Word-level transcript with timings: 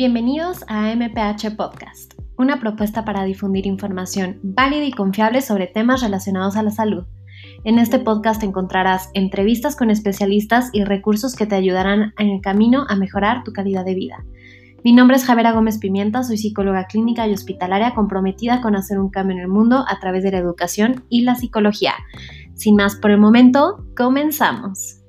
Bienvenidos 0.00 0.64
a 0.66 0.94
MPH 0.94 1.56
Podcast, 1.58 2.14
una 2.38 2.58
propuesta 2.58 3.04
para 3.04 3.22
difundir 3.24 3.66
información 3.66 4.40
válida 4.42 4.84
y 4.84 4.92
confiable 4.92 5.42
sobre 5.42 5.66
temas 5.66 6.00
relacionados 6.00 6.56
a 6.56 6.62
la 6.62 6.70
salud. 6.70 7.04
En 7.64 7.78
este 7.78 7.98
podcast 7.98 8.42
encontrarás 8.42 9.10
entrevistas 9.12 9.76
con 9.76 9.90
especialistas 9.90 10.70
y 10.72 10.84
recursos 10.84 11.36
que 11.36 11.44
te 11.44 11.54
ayudarán 11.54 12.14
en 12.18 12.30
el 12.30 12.40
camino 12.40 12.86
a 12.88 12.96
mejorar 12.96 13.44
tu 13.44 13.52
calidad 13.52 13.84
de 13.84 13.94
vida. 13.94 14.24
Mi 14.82 14.94
nombre 14.94 15.18
es 15.18 15.26
Javera 15.26 15.52
Gómez 15.52 15.76
Pimienta, 15.76 16.22
soy 16.22 16.38
psicóloga 16.38 16.86
clínica 16.86 17.28
y 17.28 17.34
hospitalaria 17.34 17.94
comprometida 17.94 18.62
con 18.62 18.76
hacer 18.76 18.98
un 18.98 19.10
cambio 19.10 19.36
en 19.36 19.42
el 19.42 19.48
mundo 19.48 19.84
a 19.86 20.00
través 20.00 20.22
de 20.22 20.30
la 20.30 20.38
educación 20.38 21.04
y 21.10 21.24
la 21.24 21.34
psicología. 21.34 21.92
Sin 22.54 22.74
más 22.74 22.96
por 22.96 23.10
el 23.10 23.18
momento, 23.18 23.84
comenzamos. 23.94 24.99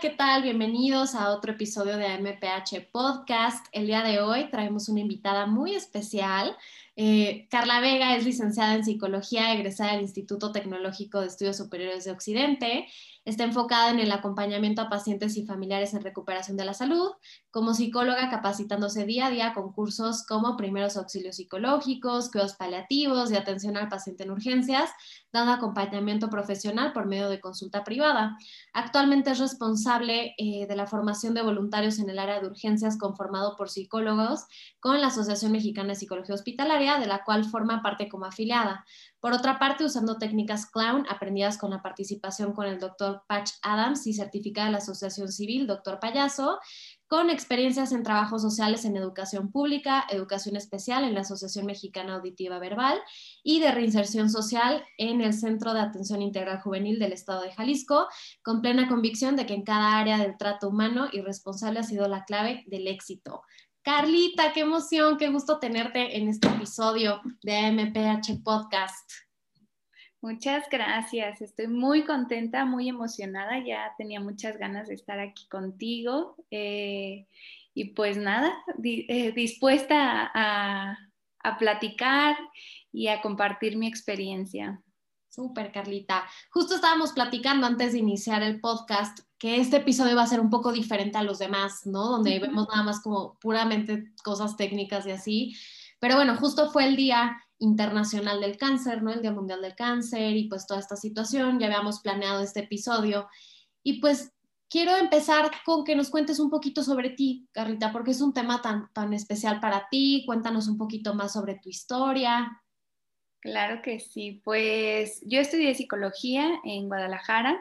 ¿Qué 0.00 0.10
tal? 0.10 0.44
Bienvenidos 0.44 1.16
a 1.16 1.30
otro 1.30 1.52
episodio 1.52 1.96
de 1.96 2.06
AMPH 2.06 2.92
Podcast. 2.92 3.66
El 3.72 3.88
día 3.88 4.02
de 4.04 4.20
hoy 4.20 4.48
traemos 4.48 4.88
una 4.88 5.00
invitada 5.00 5.46
muy 5.46 5.74
especial. 5.74 6.56
Eh, 6.94 7.48
Carla 7.50 7.80
Vega 7.80 8.14
es 8.14 8.24
licenciada 8.24 8.74
en 8.74 8.84
psicología, 8.84 9.52
egresada 9.52 9.92
del 9.92 10.02
Instituto 10.02 10.52
Tecnológico 10.52 11.20
de 11.20 11.26
Estudios 11.26 11.56
Superiores 11.56 12.04
de 12.04 12.12
Occidente 12.12 12.86
Está 13.28 13.44
enfocada 13.44 13.90
en 13.90 13.98
el 13.98 14.10
acompañamiento 14.10 14.80
a 14.80 14.88
pacientes 14.88 15.36
y 15.36 15.44
familiares 15.44 15.92
en 15.92 16.00
recuperación 16.00 16.56
de 16.56 16.64
la 16.64 16.72
salud, 16.72 17.10
como 17.50 17.74
psicóloga 17.74 18.30
capacitándose 18.30 19.04
día 19.04 19.26
a 19.26 19.30
día 19.30 19.52
con 19.52 19.70
cursos 19.74 20.24
como 20.26 20.56
primeros 20.56 20.96
auxilios 20.96 21.36
psicológicos, 21.36 22.30
cuidados 22.30 22.54
paliativos 22.54 23.30
y 23.30 23.36
atención 23.36 23.76
al 23.76 23.90
paciente 23.90 24.22
en 24.22 24.30
urgencias, 24.30 24.88
dando 25.32 25.52
acompañamiento 25.52 26.30
profesional 26.30 26.92
por 26.92 27.06
medio 27.06 27.28
de 27.28 27.40
consulta 27.40 27.84
privada. 27.84 28.36
Actualmente 28.72 29.30
es 29.30 29.38
responsable 29.38 30.34
eh, 30.38 30.66
de 30.66 30.76
la 30.76 30.86
formación 30.86 31.34
de 31.34 31.42
voluntarios 31.42 31.98
en 31.98 32.08
el 32.08 32.18
área 32.18 32.40
de 32.40 32.46
urgencias 32.46 32.98
conformado 32.98 33.56
por 33.56 33.68
psicólogos 33.68 34.46
con 34.80 35.00
la 35.00 35.08
Asociación 35.08 35.52
Mexicana 35.52 35.90
de 35.90 35.96
Psicología 35.96 36.34
Hospitalaria, 36.34 36.98
de 36.98 37.06
la 37.06 37.24
cual 37.24 37.44
forma 37.44 37.82
parte 37.82 38.08
como 38.08 38.26
afiliada. 38.26 38.84
Por 39.20 39.32
otra 39.32 39.58
parte, 39.58 39.84
usando 39.84 40.18
técnicas 40.18 40.66
clown 40.66 41.04
aprendidas 41.10 41.58
con 41.58 41.70
la 41.70 41.82
participación 41.82 42.52
con 42.52 42.66
el 42.66 42.78
doctor 42.78 43.22
Patch 43.26 43.50
Adams 43.62 44.06
y 44.06 44.14
certificada 44.14 44.66
de 44.66 44.72
la 44.72 44.78
Asociación 44.78 45.32
Civil 45.32 45.66
Doctor 45.66 45.98
Payaso, 45.98 46.58
con 47.08 47.30
experiencias 47.30 47.92
en 47.92 48.02
trabajos 48.02 48.42
sociales 48.42 48.84
en 48.84 48.96
educación 48.96 49.50
pública, 49.50 50.06
educación 50.10 50.56
especial 50.56 51.04
en 51.04 51.14
la 51.14 51.22
Asociación 51.22 51.64
Mexicana 51.64 52.14
Auditiva 52.14 52.58
Verbal 52.58 53.00
y 53.42 53.60
de 53.60 53.72
reinserción 53.72 54.30
social 54.30 54.84
en 54.98 55.22
el 55.22 55.32
Centro 55.32 55.72
de 55.72 55.80
Atención 55.80 56.20
Integral 56.20 56.60
Juvenil 56.60 56.98
del 56.98 57.12
Estado 57.12 57.42
de 57.42 57.52
Jalisco, 57.52 58.06
con 58.42 58.60
plena 58.60 58.88
convicción 58.88 59.36
de 59.36 59.46
que 59.46 59.54
en 59.54 59.64
cada 59.64 59.98
área 59.98 60.18
del 60.18 60.36
trato 60.36 60.68
humano 60.68 61.08
y 61.10 61.22
responsable 61.22 61.80
ha 61.80 61.84
sido 61.84 62.06
la 62.08 62.24
clave 62.24 62.64
del 62.66 62.86
éxito. 62.86 63.42
Carlita, 63.82 64.52
qué 64.52 64.60
emoción, 64.60 65.16
qué 65.16 65.28
gusto 65.30 65.58
tenerte 65.58 66.18
en 66.18 66.28
este 66.28 66.48
episodio 66.48 67.22
de 67.42 67.72
MPH 67.72 68.42
Podcast. 68.44 69.27
Muchas 70.20 70.68
gracias, 70.68 71.40
estoy 71.40 71.68
muy 71.68 72.04
contenta, 72.04 72.64
muy 72.64 72.88
emocionada, 72.88 73.64
ya 73.64 73.94
tenía 73.96 74.20
muchas 74.20 74.58
ganas 74.58 74.88
de 74.88 74.94
estar 74.94 75.20
aquí 75.20 75.46
contigo 75.48 76.34
eh, 76.50 77.28
y 77.72 77.84
pues 77.94 78.16
nada, 78.16 78.52
eh, 78.82 79.30
dispuesta 79.30 80.28
a, 80.34 80.98
a 81.38 81.58
platicar 81.58 82.36
y 82.90 83.06
a 83.06 83.20
compartir 83.20 83.76
mi 83.76 83.86
experiencia. 83.86 84.82
Súper, 85.28 85.70
Carlita. 85.70 86.24
Justo 86.50 86.74
estábamos 86.74 87.12
platicando 87.12 87.64
antes 87.68 87.92
de 87.92 88.00
iniciar 88.00 88.42
el 88.42 88.60
podcast 88.60 89.20
que 89.38 89.60
este 89.60 89.76
episodio 89.76 90.16
va 90.16 90.22
a 90.22 90.26
ser 90.26 90.40
un 90.40 90.50
poco 90.50 90.72
diferente 90.72 91.16
a 91.16 91.22
los 91.22 91.38
demás, 91.38 91.86
¿no? 91.86 92.08
Donde 92.08 92.40
vemos 92.40 92.66
nada 92.68 92.82
más 92.82 93.00
como 93.00 93.38
puramente 93.38 94.12
cosas 94.24 94.56
técnicas 94.56 95.06
y 95.06 95.12
así. 95.12 95.56
Pero 96.00 96.16
bueno, 96.16 96.36
justo 96.36 96.70
fue 96.72 96.86
el 96.86 96.96
Día 96.96 97.36
Internacional 97.58 98.40
del 98.40 98.56
Cáncer, 98.56 99.02
¿no? 99.02 99.12
El 99.12 99.22
Día 99.22 99.32
Mundial 99.32 99.62
del 99.62 99.74
Cáncer 99.74 100.36
y 100.36 100.48
pues 100.48 100.66
toda 100.66 100.80
esta 100.80 100.96
situación. 100.96 101.58
Ya 101.58 101.66
habíamos 101.66 102.00
planeado 102.00 102.42
este 102.42 102.60
episodio. 102.60 103.28
Y 103.82 104.00
pues 104.00 104.32
quiero 104.68 104.96
empezar 104.96 105.50
con 105.64 105.84
que 105.84 105.96
nos 105.96 106.10
cuentes 106.10 106.38
un 106.38 106.50
poquito 106.50 106.82
sobre 106.82 107.10
ti, 107.10 107.48
Carlita, 107.52 107.92
porque 107.92 108.12
es 108.12 108.20
un 108.20 108.32
tema 108.32 108.62
tan, 108.62 108.92
tan 108.92 109.12
especial 109.12 109.60
para 109.60 109.88
ti. 109.90 110.24
Cuéntanos 110.26 110.68
un 110.68 110.78
poquito 110.78 111.14
más 111.14 111.32
sobre 111.32 111.56
tu 111.56 111.68
historia. 111.68 112.62
Claro 113.40 113.82
que 113.82 114.00
sí, 114.00 114.42
pues 114.44 115.22
yo 115.24 115.40
estudié 115.40 115.72
psicología 115.74 116.60
en 116.64 116.88
Guadalajara 116.88 117.56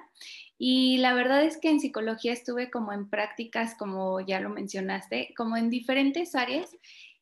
y 0.57 0.97
la 0.97 1.13
verdad 1.13 1.43
es 1.43 1.57
que 1.57 1.69
en 1.69 1.79
psicología 1.79 2.33
estuve 2.33 2.71
como 2.71 2.93
en 2.93 3.07
prácticas, 3.09 3.75
como 3.75 4.19
ya 4.21 4.39
lo 4.39 4.49
mencionaste, 4.49 5.35
como 5.37 5.55
en 5.55 5.69
diferentes 5.69 6.33
áreas 6.33 6.75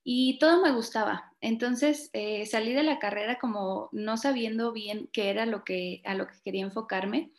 y 0.06 0.40
todo 0.40 0.62
me 0.62 0.72
gustaba. 0.72 1.34
Entonces 1.42 2.10
eh, 2.14 2.46
salí 2.46 2.72
de 2.72 2.84
la 2.84 3.00
carrera 3.00 3.40
como 3.40 3.90
no 3.92 4.16
sabiendo 4.16 4.72
bien 4.72 5.10
qué 5.12 5.30
era 5.30 5.46
lo 5.46 5.66
que, 5.66 6.02
a 6.06 6.14
lo 6.14 6.28
que 6.28 6.36
quería 6.46 6.64
enfocarme, 6.64 7.32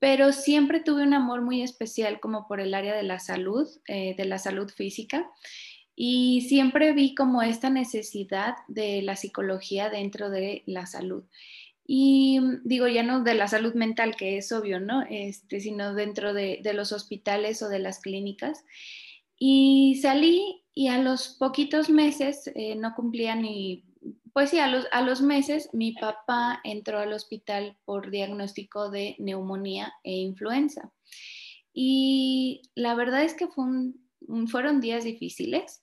pero 0.00 0.32
siempre 0.32 0.80
tuve 0.80 1.02
un 1.02 1.14
amor 1.14 1.42
muy 1.42 1.62
especial 1.62 2.18
como 2.18 2.48
por 2.48 2.60
el 2.60 2.74
área 2.74 2.96
de 2.96 3.02
la 3.02 3.20
salud, 3.20 3.68
eh, 3.86 4.14
de 4.16 4.24
la 4.24 4.38
salud 4.38 4.68
física. 4.70 5.30
Y 5.94 6.46
siempre 6.48 6.94
vi 6.94 7.14
como 7.14 7.42
esta 7.42 7.68
necesidad 7.68 8.54
de 8.66 9.02
la 9.02 9.16
psicología 9.16 9.90
dentro 9.90 10.30
de 10.30 10.62
la 10.64 10.86
salud. 10.86 11.24
Y 11.86 12.40
mm, 12.40 12.60
digo, 12.64 12.88
ya 12.88 13.02
no 13.02 13.22
de 13.22 13.34
la 13.34 13.48
salud 13.48 13.74
mental, 13.74 14.16
que 14.16 14.38
es 14.38 14.52
obvio, 14.52 14.80
¿no? 14.80 15.02
Este, 15.10 15.60
sino 15.60 15.92
dentro 15.92 16.32
de, 16.32 16.62
los 16.72 16.92
hospitales 16.92 17.60
o 17.62 17.68
de 17.68 17.80
las 17.80 18.00
clínicas. 18.00 18.64
Y 19.38 19.98
salí 20.00 20.62
y 20.80 20.88
a 20.88 20.96
los 20.96 21.36
poquitos 21.38 21.90
meses, 21.90 22.50
eh, 22.54 22.74
no 22.74 22.94
cumplía 22.94 23.34
ni, 23.34 23.84
pues 24.32 24.48
sí, 24.48 24.58
a 24.58 24.66
los, 24.66 24.86
a 24.92 25.02
los 25.02 25.20
meses 25.20 25.68
mi 25.74 25.92
papá 25.92 26.60
entró 26.64 27.00
al 27.00 27.12
hospital 27.12 27.76
por 27.84 28.10
diagnóstico 28.10 28.90
de 28.90 29.14
neumonía 29.18 29.92
e 30.04 30.12
influenza. 30.12 30.90
Y 31.74 32.62
la 32.74 32.94
verdad 32.94 33.24
es 33.24 33.34
que 33.34 33.46
fue 33.48 33.66
fueron 34.46 34.80
días 34.80 35.04
difíciles 35.04 35.82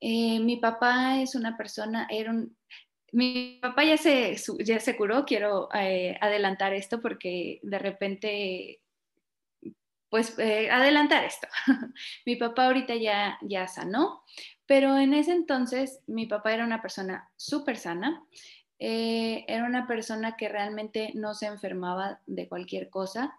eh, 0.00 0.40
mi 0.40 0.56
papá 0.56 1.20
es 1.20 1.34
una 1.34 1.56
persona, 1.58 2.06
era 2.10 2.30
un, 2.30 2.56
mi 3.12 3.58
papá 3.60 3.84
ya 3.84 3.98
se, 3.98 4.36
ya 4.64 4.80
se 4.80 4.96
curó, 4.96 5.26
quiero 5.26 5.68
eh, 5.74 6.16
adelantar 6.20 6.72
esto 6.72 7.02
porque 7.02 7.60
de 7.62 7.78
repente, 7.78 8.80
pues 10.14 10.38
eh, 10.38 10.70
adelantar 10.70 11.24
esto. 11.24 11.48
mi 12.24 12.36
papá 12.36 12.66
ahorita 12.66 12.94
ya, 12.94 13.36
ya 13.42 13.66
sanó, 13.66 14.22
pero 14.64 14.96
en 14.96 15.12
ese 15.12 15.32
entonces 15.32 16.04
mi 16.06 16.26
papá 16.26 16.54
era 16.54 16.64
una 16.64 16.80
persona 16.80 17.28
súper 17.34 17.76
sana, 17.76 18.24
era 18.78 19.64
una 19.64 19.88
persona 19.88 20.36
que 20.36 20.48
realmente 20.48 21.10
no 21.14 21.34
se 21.34 21.46
enfermaba 21.46 22.20
de 22.26 22.48
cualquier 22.48 22.90
cosa. 22.90 23.34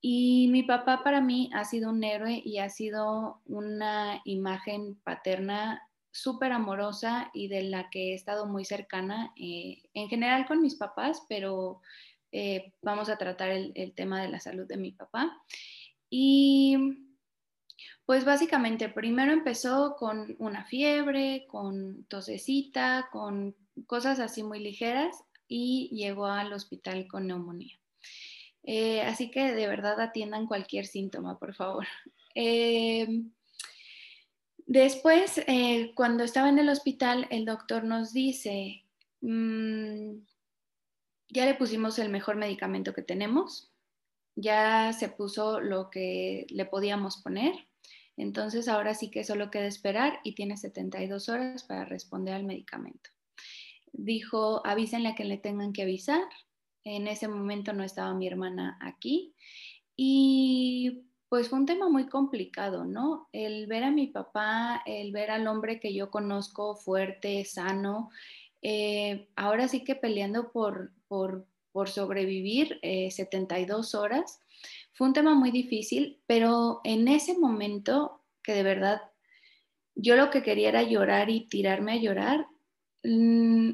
Y 0.00 0.48
mi 0.50 0.62
papá 0.62 1.04
para 1.04 1.20
mí 1.20 1.50
ha 1.52 1.66
sido 1.66 1.90
un 1.90 2.02
héroe 2.02 2.40
y 2.42 2.56
ha 2.56 2.70
sido 2.70 3.42
una 3.44 4.22
imagen 4.24 4.96
paterna 5.04 5.82
súper 6.10 6.52
amorosa 6.52 7.30
y 7.34 7.48
de 7.48 7.64
la 7.64 7.90
que 7.90 8.12
he 8.12 8.14
estado 8.14 8.46
muy 8.46 8.64
cercana, 8.64 9.30
eh, 9.36 9.82
en 9.92 10.08
general 10.08 10.46
con 10.46 10.62
mis 10.62 10.76
papás, 10.76 11.22
pero 11.28 11.82
eh, 12.32 12.72
vamos 12.82 13.08
a 13.08 13.16
tratar 13.16 13.50
el, 13.50 13.94
tema 13.94 14.20
de 14.20 14.28
la 14.28 14.40
salud 14.40 14.66
de 14.66 14.76
mi 14.76 14.92
papá. 14.92 15.36
Y 16.10 16.76
pues 18.06 18.24
básicamente, 18.24 18.88
primero 18.88 19.32
empezó 19.32 19.96
con 19.96 20.34
una 20.38 20.64
fiebre, 20.64 21.46
con 21.48 22.04
tosecita, 22.04 23.08
con 23.12 23.54
cosas 23.86 24.18
así 24.18 24.42
muy 24.42 24.60
ligeras 24.60 25.24
y 25.46 25.90
llegó 25.92 26.26
al 26.26 26.52
hospital 26.52 27.06
con 27.06 27.26
neumonía. 27.26 27.78
Eh, 28.62 29.02
así 29.02 29.30
que 29.30 29.52
de 29.52 29.66
verdad 29.66 30.00
atiendan 30.00 30.46
cualquier 30.46 30.86
síntoma, 30.86 31.38
por 31.38 31.54
favor. 31.54 31.86
Después, 34.66 35.38
eh, 35.46 35.92
cuando 35.94 36.24
estaba 36.24 36.50
en 36.50 36.58
el 36.58 36.68
hospital, 36.68 37.26
el 37.30 37.46
doctor 37.46 37.84
nos 37.84 38.12
dice, 38.12 38.84
mm, 39.22 40.18
ya 41.30 41.46
le 41.46 41.54
pusimos 41.54 41.98
el 41.98 42.10
mejor 42.10 42.36
medicamento 42.36 42.92
que 42.92 43.00
tenemos, 43.00 43.72
ya 44.40 44.92
se 44.92 45.08
puso 45.08 45.60
lo 45.60 45.90
que 45.90 46.46
le 46.50 46.64
podíamos 46.64 47.18
poner, 47.22 47.54
entonces 48.16 48.68
ahora 48.68 48.94
sí 48.94 49.10
que 49.10 49.24
solo 49.24 49.50
queda 49.50 49.66
esperar 49.66 50.20
y 50.22 50.34
tiene 50.34 50.56
72 50.56 51.28
horas 51.28 51.64
para 51.64 51.84
responder 51.84 52.34
al 52.34 52.44
medicamento. 52.44 53.10
Dijo, 53.92 54.64
avísenle 54.64 55.10
a 55.10 55.14
que 55.14 55.24
le 55.24 55.38
tengan 55.38 55.72
que 55.72 55.82
avisar. 55.82 56.22
En 56.84 57.08
ese 57.08 57.26
momento 57.28 57.72
no 57.72 57.82
estaba 57.82 58.14
mi 58.14 58.26
hermana 58.26 58.78
aquí 58.80 59.34
y 59.96 61.02
pues 61.28 61.48
fue 61.48 61.58
un 61.58 61.66
tema 61.66 61.88
muy 61.88 62.08
complicado, 62.08 62.84
¿no? 62.84 63.28
El 63.32 63.66
ver 63.66 63.84
a 63.84 63.90
mi 63.90 64.06
papá, 64.06 64.82
el 64.86 65.12
ver 65.12 65.30
al 65.30 65.46
hombre 65.46 65.80
que 65.80 65.92
yo 65.92 66.10
conozco 66.10 66.76
fuerte, 66.76 67.44
sano, 67.44 68.10
eh, 68.62 69.28
ahora 69.36 69.68
sí 69.68 69.84
que 69.84 69.94
peleando 69.94 70.50
por, 70.50 70.92
por, 71.06 71.46
sobrevivir 71.86 72.80
72 72.82 73.94
eh, 73.94 73.96
horas, 73.96 74.40
fue 74.94 75.06
un 75.06 75.12
tema 75.12 75.34
muy 75.34 75.52
difícil, 75.52 76.20
pero 76.26 76.80
en 76.82 77.06
ese 77.06 77.38
momento 77.38 78.24
que 78.42 78.52
de 78.52 78.64
verdad 78.64 79.00
yo 79.94 80.16
lo 80.16 80.30
que 80.30 80.42
quería 80.42 80.70
era 80.70 80.82
llorar 80.82 81.30
y 81.30 81.46
tirarme 81.46 81.92
a 81.92 81.96
llorar, 81.96 82.46
mm, 83.04 83.70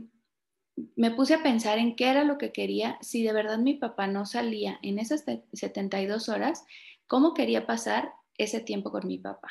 me 0.96 1.10
puse 1.12 1.34
a 1.34 1.42
pensar 1.42 1.78
en 1.78 1.96
qué 1.96 2.08
era 2.08 2.24
lo 2.24 2.36
que 2.36 2.52
quería, 2.52 2.98
si 3.00 3.22
de 3.22 3.32
verdad 3.32 3.58
mi 3.58 3.74
papá 3.74 4.06
no 4.06 4.26
salía 4.26 4.78
en 4.82 4.98
esas 4.98 5.24
72 5.52 6.28
horas, 6.28 6.64
cómo 7.06 7.32
quería 7.32 7.66
pasar 7.66 8.12
ese 8.36 8.60
tiempo 8.60 8.90
con 8.90 9.06
mi 9.06 9.18
papá. 9.18 9.48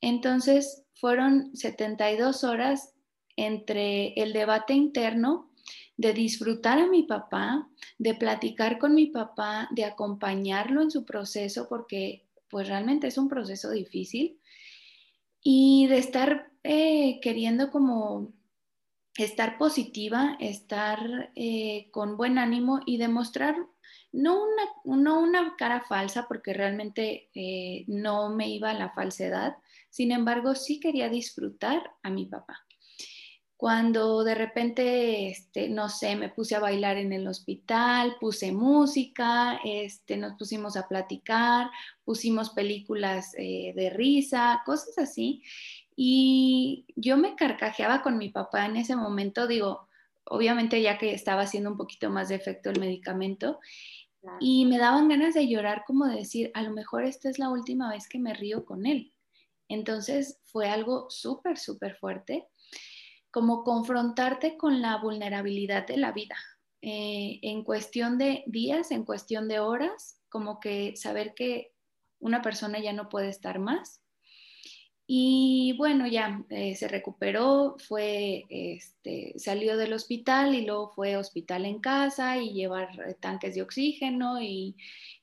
Entonces 0.00 0.84
fueron 0.94 1.56
72 1.56 2.44
horas 2.44 2.94
entre 3.36 4.12
el 4.14 4.32
debate 4.32 4.74
interno 4.74 5.50
de 5.96 6.12
disfrutar 6.12 6.78
a 6.78 6.86
mi 6.86 7.04
papá, 7.04 7.68
de 7.98 8.14
platicar 8.14 8.78
con 8.78 8.94
mi 8.94 9.06
papá, 9.06 9.68
de 9.72 9.84
acompañarlo 9.84 10.82
en 10.82 10.90
su 10.90 11.04
proceso, 11.04 11.66
porque 11.68 12.26
pues 12.48 12.68
realmente 12.68 13.06
es 13.06 13.18
un 13.18 13.28
proceso 13.28 13.70
difícil, 13.70 14.38
y 15.42 15.86
de 15.88 15.98
estar 15.98 16.50
eh, 16.62 17.20
queriendo 17.20 17.70
como 17.70 18.32
estar 19.16 19.58
positiva, 19.58 20.36
estar 20.40 21.30
eh, 21.36 21.88
con 21.92 22.16
buen 22.16 22.38
ánimo 22.38 22.80
y 22.86 22.96
demostrar 22.96 23.54
no 24.12 24.42
una, 24.42 24.96
no 25.02 25.20
una 25.20 25.54
cara 25.56 25.82
falsa, 25.82 26.26
porque 26.28 26.54
realmente 26.54 27.28
eh, 27.34 27.84
no 27.88 28.30
me 28.30 28.48
iba 28.48 28.70
a 28.70 28.74
la 28.74 28.90
falsedad, 28.90 29.56
sin 29.90 30.12
embargo 30.12 30.54
sí 30.54 30.80
quería 30.80 31.08
disfrutar 31.08 31.82
a 32.02 32.10
mi 32.10 32.26
papá. 32.26 32.63
Cuando 33.56 34.24
de 34.24 34.34
repente, 34.34 35.30
este, 35.30 35.68
no 35.68 35.88
sé, 35.88 36.16
me 36.16 36.28
puse 36.28 36.56
a 36.56 36.60
bailar 36.60 36.96
en 36.98 37.12
el 37.12 37.26
hospital, 37.28 38.16
puse 38.20 38.52
música, 38.52 39.60
este, 39.64 40.16
nos 40.16 40.34
pusimos 40.34 40.76
a 40.76 40.88
platicar, 40.88 41.70
pusimos 42.04 42.50
películas 42.50 43.32
eh, 43.38 43.72
de 43.76 43.90
risa, 43.90 44.62
cosas 44.66 44.98
así. 44.98 45.42
Y 45.96 46.86
yo 46.96 47.16
me 47.16 47.36
carcajeaba 47.36 48.02
con 48.02 48.18
mi 48.18 48.30
papá 48.30 48.66
en 48.66 48.76
ese 48.76 48.96
momento, 48.96 49.46
digo, 49.46 49.88
obviamente 50.24 50.82
ya 50.82 50.98
que 50.98 51.14
estaba 51.14 51.42
haciendo 51.42 51.70
un 51.70 51.76
poquito 51.76 52.10
más 52.10 52.28
de 52.28 52.34
efecto 52.34 52.70
el 52.70 52.80
medicamento, 52.80 53.60
y 54.40 54.64
me 54.66 54.78
daban 54.78 55.08
ganas 55.08 55.34
de 55.34 55.48
llorar 55.48 55.84
como 55.86 56.06
de 56.06 56.16
decir, 56.16 56.50
a 56.54 56.62
lo 56.62 56.70
mejor 56.70 57.04
esta 57.04 57.28
es 57.28 57.38
la 57.38 57.50
última 57.50 57.90
vez 57.90 58.08
que 58.08 58.18
me 58.18 58.34
río 58.34 58.64
con 58.64 58.86
él. 58.86 59.12
Entonces 59.68 60.40
fue 60.44 60.68
algo 60.68 61.10
súper, 61.10 61.58
súper 61.58 61.96
fuerte, 61.96 62.48
como 63.34 63.64
confrontarte 63.64 64.56
con 64.56 64.80
la 64.80 64.96
vulnerabilidad 64.98 65.88
de 65.88 65.96
la 65.96 66.12
vida. 66.12 66.36
Eh, 66.82 67.40
en 67.42 67.64
cuestión 67.64 68.16
de 68.16 68.44
días, 68.46 68.92
en 68.92 69.04
cuestión 69.04 69.48
de 69.48 69.58
horas, 69.58 70.20
como 70.28 70.60
que 70.60 70.94
saber 70.94 71.34
que 71.34 71.72
una 72.20 72.42
persona 72.42 72.78
ya 72.78 72.92
no 72.92 73.08
puede 73.08 73.30
estar 73.30 73.58
más 73.58 74.04
y 75.04 75.74
bueno, 75.76 76.06
ya 76.06 76.44
eh, 76.48 76.76
se 76.76 76.86
recuperó, 76.86 77.74
fue, 77.88 78.44
este, 78.48 79.34
salió 79.36 79.76
del 79.76 79.94
hospital 79.94 80.54
y 80.54 80.64
luego 80.64 80.92
fue 80.94 81.16
hospital 81.16 81.66
en 81.66 81.80
casa 81.80 82.38
y 82.38 82.52
llevar 82.52 82.88
eh, 83.00 83.16
tanques 83.18 83.56
de 83.56 83.62
oxígeno 83.62 84.40
y, 84.40 84.76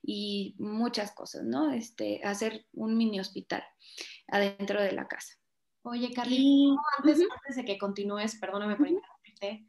y 0.04 0.54
muchas 0.60 1.14
cosas, 1.14 1.44
¿no? 1.46 1.72
Este, 1.72 2.20
hacer 2.26 2.66
un 2.74 2.98
mini 2.98 3.22
hospital 3.22 3.64
adentro 4.28 4.82
de 4.82 4.92
la 4.92 5.08
casa. 5.08 5.41
Oye, 5.84 6.14
Carly, 6.14 6.76
antes, 7.00 7.20
antes, 7.20 7.56
de 7.56 7.66
que 7.66 7.78
continúes, 7.80 8.38
perdóname 8.40 8.76
por 8.76 8.88
interrumpirte, 8.88 9.66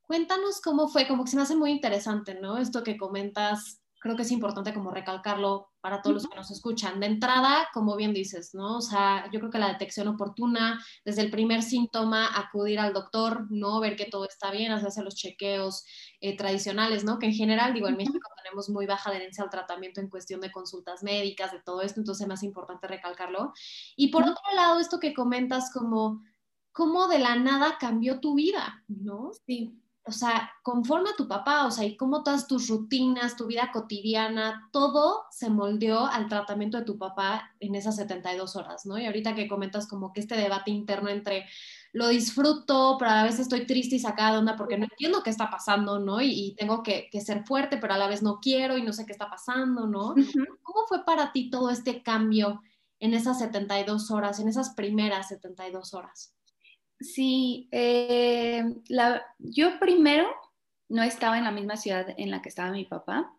cuéntanos 0.00 0.62
cómo 0.62 0.88
fue, 0.88 1.06
como 1.06 1.24
que 1.24 1.30
se 1.30 1.36
me 1.36 1.42
hace 1.42 1.56
muy 1.56 1.70
interesante, 1.70 2.34
¿no? 2.40 2.56
Esto 2.56 2.82
que 2.82 2.96
comentas 2.96 3.81
creo 4.02 4.16
que 4.16 4.22
es 4.22 4.32
importante 4.32 4.74
como 4.74 4.90
recalcarlo 4.90 5.70
para 5.80 6.02
todos 6.02 6.14
los 6.14 6.26
que 6.26 6.34
nos 6.34 6.50
escuchan. 6.50 6.98
De 6.98 7.06
entrada, 7.06 7.68
como 7.72 7.94
bien 7.94 8.12
dices, 8.12 8.52
¿no? 8.52 8.78
O 8.78 8.80
sea, 8.80 9.30
yo 9.32 9.38
creo 9.38 9.50
que 9.50 9.60
la 9.60 9.68
detección 9.68 10.08
oportuna, 10.08 10.84
desde 11.04 11.22
el 11.22 11.30
primer 11.30 11.62
síntoma, 11.62 12.36
acudir 12.36 12.80
al 12.80 12.92
doctor, 12.92 13.46
¿no? 13.50 13.78
Ver 13.78 13.94
que 13.94 14.06
todo 14.06 14.26
está 14.26 14.50
bien, 14.50 14.72
hacerse 14.72 15.04
los 15.04 15.14
chequeos 15.14 15.84
eh, 16.20 16.36
tradicionales, 16.36 17.04
¿no? 17.04 17.20
Que 17.20 17.26
en 17.26 17.34
general, 17.34 17.74
digo, 17.74 17.86
en 17.86 17.96
México 17.96 18.28
tenemos 18.42 18.68
muy 18.70 18.86
baja 18.86 19.08
adherencia 19.08 19.44
al 19.44 19.50
tratamiento 19.50 20.00
en 20.00 20.10
cuestión 20.10 20.40
de 20.40 20.50
consultas 20.50 21.04
médicas, 21.04 21.52
de 21.52 21.60
todo 21.60 21.80
esto, 21.80 22.00
entonces 22.00 22.22
es 22.22 22.28
más 22.28 22.42
importante 22.42 22.88
recalcarlo. 22.88 23.52
Y 23.94 24.08
por 24.08 24.24
otro 24.24 24.42
lado, 24.56 24.80
esto 24.80 24.98
que 24.98 25.14
comentas 25.14 25.70
como, 25.72 26.24
cómo 26.72 27.06
de 27.06 27.20
la 27.20 27.36
nada 27.36 27.78
cambió 27.78 28.18
tu 28.18 28.34
vida, 28.34 28.82
¿no? 28.88 29.30
Sí 29.46 29.78
o 30.04 30.10
sea, 30.10 30.50
conforme 30.62 31.10
a 31.10 31.16
tu 31.16 31.28
papá, 31.28 31.64
o 31.64 31.70
sea, 31.70 31.84
y 31.84 31.96
cómo 31.96 32.24
todas 32.24 32.48
tus 32.48 32.68
rutinas, 32.68 33.36
tu 33.36 33.46
vida 33.46 33.70
cotidiana, 33.72 34.68
todo 34.72 35.26
se 35.30 35.48
moldeó 35.48 36.06
al 36.06 36.28
tratamiento 36.28 36.78
de 36.78 36.84
tu 36.84 36.98
papá 36.98 37.52
en 37.60 37.76
esas 37.76 37.96
72 37.96 38.56
horas, 38.56 38.84
¿no? 38.84 38.98
Y 38.98 39.06
ahorita 39.06 39.34
que 39.34 39.46
comentas 39.46 39.86
como 39.86 40.12
que 40.12 40.20
este 40.20 40.36
debate 40.36 40.72
interno 40.72 41.08
entre 41.08 41.46
lo 41.92 42.08
disfruto, 42.08 42.96
pero 42.98 43.12
a 43.12 43.22
veces 43.22 43.40
estoy 43.40 43.64
triste 43.64 43.96
y 43.96 44.00
sacada 44.00 44.32
de 44.32 44.38
onda 44.38 44.56
porque 44.56 44.76
no 44.76 44.84
entiendo 44.84 45.22
qué 45.22 45.30
está 45.30 45.50
pasando, 45.50 46.00
¿no? 46.00 46.20
Y, 46.20 46.56
tengo 46.58 46.82
que, 46.82 47.08
ser 47.24 47.44
fuerte, 47.44 47.76
pero 47.76 47.94
a 47.94 47.98
la 47.98 48.08
vez 48.08 48.22
no 48.22 48.40
quiero 48.40 48.76
y 48.76 48.82
no 48.82 48.92
sé 48.92 49.06
qué 49.06 49.12
está 49.12 49.30
pasando, 49.30 49.86
¿no? 49.86 50.14
¿Cómo 50.62 50.86
fue 50.88 51.04
para 51.04 51.32
ti 51.32 51.48
todo 51.50 51.70
este 51.70 52.02
cambio 52.02 52.62
en 52.98 53.14
esas 53.14 53.38
72 53.38 54.10
horas, 54.10 54.40
en 54.40 54.48
esas 54.48 54.70
primeras 54.70 55.28
72 55.28 55.94
horas? 55.94 56.34
Sí, 57.02 57.68
eh, 57.72 58.64
yo 59.38 59.78
primero 59.78 60.28
no 60.88 61.02
estaba 61.02 61.38
en 61.38 61.44
la 61.44 61.50
misma 61.50 61.76
ciudad 61.76 62.06
en 62.16 62.30
la 62.30 62.42
que 62.42 62.48
estaba 62.48 62.70
mi 62.70 62.84
papá. 62.84 63.32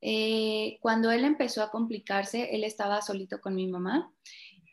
Eh, 0.00 0.78
cuando 0.80 1.10
él 1.10 1.24
empezó 1.24 1.62
a 1.62 1.70
complicarse, 1.70 2.54
él 2.54 2.64
estaba 2.64 3.02
solito 3.02 3.40
con 3.40 3.54
mi 3.54 3.66
mamá 3.66 4.12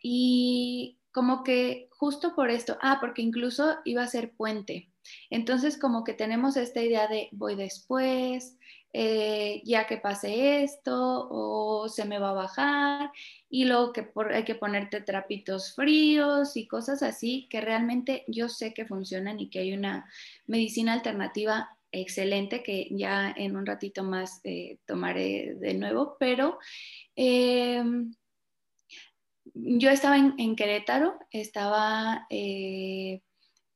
y 0.01 0.99
como 1.11 1.43
que 1.43 1.89
justo 1.91 2.35
por 2.35 2.49
esto, 2.49 2.77
ah, 2.81 2.97
porque 3.01 3.21
incluso 3.21 3.77
iba 3.85 4.03
a 4.03 4.07
ser 4.07 4.33
puente. 4.33 4.91
Entonces 5.29 5.79
como 5.79 6.03
que 6.03 6.13
tenemos 6.13 6.57
esta 6.57 6.81
idea 6.81 7.07
de 7.07 7.29
voy 7.31 7.55
después, 7.55 8.57
eh, 8.99 9.61
ya 9.63 9.85
que 9.85 9.97
pase 9.97 10.63
esto 10.63 11.27
o 11.29 11.87
se 11.87 12.03
me 12.05 12.17
va 12.17 12.31
a 12.31 12.33
bajar 12.33 13.11
y 13.47 13.65
luego 13.65 13.93
que 13.93 14.09
hay 14.33 14.43
que 14.43 14.55
ponerte 14.55 15.01
trapitos 15.01 15.75
fríos 15.75 16.57
y 16.57 16.67
cosas 16.67 17.03
así 17.03 17.47
que 17.47 17.61
realmente 17.61 18.23
yo 18.27 18.49
sé 18.49 18.73
que 18.73 18.87
funcionan 18.87 19.39
y 19.39 19.51
que 19.51 19.59
hay 19.59 19.73
una 19.73 20.09
medicina 20.47 20.93
alternativa 20.93 21.77
excelente 21.91 22.63
que 22.63 22.87
ya 22.89 23.31
en 23.37 23.55
un 23.55 23.67
ratito 23.67 24.03
más 24.03 24.41
eh, 24.43 24.79
tomaré 24.87 25.53
de 25.59 25.75
nuevo, 25.75 26.17
pero 26.19 26.57
em, 27.15 28.15
yo 29.53 29.91
estaba 29.91 30.17
en, 30.17 30.55
Querétaro, 30.55 31.19
estaba 31.29 32.25
eh, 32.31 33.21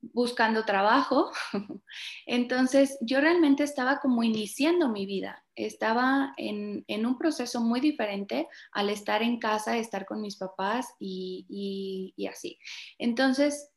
buscando 0.02 0.66
trabajo. 0.66 1.32
Entonces 2.26 2.98
yo 3.02 3.22
realmente 3.22 3.64
estaba 3.64 4.00
como 4.00 4.24
iniciando 4.24 4.90
mi 4.90 5.06
vida, 5.06 5.44
estaba 5.56 6.34
en, 6.38 6.84
un 7.06 7.18
proceso 7.18 7.62
muy 7.62 7.80
diferente 7.80 8.48
al 8.72 8.90
estar 8.90 9.22
en 9.24 9.40
casa, 9.40 9.78
estar 9.78 10.06
con 10.06 10.22
mis 10.22 10.38
papás 10.38 10.88
y, 11.00 12.14
y 12.16 12.28
así. 12.28 12.60
Entonces, 12.98 13.70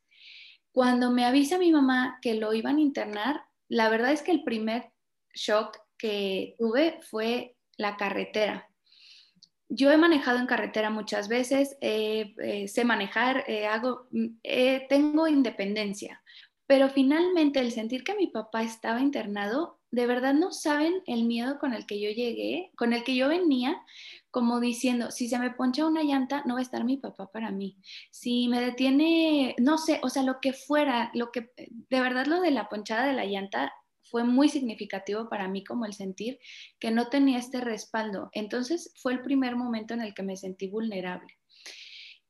cuando 0.71 1.11
me 1.11 1.25
avisa 1.25 1.57
mi 1.57 1.71
mamá 1.71 2.19
que 2.21 2.33
lo 2.33 2.53
iban 2.53 2.77
a 2.77 2.81
internar, 2.81 3.41
la 3.69 3.89
verdad 3.89 4.11
es 4.11 4.21
que 4.21 4.31
el 4.31 4.43
primer 4.43 4.91
shock 5.33 5.77
que 5.97 6.55
tuve 6.59 6.99
fue 7.01 7.55
la 7.77 7.97
carretera 7.97 8.69
yo 9.69 9.91
he 9.91 9.97
manejado 9.97 10.39
en 10.39 10.47
carretera 10.47 10.89
muchas 10.89 11.27
veces, 11.27 11.77
eh, 11.81 12.67
sé 12.67 12.85
manejar, 12.85 13.43
eh, 13.47 13.65
hago, 13.67 14.07
mm, 14.11 14.25
eh, 14.43 14.85
tengo 14.89 15.27
independencia, 15.27 16.21
pero 16.67 16.89
finalmente 16.89 17.59
el 17.59 17.71
sentir 17.71 18.03
que 18.03 18.15
mi 18.15 18.27
papá 18.27 18.63
estaba 18.63 19.01
internado, 19.01 19.79
de 19.91 20.07
verdad 20.07 20.33
no 20.33 20.51
saben 20.51 21.01
el 21.05 21.23
miedo 21.25 21.57
con 21.59 21.73
el 21.73 21.85
que 21.85 22.01
yo 22.01 22.09
llegué, 22.09 22.71
con 22.75 22.91
el 22.93 23.03
que 23.03 23.15
yo 23.15 23.29
venía, 23.29 23.81
como 24.31 24.59
diciendo, 24.59 25.11
si 25.11 25.29
se 25.29 25.39
me 25.39 25.51
poncha 25.51 25.85
una 25.85 26.03
llanta, 26.03 26.43
no 26.45 26.55
va 26.55 26.59
a 26.59 26.63
estar 26.63 26.83
mi 26.83 26.97
papá 26.97 27.31
para 27.31 27.51
mí. 27.51 27.77
Si 28.11 28.47
me 28.49 28.59
detiene, 28.59 29.55
no 29.59 29.77
sé, 29.77 29.99
o 30.03 30.09
sea, 30.09 30.23
lo 30.23 30.41
que 30.41 30.51
fuera, 30.53 31.11
lo 31.13 31.31
que, 31.31 31.51
de 31.55 32.01
verdad 32.01 32.25
lo 32.25 32.41
de 32.41 32.51
la 32.51 32.67
ponchada 32.67 33.05
de 33.05 33.13
la 33.13 33.25
llanta 33.25 33.71
fue 34.05 34.23
muy 34.23 34.49
significativo 34.49 35.29
para 35.29 35.47
mí 35.47 35.63
como 35.63 35.85
el 35.85 35.93
sentir 35.93 36.39
que 36.79 36.91
no 36.91 37.09
tenía 37.09 37.37
este 37.37 37.61
respaldo. 37.61 38.29
Entonces 38.31 38.93
fue 39.01 39.13
el 39.13 39.21
primer 39.21 39.55
momento 39.55 39.93
en 39.93 40.01
el 40.01 40.13
que 40.13 40.23
me 40.23 40.37
sentí 40.37 40.67
vulnerable. 40.67 41.37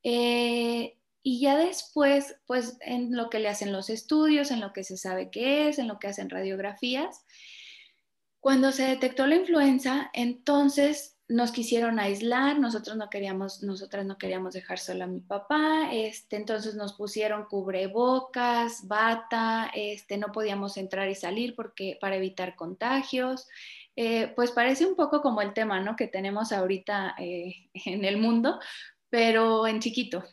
Eh, 0.02 0.96
y 1.22 1.40
ya 1.40 1.56
después, 1.56 2.36
pues 2.46 2.76
en 2.80 3.16
lo 3.16 3.30
que 3.30 3.40
le 3.40 3.48
hacen 3.48 3.72
los 3.72 3.90
estudios, 3.90 4.50
en 4.50 4.60
lo 4.60 4.72
que 4.72 4.84
se 4.84 4.96
sabe 4.96 5.30
qué 5.30 5.68
es, 5.68 5.78
en 5.78 5.88
lo 5.88 5.98
que 5.98 6.06
hacen 6.06 6.30
radiografías, 6.30 7.24
cuando 8.38 8.70
se 8.70 8.84
detectó 8.84 9.26
la 9.26 9.34
influenza, 9.34 10.08
entonces 10.12 11.15
nos 11.28 11.50
quisieron 11.50 11.98
aislar, 11.98 12.58
nosotros 12.60 12.96
no 12.96 13.10
queríamos, 13.10 13.62
nosotras 13.62 14.06
no 14.06 14.16
queríamos 14.16 14.54
dejar 14.54 14.78
sola 14.78 15.04
a 15.04 15.08
mi 15.08 15.20
papá, 15.20 15.90
este, 15.92 16.36
entonces 16.36 16.76
nos 16.76 16.92
pusieron 16.92 17.46
cubrebocas, 17.46 18.86
bata, 18.86 19.70
este, 19.74 20.18
no 20.18 20.28
podíamos 20.28 20.76
entrar 20.76 21.08
y 21.08 21.16
salir 21.16 21.56
porque 21.56 21.98
para 22.00 22.16
evitar 22.16 22.54
contagios. 22.54 23.48
eh, 23.96 24.32
pues 24.36 24.50
parece 24.52 24.86
un 24.86 24.94
poco 24.94 25.22
como 25.22 25.40
el 25.40 25.54
tema, 25.54 25.80
¿no? 25.80 25.96
Que 25.96 26.06
tenemos 26.06 26.52
ahorita 26.52 27.14
eh, 27.18 27.54
en 27.86 28.04
el 28.04 28.18
mundo, 28.18 28.60
pero 29.10 29.66
en 29.66 29.80
chiquito. 29.80 30.24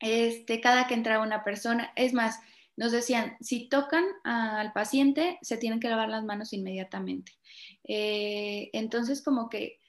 Este, 0.00 0.60
cada 0.60 0.86
que 0.86 0.94
entra 0.94 1.20
una 1.20 1.44
persona, 1.44 1.92
es 1.96 2.12
más, 2.12 2.40
nos 2.76 2.92
decían, 2.92 3.36
si 3.40 3.68
tocan 3.68 4.04
al 4.24 4.72
paciente, 4.72 5.38
se 5.42 5.56
tienen 5.58 5.80
que 5.80 5.88
lavar 5.88 6.08
las 6.08 6.24
manos 6.24 6.52
inmediatamente. 6.52 7.32
Eh, 7.84 8.70
entonces, 8.72 9.22
como 9.22 9.48
que 9.48 9.81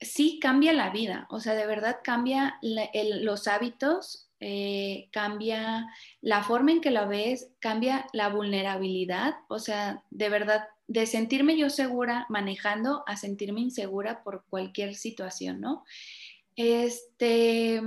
sí 0.00 0.38
cambia 0.40 0.72
la 0.72 0.90
vida, 0.90 1.26
o 1.30 1.40
sea, 1.40 1.54
de 1.54 1.66
verdad 1.66 1.98
cambia 2.02 2.58
los 2.62 3.48
hábitos, 3.48 4.28
eh, 4.40 5.08
cambia 5.12 5.86
la 6.20 6.42
forma 6.42 6.72
en 6.72 6.80
que 6.80 6.90
la 6.90 7.06
ves, 7.06 7.50
cambia 7.58 8.06
la 8.12 8.28
vulnerabilidad, 8.28 9.36
o 9.48 9.58
sea, 9.58 10.02
de 10.10 10.28
verdad, 10.28 10.68
de 10.88 11.06
sentirme 11.06 11.56
yo 11.56 11.70
segura 11.70 12.26
manejando 12.28 13.02
a 13.06 13.16
sentirme 13.16 13.60
insegura 13.60 14.22
por 14.22 14.44
cualquier 14.48 14.94
situación, 14.94 15.60
¿no? 15.60 15.84
Este, 16.54 17.80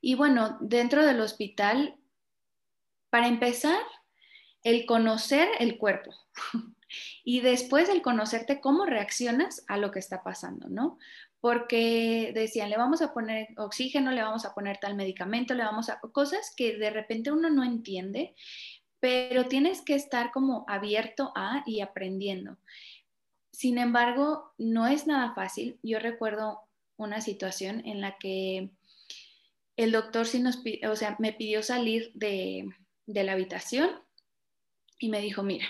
y 0.00 0.14
bueno, 0.14 0.58
dentro 0.60 1.04
del 1.04 1.20
hospital, 1.20 1.96
para 3.10 3.28
empezar, 3.28 3.80
el 4.62 4.84
conocer 4.84 5.48
el 5.60 5.78
cuerpo. 5.78 6.12
y 7.24 7.40
después 7.40 7.88
el 7.88 8.02
conocerte 8.02 8.60
cómo 8.60 8.86
reaccionas 8.86 9.64
a 9.68 9.76
lo 9.76 9.90
que 9.90 9.98
está 9.98 10.22
pasando, 10.22 10.68
¿no? 10.68 10.98
Porque 11.40 12.32
decían, 12.34 12.70
le 12.70 12.76
vamos 12.76 13.02
a 13.02 13.12
poner 13.12 13.48
oxígeno, 13.56 14.10
le 14.10 14.22
vamos 14.22 14.44
a 14.44 14.54
poner 14.54 14.78
tal 14.78 14.96
medicamento, 14.96 15.54
le 15.54 15.64
vamos 15.64 15.90
a... 15.90 16.00
cosas 16.00 16.52
que 16.56 16.76
de 16.76 16.90
repente 16.90 17.30
uno 17.30 17.50
no 17.50 17.64
entiende, 17.64 18.34
pero 19.00 19.46
tienes 19.46 19.82
que 19.82 19.94
estar 19.94 20.32
como 20.32 20.64
abierto 20.68 21.32
a 21.36 21.62
y 21.66 21.80
aprendiendo. 21.80 22.56
Sin 23.52 23.78
embargo, 23.78 24.52
no 24.58 24.86
es 24.86 25.06
nada 25.06 25.34
fácil. 25.34 25.78
Yo 25.82 25.98
recuerdo 25.98 26.60
una 26.96 27.20
situación 27.20 27.82
en 27.86 28.00
la 28.00 28.18
que 28.18 28.70
el 29.76 29.92
doctor 29.92 30.26
sí 30.26 30.40
nos, 30.40 30.62
o 30.88 30.96
sea, 30.96 31.16
me 31.18 31.32
pidió 31.32 31.62
salir 31.62 32.10
de, 32.14 32.68
de 33.06 33.24
la 33.24 33.32
habitación 33.32 33.90
y 34.98 35.08
me 35.08 35.20
dijo, 35.20 35.42
mira, 35.42 35.66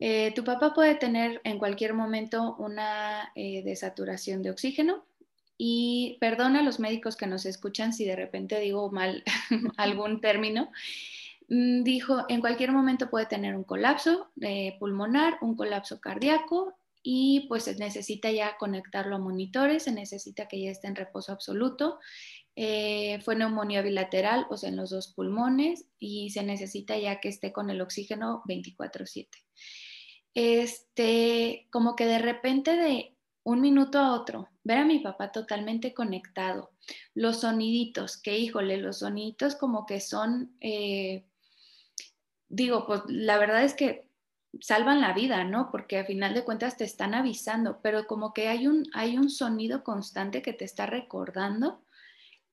eh, 0.00 0.32
tu 0.34 0.44
papá 0.44 0.74
puede 0.74 0.94
tener 0.94 1.40
en 1.44 1.58
cualquier 1.58 1.92
momento 1.92 2.54
una 2.58 3.32
eh, 3.34 3.62
desaturación 3.64 4.42
de 4.42 4.50
oxígeno 4.50 5.04
y 5.56 6.18
perdona 6.20 6.60
a 6.60 6.62
los 6.62 6.78
médicos 6.78 7.16
que 7.16 7.26
nos 7.26 7.46
escuchan 7.46 7.92
si 7.92 8.04
de 8.04 8.14
repente 8.14 8.60
digo 8.60 8.90
mal 8.92 9.24
algún 9.76 10.20
término. 10.20 10.70
Mm, 11.48 11.82
dijo, 11.82 12.24
en 12.28 12.40
cualquier 12.40 12.70
momento 12.72 13.10
puede 13.10 13.26
tener 13.26 13.56
un 13.56 13.64
colapso 13.64 14.30
eh, 14.40 14.76
pulmonar, 14.78 15.38
un 15.40 15.56
colapso 15.56 16.00
cardíaco 16.00 16.74
y 17.02 17.46
pues 17.48 17.64
se 17.64 17.74
necesita 17.76 18.30
ya 18.30 18.56
conectarlo 18.56 19.16
a 19.16 19.18
monitores, 19.18 19.84
se 19.84 19.92
necesita 19.92 20.46
que 20.46 20.60
ya 20.62 20.70
esté 20.70 20.88
en 20.88 20.96
reposo 20.96 21.32
absoluto. 21.32 21.98
fue 23.24 23.36
neumonía 23.36 23.82
bilateral, 23.82 24.46
o 24.50 24.56
sea, 24.56 24.68
en 24.68 24.76
los 24.76 24.90
dos 24.90 25.12
pulmones, 25.14 25.86
y 25.98 26.30
se 26.30 26.42
necesita 26.42 26.98
ya 26.98 27.20
que 27.20 27.28
esté 27.28 27.52
con 27.52 27.70
el 27.70 27.80
oxígeno 27.80 28.42
24/7 28.46 29.28
este, 30.34 31.68
como 31.70 31.96
que 31.96 32.06
de 32.06 32.18
repente 32.18 32.76
de 32.76 33.16
un 33.44 33.60
minuto 33.60 33.98
a 33.98 34.12
otro, 34.12 34.48
ver 34.62 34.78
a 34.78 34.84
mi 34.84 34.98
papá 34.98 35.32
totalmente 35.32 35.94
conectado, 35.94 36.70
los 37.14 37.40
soniditos, 37.40 38.20
que 38.20 38.38
híjole, 38.38 38.76
los 38.76 38.98
soniditos 38.98 39.56
como 39.56 39.86
que 39.86 40.00
son, 40.00 40.54
eh, 40.60 41.24
digo, 42.48 42.86
pues 42.86 43.02
la 43.08 43.38
verdad 43.38 43.64
es 43.64 43.74
que 43.74 44.06
salvan 44.60 45.00
la 45.00 45.12
vida, 45.12 45.44
¿no? 45.44 45.70
Porque 45.70 45.98
a 45.98 46.04
final 46.04 46.34
de 46.34 46.44
cuentas 46.44 46.76
te 46.76 46.84
están 46.84 47.14
avisando, 47.14 47.80
pero 47.82 48.06
como 48.06 48.32
que 48.32 48.48
hay 48.48 48.66
un, 48.66 48.84
hay 48.92 49.16
un 49.16 49.30
sonido 49.30 49.84
constante 49.84 50.42
que 50.42 50.52
te 50.52 50.64
está 50.64 50.86
recordando 50.86 51.82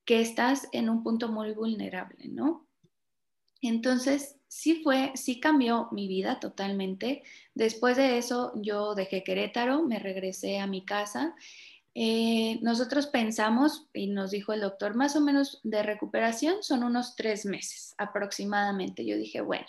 que 0.04 0.20
estás 0.20 0.68
en 0.72 0.88
un 0.88 1.02
punto 1.02 1.28
muy 1.28 1.52
vulnerable, 1.52 2.28
¿no? 2.28 2.65
Entonces, 3.62 4.36
sí 4.48 4.82
fue, 4.82 5.12
sí 5.14 5.40
cambió 5.40 5.88
mi 5.92 6.08
vida 6.08 6.40
totalmente. 6.40 7.22
Después 7.54 7.96
de 7.96 8.18
eso 8.18 8.52
yo 8.56 8.94
dejé 8.94 9.22
Querétaro, 9.22 9.82
me 9.82 9.98
regresé 9.98 10.58
a 10.58 10.66
mi 10.66 10.84
casa. 10.84 11.34
Eh, 11.94 12.58
nosotros 12.60 13.06
pensamos, 13.06 13.88
y 13.94 14.08
nos 14.08 14.30
dijo 14.30 14.52
el 14.52 14.60
doctor, 14.60 14.94
más 14.94 15.16
o 15.16 15.20
menos 15.22 15.60
de 15.64 15.82
recuperación 15.82 16.62
son 16.62 16.84
unos 16.84 17.16
tres 17.16 17.46
meses 17.46 17.94
aproximadamente. 17.96 19.06
Yo 19.06 19.16
dije, 19.16 19.40
bueno, 19.40 19.66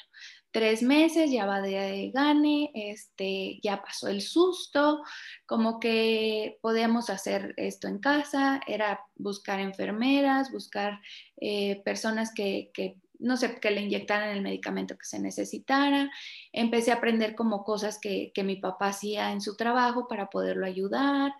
tres 0.51 0.82
meses, 0.82 1.32
ya 1.32 1.46
va 1.46 1.62
de 1.62 2.12
gane, 2.13 2.72
este, 2.74 3.60
ya 3.63 3.82
pasó 3.82 4.08
el 4.08 4.22
susto, 4.22 5.03
como 5.46 5.79
que 5.79 6.58
podíamos 6.62 7.10
hacer 7.10 7.53
esto 7.58 7.88
en 7.88 8.00
casa, 8.00 8.60
era 8.67 9.00
buscar 9.15 9.60
enfermeras, 9.60 10.51
buscar 10.51 11.00
eh, 11.39 11.82
personas 11.86 12.34
que, 12.34 12.72
que 12.74 12.98
no 13.20 13.38
sé, 13.38 13.60
que 13.60 13.72
le 13.72 13.82
inyectaran 13.82 14.30
el 14.30 14.42
medicamento 14.42 14.98
que 14.98 15.06
se 15.06 15.20
necesitara. 15.20 16.12
Empecé 16.52 16.92
a 16.92 16.96
aprender 16.96 17.36
como 17.36 17.64
cosas 17.64 18.00
que, 18.00 18.32
mi 18.44 18.58
papá 18.58 18.88
hacía 18.88 19.32
en 19.32 19.42
su 19.42 19.56
trabajo 19.56 20.08
para 20.08 20.30
poderlo 20.30 20.66
ayudar. 20.66 21.34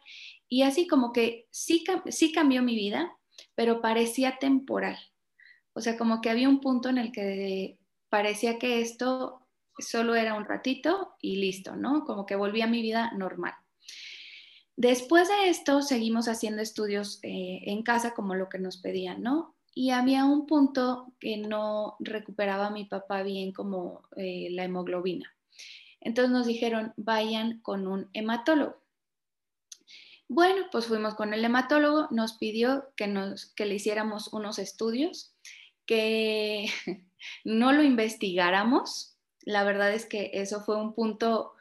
Y 0.50 0.64
así 0.64 0.88
como 0.88 1.12
que 1.14 1.48
sí, 1.52 1.84
sí 2.10 2.32
cambió 2.32 2.62
mi 2.64 2.76
vida, 2.76 3.16
pero 3.56 3.82
parecía 3.82 4.38
temporal. 4.40 4.98
O 5.74 5.82
sea, 5.82 5.98
como 5.98 6.22
que 6.22 6.30
había 6.30 6.50
un 6.50 6.60
punto 6.60 6.90
en 6.90 6.98
el 6.98 7.12
que 7.12 7.78
parecía 8.10 8.58
que 8.58 8.82
esto 8.82 9.42
solo 9.78 10.16
era 10.16 10.34
un 10.34 10.46
ratito 10.46 11.16
y 11.22 11.38
listo, 11.38 11.76
¿no? 11.76 12.04
Como 12.06 12.26
que 12.26 12.36
volví 12.36 12.62
a 12.62 12.68
mi 12.68 12.82
vida 12.82 13.12
normal. 13.16 13.54
Después 14.76 15.28
de 15.28 15.50
esto, 15.50 15.82
seguimos 15.82 16.28
haciendo 16.28 16.62
estudios 16.62 17.20
eh, 17.24 17.62
en 17.66 17.82
casa 17.84 18.14
como 18.14 18.36
lo 18.36 18.48
que 18.48 18.60
nos 18.60 18.78
pedían, 18.78 19.24
¿no? 19.24 19.57
Y 19.78 19.92
había 19.92 20.26
un 20.26 20.48
punto 20.48 21.14
que 21.20 21.38
no 21.38 21.98
recuperaba 22.00 22.66
a 22.66 22.72
mi 22.72 22.86
papá 22.86 23.22
bien 23.22 23.52
como 23.52 24.02
eh, 24.16 24.48
la 24.50 24.64
hemoglobina. 24.64 25.32
Entonces 26.02 26.32
nos 26.32 26.48
dijeron, 26.48 26.94
vayan 26.98 27.60
con 27.62 27.86
un 27.86 28.10
hematólogo. 28.14 28.82
Bueno, 30.28 30.66
pues 30.72 30.88
fuimos 30.88 31.14
con 31.14 31.32
el 31.32 31.46
hematólogo, 31.46 32.08
nos 32.10 32.40
pidió 32.40 32.86
que, 32.96 33.06
nos, 33.06 33.54
que 33.54 33.68
le 33.68 33.76
hiciéramos 33.76 34.34
unos 34.34 34.58
estudios, 34.58 35.36
que 35.86 36.66
no 37.46 37.72
lo 37.72 37.84
investigáramos. 37.84 39.16
La 39.42 39.64
verdad 39.64 39.94
es 39.94 40.08
que 40.08 40.32
eso 40.34 40.62
fue 40.62 40.76
un 40.76 40.96
punto 40.96 41.54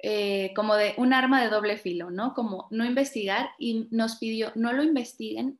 eh, 0.00 0.52
como 0.56 0.74
de 0.74 0.94
un 0.96 1.12
arma 1.12 1.40
de 1.40 1.50
doble 1.50 1.76
filo, 1.76 2.10
¿no? 2.10 2.34
Como 2.34 2.66
no 2.72 2.84
investigar 2.84 3.50
y 3.60 3.86
nos 3.92 4.16
pidió, 4.16 4.50
no 4.56 4.72
lo 4.72 4.82
investiguen 4.82 5.59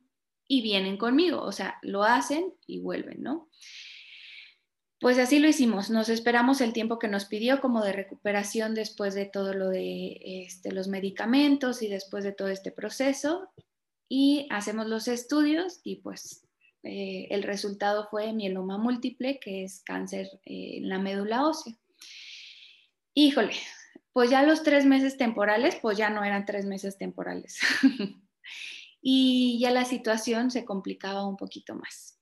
y 0.51 0.61
vienen 0.61 0.97
conmigo, 0.97 1.41
o 1.41 1.53
sea, 1.53 1.77
lo 1.81 2.03
hacen 2.03 2.53
y 2.67 2.81
vuelven, 2.81 3.23
¿no? 3.23 3.47
Pues 4.99 5.17
así 5.17 5.39
lo 5.39 5.47
hicimos, 5.47 5.89
nos 5.89 6.09
esperamos 6.09 6.59
el 6.59 6.73
tiempo 6.73 6.99
que 6.99 7.07
nos 7.07 7.23
pidió 7.23 7.61
como 7.61 7.81
de 7.81 7.93
recuperación 7.93 8.75
después 8.75 9.13
de 9.13 9.25
todo 9.25 9.53
lo 9.53 9.69
de 9.69 10.19
este, 10.45 10.73
los 10.73 10.89
medicamentos 10.89 11.81
y 11.81 11.87
después 11.87 12.25
de 12.25 12.33
todo 12.33 12.49
este 12.49 12.69
proceso 12.73 13.49
y 14.09 14.45
hacemos 14.49 14.87
los 14.87 15.07
estudios 15.07 15.79
y 15.85 16.01
pues 16.01 16.45
eh, 16.83 17.29
el 17.31 17.43
resultado 17.43 18.09
fue 18.11 18.33
mieloma 18.33 18.77
múltiple, 18.77 19.39
que 19.39 19.63
es 19.63 19.81
cáncer 19.85 20.27
en 20.43 20.89
la 20.89 20.99
médula 20.99 21.47
ósea. 21.47 21.77
Híjole, 23.13 23.53
pues 24.11 24.29
ya 24.29 24.43
los 24.43 24.63
tres 24.63 24.85
meses 24.85 25.15
temporales, 25.15 25.77
pues 25.81 25.97
ya 25.97 26.09
no 26.09 26.25
eran 26.25 26.45
tres 26.45 26.65
meses 26.65 26.97
temporales. 26.97 27.57
y 29.01 29.59
ya 29.59 29.71
la 29.71 29.85
situación 29.85 30.51
se 30.51 30.65
complicaba 30.65 31.27
un 31.27 31.37
poquito 31.37 31.75
más. 31.75 32.19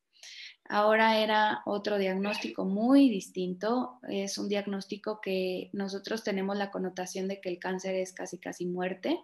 Ahora 0.72 1.18
era 1.18 1.64
otro 1.66 1.98
diagnóstico 1.98 2.64
muy 2.64 3.10
distinto. 3.10 4.00
Es 4.08 4.38
un 4.38 4.48
diagnóstico 4.48 5.20
que 5.20 5.72
nosotros 5.74 6.24
tenemos 6.24 6.56
la 6.58 6.70
connotación 6.70 7.28
de 7.28 7.42
que 7.42 7.50
el 7.50 7.58
cáncer 7.58 7.96
es 7.96 8.14
casi, 8.14 8.38
casi 8.38 8.68
muerte. 8.68 9.20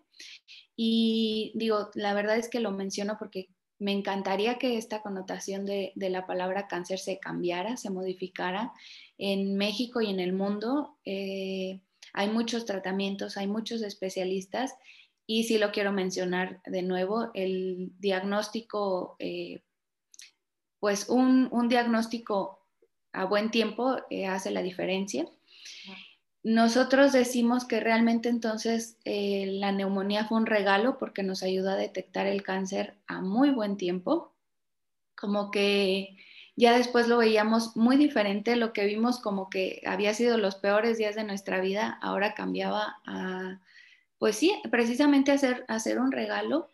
Y 0.75 1.51
digo, 1.53 1.91
la 1.93 2.15
verdad 2.15 2.37
es 2.37 2.49
que 2.49 2.59
lo 2.59 2.71
menciono 2.71 3.17
porque 3.19 3.49
me 3.77 3.91
encantaría 3.91 4.57
que 4.57 4.77
esta 4.77 5.03
connotación 5.03 5.65
de, 5.65 5.93
la 5.95 6.25
palabra 6.25 6.67
cáncer 6.67 6.97
se 6.97 7.19
cambiara, 7.19 7.77
se 7.77 7.91
modificara. 7.91 8.73
En 9.19 9.55
México 9.55 10.01
y 10.01 10.09
en 10.09 10.19
el 10.19 10.33
mundo 10.33 10.97
eh, 11.05 11.79
hay 12.13 12.29
muchos 12.29 12.65
tratamientos, 12.65 13.37
hay 13.37 13.47
muchos 13.47 13.83
especialistas 13.83 14.73
y 15.27 15.43
sí 15.43 15.57
lo 15.57 15.71
quiero 15.71 15.91
mencionar 15.91 16.61
de 16.65 16.81
nuevo, 16.81 17.31
el 17.33 17.91
diagnóstico, 17.99 19.15
eh, 19.19 19.61
pues 20.79 21.09
un, 21.09 21.49
diagnóstico 21.67 22.59
a 23.11 23.25
buen 23.25 23.49
tiempo 23.49 23.97
eh, 24.09 24.27
hace 24.27 24.51
la 24.51 24.61
diferencia. 24.61 25.25
Nosotros 26.43 27.11
decimos 27.11 27.65
que 27.65 27.79
realmente 27.79 28.29
entonces 28.29 28.99
eh, 29.03 29.47
la 29.53 29.71
neumonía 29.71 30.25
fue 30.25 30.37
un 30.37 30.45
regalo 30.45 30.99
porque 30.99 31.23
nos 31.23 31.41
ayuda 31.41 31.73
a 31.73 31.77
detectar 31.77 32.27
el 32.27 32.43
cáncer 32.43 32.95
a 33.07 33.21
muy 33.21 33.49
buen 33.49 33.77
tiempo, 33.77 34.31
como 35.15 35.49
que 35.49 36.17
ya 36.55 36.77
después 36.77 37.07
lo 37.07 37.17
veíamos 37.17 37.75
muy 37.75 37.97
diferente, 37.97 38.55
lo 38.57 38.73
que 38.73 38.85
vimos 38.85 39.19
como 39.19 39.49
que 39.49 39.81
había 39.87 40.13
sido 40.13 40.37
los 40.37 40.55
peores 40.55 40.99
días 40.99 41.15
de 41.15 41.23
nuestra 41.23 41.59
vida, 41.61 41.97
ahora 41.99 42.35
cambiaba 42.35 42.97
a, 43.05 43.59
pues 44.25 44.37
sí, 44.37 44.51
precisamente 44.71 45.31
hacer, 45.31 45.65
hacer 45.67 45.99
un 45.99 46.11
regalo. 46.11 46.71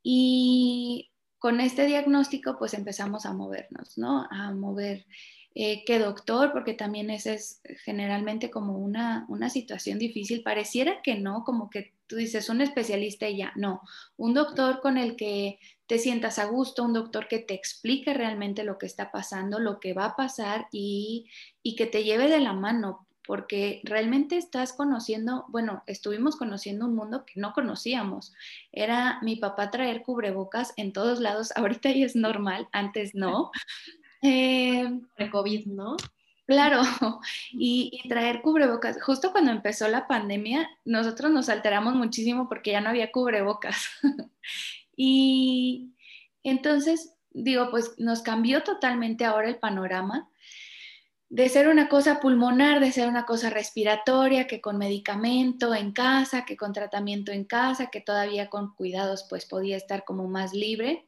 Y 0.00 1.10
con 1.40 1.60
este 1.60 1.86
diagnóstico, 1.86 2.56
pues 2.56 2.72
empezamos 2.72 3.26
a 3.26 3.32
movernos, 3.32 3.98
¿no? 3.98 4.28
A 4.30 4.52
mover 4.52 5.04
eh, 5.56 5.82
qué 5.84 5.98
doctor, 5.98 6.52
porque 6.52 6.74
también 6.74 7.10
es 7.10 7.60
generalmente 7.84 8.48
como 8.48 8.78
una, 8.78 9.26
una 9.28 9.50
situación 9.50 9.98
difícil. 9.98 10.44
Pareciera 10.44 11.02
que 11.02 11.16
no, 11.16 11.42
como 11.42 11.68
que 11.68 11.94
tú 12.06 12.14
dices 12.14 12.48
un 12.48 12.60
especialista 12.60 13.28
y 13.28 13.38
ya, 13.38 13.52
no, 13.56 13.82
un 14.16 14.34
doctor 14.34 14.80
con 14.80 14.98
el 14.98 15.16
que 15.16 15.58
te 15.88 15.98
sientas 15.98 16.38
a 16.38 16.44
gusto, 16.44 16.84
un 16.84 16.92
doctor 16.92 17.26
que 17.26 17.40
te 17.40 17.54
explique 17.54 18.14
realmente 18.14 18.62
lo 18.62 18.78
que 18.78 18.86
está 18.86 19.10
pasando, 19.10 19.58
lo 19.58 19.80
que 19.80 19.94
va 19.94 20.04
a 20.04 20.16
pasar 20.16 20.68
y, 20.70 21.28
y 21.60 21.74
que 21.74 21.86
te 21.86 22.04
lleve 22.04 22.28
de 22.28 22.38
la 22.38 22.52
mano, 22.52 23.07
porque 23.28 23.82
realmente 23.84 24.38
estás 24.38 24.72
conociendo, 24.72 25.44
bueno, 25.48 25.82
estuvimos 25.86 26.34
conociendo 26.36 26.86
un 26.86 26.94
mundo 26.94 27.26
que 27.26 27.38
no 27.38 27.52
conocíamos. 27.52 28.32
Era 28.72 29.18
mi 29.20 29.36
papá 29.36 29.70
traer 29.70 30.02
cubrebocas 30.02 30.72
en 30.78 30.94
todos 30.94 31.20
lados, 31.20 31.52
ahorita 31.56 31.90
ya 31.90 32.06
es 32.06 32.16
normal, 32.16 32.68
antes 32.72 33.14
no. 33.14 33.50
Eh, 34.22 34.98
Pre-COVID, 35.14 35.66
¿no? 35.66 35.96
Claro, 36.46 36.80
y, 37.52 38.00
y, 38.02 38.08
traer 38.08 38.40
cubrebocas. 38.40 38.96
Justo 39.02 39.30
cuando 39.30 39.50
empezó 39.50 39.88
la 39.88 40.06
pandemia, 40.08 40.66
nosotros 40.86 41.30
nos 41.30 41.50
alteramos 41.50 41.96
muchísimo 41.96 42.48
porque 42.48 42.70
ya 42.72 42.80
no 42.80 42.88
había 42.88 43.12
cubrebocas. 43.12 43.90
y 44.96 45.92
entonces, 46.42 47.14
digo, 47.30 47.70
pues 47.70 47.92
nos 47.98 48.22
cambió 48.22 48.62
totalmente 48.62 49.26
ahora 49.26 49.50
el 49.50 49.58
panorama 49.58 50.30
de 51.30 51.48
ser 51.48 51.68
una 51.68 51.88
cosa 51.88 52.20
pulmonar, 52.20 52.80
de 52.80 52.90
ser 52.90 53.08
una 53.08 53.26
cosa 53.26 53.50
respiratoria, 53.50 54.46
que 54.46 54.60
con 54.60 54.78
medicamento 54.78 55.74
en 55.74 55.92
casa, 55.92 56.44
que 56.44 56.56
con 56.56 56.72
tratamiento 56.72 57.32
en 57.32 57.44
casa, 57.44 57.90
que 57.90 58.00
todavía 58.00 58.48
con 58.48 58.74
cuidados 58.74 59.26
pues 59.28 59.44
podía 59.44 59.76
estar 59.76 60.04
como 60.04 60.26
más 60.26 60.54
libre, 60.54 61.06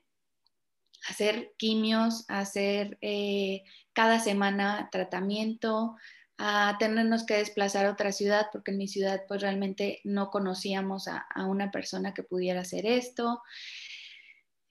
hacer 1.08 1.52
quimios, 1.56 2.26
hacer 2.28 2.98
eh, 3.00 3.62
cada 3.94 4.20
semana 4.20 4.90
tratamiento, 4.92 5.96
a 6.42 6.76
tenernos 6.78 7.24
que 7.24 7.34
desplazar 7.34 7.84
a 7.84 7.92
otra 7.92 8.12
ciudad, 8.12 8.46
porque 8.50 8.70
en 8.70 8.78
mi 8.78 8.88
ciudad 8.88 9.22
pues 9.28 9.42
realmente 9.42 10.00
no 10.04 10.30
conocíamos 10.30 11.06
a, 11.06 11.26
una 11.46 11.70
persona 11.70 12.14
que 12.14 12.22
pudiera 12.22 12.62
hacer 12.62 12.86
esto. 12.86 13.42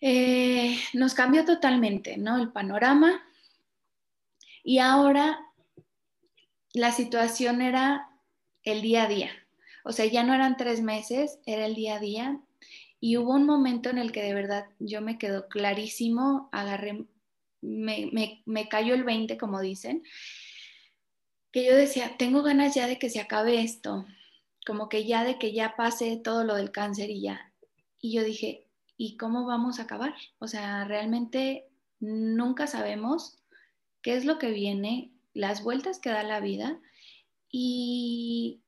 Eh, 0.02 0.80
nos 0.94 1.14
cambió 1.14 1.46
totalmente, 1.46 2.18
¿no? 2.18 2.38
El 2.38 2.52
panorama. 2.52 3.24
Y 4.64 4.80
ahora 4.80 5.40
la 6.74 6.92
situación 6.92 7.62
era 7.62 8.10
el 8.64 8.82
día 8.82 9.04
a 9.04 9.08
día. 9.08 9.32
O 9.84 9.92
sea, 9.92 10.06
ya 10.06 10.24
no 10.24 10.34
eran 10.34 10.58
tres 10.58 10.82
meses, 10.82 11.40
era 11.46 11.66
el 11.66 11.76
día 11.76 11.96
a 11.96 12.00
día. 12.00 12.42
Y 13.00 13.18
hubo 13.18 13.34
un 13.34 13.46
momento 13.46 13.90
en 13.90 13.98
el 13.98 14.12
que 14.12 14.22
de 14.22 14.34
verdad 14.34 14.66
yo 14.80 15.02
me 15.02 15.18
quedó 15.18 15.48
clarísimo, 15.48 16.50
agarré, 16.52 17.06
me, 17.62 18.42
me, 18.46 18.70
cayó 18.70 18.94
el 18.94 19.04
20, 19.04 19.38
como 19.38 19.62
dicen, 19.62 20.04
que 21.52 21.66
yo 21.66 21.76
decía, 21.76 22.18
tengo 22.18 22.44
ganas 22.44 22.76
ya 22.76 22.88
de 22.88 23.00
que 23.00 23.10
se 23.10 23.22
acabe 23.22 23.62
esto, 23.62 24.06
como 24.66 24.90
que 24.90 25.06
ya 25.06 25.24
de 25.24 25.40
que 25.40 25.54
ya 25.54 25.76
pase 25.76 26.18
todo 26.18 26.44
lo 26.44 26.56
del 26.56 26.72
cáncer 26.72 27.10
y 27.10 27.22
ya. 27.22 27.54
Y 28.02 28.14
yo 28.14 28.24
dije, 28.24 28.68
¿y 28.98 29.18
cómo 29.18 29.46
vamos 29.46 29.80
a 29.80 29.84
acabar? 29.84 30.14
O 30.40 30.48
sea, 30.48 30.84
realmente 30.84 31.70
nunca 32.00 32.68
sabemos 32.68 33.40
qué 34.02 34.16
es 34.16 34.26
lo 34.26 34.40
que 34.40 34.52
viene, 34.52 35.12
las 35.34 35.64
vueltas 35.64 36.00
que 36.00 36.10
da 36.10 36.24
la 36.24 36.40
vida 36.40 36.80
y, 37.52 38.62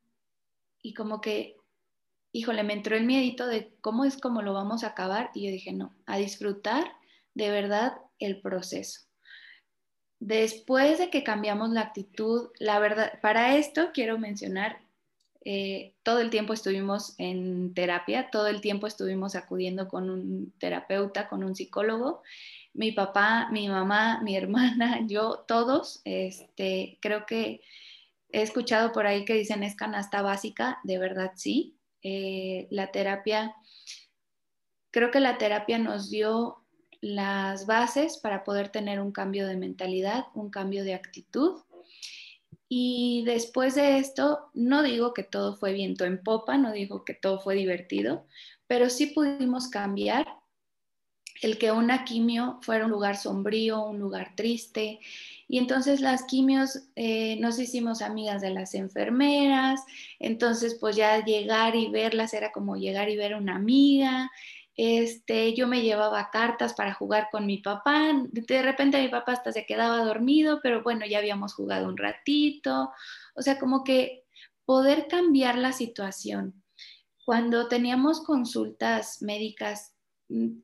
y 0.82 0.94
como 0.94 1.22
que 1.22 1.56
híjole, 2.34 2.64
me 2.64 2.74
entró 2.74 2.96
el 2.96 3.06
miedito 3.06 3.48
de 3.48 3.74
cómo 3.82 4.06
es 4.06 4.18
como 4.18 4.42
lo 4.42 4.54
vamos 4.54 4.84
a 4.84 4.88
acabar 4.88 5.32
y 5.34 5.46
yo 5.46 5.52
dije, 5.52 5.74
no, 5.74 5.94
a 6.06 6.18
disfrutar 6.18 6.92
de 7.34 7.50
verdad 7.50 7.94
el 8.20 8.42
proceso. 8.42 9.02
Después 10.20 11.00
de 11.00 11.10
que 11.10 11.24
cambiamos 11.24 11.72
la 11.72 11.82
actitud, 11.82 12.50
la 12.60 12.80
verdad, 12.80 13.20
para 13.22 13.58
esto 13.58 13.90
quiero 13.94 14.20
mencionar, 14.20 14.80
eh, 15.44 15.96
todo 16.04 16.20
el 16.20 16.30
tiempo 16.30 16.54
estuvimos 16.54 17.16
en 17.18 17.74
terapia, 17.74 18.30
todo 18.30 18.48
el 18.48 18.62
tiempo 18.62 18.86
estuvimos 18.86 19.36
acudiendo 19.36 19.88
con 19.88 20.10
un 20.12 20.54
terapeuta, 20.60 21.28
con 21.28 21.44
un 21.44 21.56
psicólogo. 21.56 22.22
Mi 22.74 22.92
papá, 22.92 23.50
mi 23.52 23.68
mamá, 23.68 24.22
mi 24.24 24.36
hermana, 24.38 25.02
yo, 25.08 25.44
todos, 25.48 26.02
este, 26.06 26.98
creo 27.02 27.26
que 27.26 27.62
he 28.32 28.42
escuchado 28.42 28.92
por 28.92 29.08
ahí 29.08 29.26
que 29.26 29.34
dicen 29.34 29.64
es 29.64 29.76
canasta 29.76 30.22
básica, 30.22 30.80
de 30.84 30.98
verdad 30.98 31.32
sí. 31.36 31.78
Eh, 32.04 32.68
la 32.72 32.92
terapia, 32.92 33.56
creo 34.90 35.12
que 35.12 35.20
la 35.20 35.38
terapia 35.38 35.78
nos 35.78 36.10
dio 36.10 36.62
las 37.02 37.66
bases 37.66 38.18
para 38.18 38.44
poder 38.44 38.70
tener 38.70 39.00
un 39.00 39.12
cambio 39.12 39.48
de 39.48 39.58
mentalidad, 39.58 40.26
un 40.34 40.50
cambio 40.50 40.84
de 40.84 40.94
actitud. 40.94 41.62
Y 42.70 43.24
después 43.26 43.76
de 43.76 43.98
esto, 43.98 44.50
no 44.54 44.82
digo 44.82 45.14
que 45.14 45.24
todo 45.24 45.58
fue 45.58 45.74
viento 45.74 46.06
en 46.06 46.24
popa, 46.24 46.58
no 46.58 46.72
digo 46.72 47.04
que 47.04 47.14
todo 47.14 47.40
fue 47.40 47.56
divertido, 47.56 48.26
pero 48.68 48.90
sí 48.90 49.08
pudimos 49.08 49.68
cambiar 49.68 50.41
el 51.42 51.58
que 51.58 51.72
una 51.72 52.06
quimio 52.06 52.60
fuera 52.62 52.86
un 52.86 52.92
lugar 52.92 53.18
sombrío, 53.18 53.84
un 53.84 54.00
lugar 54.00 54.34
triste, 54.36 55.00
y 55.48 55.58
entonces 55.58 56.00
las 56.00 56.24
quimios 56.24 56.84
eh, 56.96 57.38
nos 57.42 57.60
hicimos 57.60 58.02
amigas 58.02 58.42
de 58.42 58.52
las 58.52 58.74
enfermeras, 58.74 59.82
entonces 60.18 60.78
pues 60.80 60.96
ya 60.96 61.26
llegar 61.26 61.76
y 61.76 61.90
verlas 61.90 62.34
era 62.34 62.54
como 62.54 62.78
llegar 62.78 63.10
y 63.10 63.18
ver 63.18 63.34
a 63.34 63.38
una 63.38 63.58
amiga. 63.58 64.32
Este, 64.78 65.54
yo 65.54 65.68
me 65.68 65.82
llevaba 65.82 66.30
cartas 66.32 66.74
para 66.74 66.94
jugar 66.94 67.28
con 67.32 67.46
mi 67.46 67.58
papá. 67.58 68.14
De 68.32 68.62
repente 68.62 69.02
mi 69.02 69.10
papá 69.10 69.34
hasta 69.34 69.52
se 69.52 69.66
quedaba 69.66 69.98
dormido, 70.06 70.62
pero 70.64 70.84
bueno, 70.84 71.06
ya 71.06 71.18
habíamos 71.18 71.54
jugado 71.54 71.90
un 71.90 71.98
ratito. 71.98 72.92
O 73.36 73.42
sea, 73.42 73.60
como 73.60 73.84
que 73.84 74.24
poder 74.66 75.08
cambiar 75.10 75.58
la 75.58 75.74
situación. 75.74 76.64
Cuando 77.26 77.68
teníamos 77.68 78.24
consultas 78.24 79.22
médicas, 79.22 79.96
mm, 80.30 80.62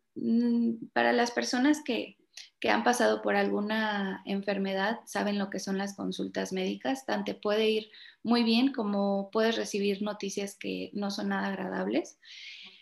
para 0.94 1.14
las 1.14 1.32
personas 1.32 1.82
que, 1.84 2.18
que 2.60 2.70
han 2.70 2.84
pasado 2.84 3.22
por 3.22 3.36
alguna 3.36 4.22
enfermedad 4.26 5.00
saben 5.06 5.38
lo 5.38 5.50
que 5.50 5.60
son 5.60 5.78
las 5.78 5.96
consultas 5.96 6.54
médicas. 6.54 7.06
Tanto 7.06 7.40
puede 7.40 7.70
ir 7.70 7.92
muy 8.24 8.44
bien 8.44 8.72
como 8.74 9.30
puedes 9.32 9.56
recibir 9.56 10.02
noticias 10.02 10.56
que 10.56 10.90
no 10.94 11.12
son 11.12 11.30
nada 11.30 11.50
agradables. 11.50 12.18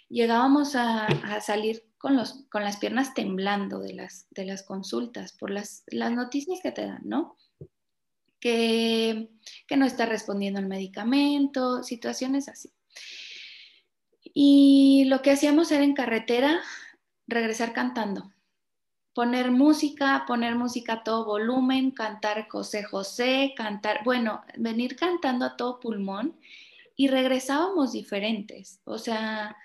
Llegábamos 0.08 0.76
a, 0.76 1.08
salir 1.42 1.84
con, 1.98 2.16
los, 2.16 2.46
con 2.52 2.64
las 2.64 2.78
piernas 2.78 3.14
temblando 3.14 3.80
de 3.80 3.94
las, 3.94 4.28
de 4.32 4.46
las 4.46 4.64
consultas 4.64 5.34
por 5.34 5.52
las, 5.52 5.84
las 5.88 6.12
noticias 6.12 6.60
que 6.62 6.72
te 6.72 6.86
dan, 6.86 7.02
¿no? 7.04 7.36
Que, 8.40 9.30
que 9.68 9.78
no 9.78 9.86
está 9.86 10.06
respondiendo 10.06 10.60
al 10.60 10.68
medicamento, 10.68 11.84
situaciones 11.84 12.48
así. 12.48 12.72
Y 14.34 15.06
lo 15.06 15.22
que 15.22 15.32
hacíamos 15.32 15.72
era 15.72 15.84
en 15.84 15.94
carretera 15.94 16.62
regresar 17.28 17.74
cantando 17.74 18.32
poner 19.16 19.50
música, 19.50 20.26
poner 20.28 20.56
música 20.56 20.94
a 20.94 21.04
todo 21.04 21.24
volumen, 21.24 21.92
cantar 21.92 22.50
José 22.50 22.84
José, 22.84 23.54
cantar, 23.56 24.04
bueno, 24.04 24.44
venir 24.58 24.98
cantando 24.98 25.46
a 25.46 25.56
todo 25.56 25.80
pulmón 25.80 26.38
y 26.98 27.08
regresábamos 27.08 27.94
diferentes. 27.94 28.82
O 28.84 28.98
sea, 28.98 29.56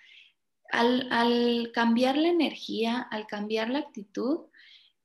al, 0.70 1.73
cambiar 1.75 2.16
la 2.16 2.29
energía, 2.29 3.01
al 3.11 3.27
cambiar 3.27 3.70
la 3.70 3.81
actitud, 3.81 4.46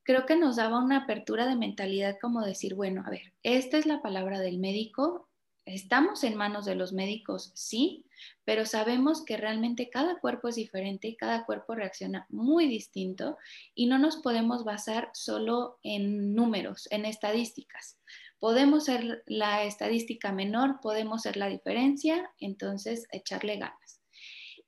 creo 0.04 0.28
que 0.28 0.36
nos 0.36 0.58
daba 0.58 0.78
una 0.78 0.98
apertura 0.98 1.48
de 1.48 1.56
mentalidad 1.56 2.18
como 2.22 2.46
decir, 2.46 2.76
bueno, 2.76 3.02
a 3.04 3.10
ver, 3.10 3.34
esta 3.42 3.80
es 3.80 3.88
la 3.88 4.04
palabra 4.04 4.40
del 4.40 4.60
médico, 4.60 5.28
estamos 5.66 6.24
en 6.24 6.36
manos 6.36 6.66
de 6.66 6.76
los 6.76 6.94
médicos, 6.94 7.52
sí, 7.56 8.06
pero 8.44 8.66
sabemos 8.66 9.26
que 9.26 9.38
realmente 9.38 9.90
cada 9.90 10.20
cuerpo 10.20 10.48
es 10.48 10.56
diferente 10.56 11.08
y 11.08 11.18
cada 11.18 11.46
cuerpo 11.46 11.76
reacciona 11.76 12.26
muy 12.30 12.68
distinto 12.68 13.38
y 13.74 13.88
no 13.88 13.98
nos 13.98 14.18
podemos 14.18 14.64
basar 14.64 15.10
solo 15.14 15.80
en 15.84 16.36
números, 16.36 16.88
en 16.92 17.06
estadísticas. 17.06 17.98
Podemos 18.40 18.86
ser 18.86 19.24
la 19.26 19.64
estadística 19.64 20.32
menor, 20.32 20.80
podemos 20.82 21.24
ser 21.24 21.38
la 21.38 21.48
diferencia, 21.48 22.32
entonces 22.40 23.08
echarle 23.12 23.58
ganas. 23.58 24.02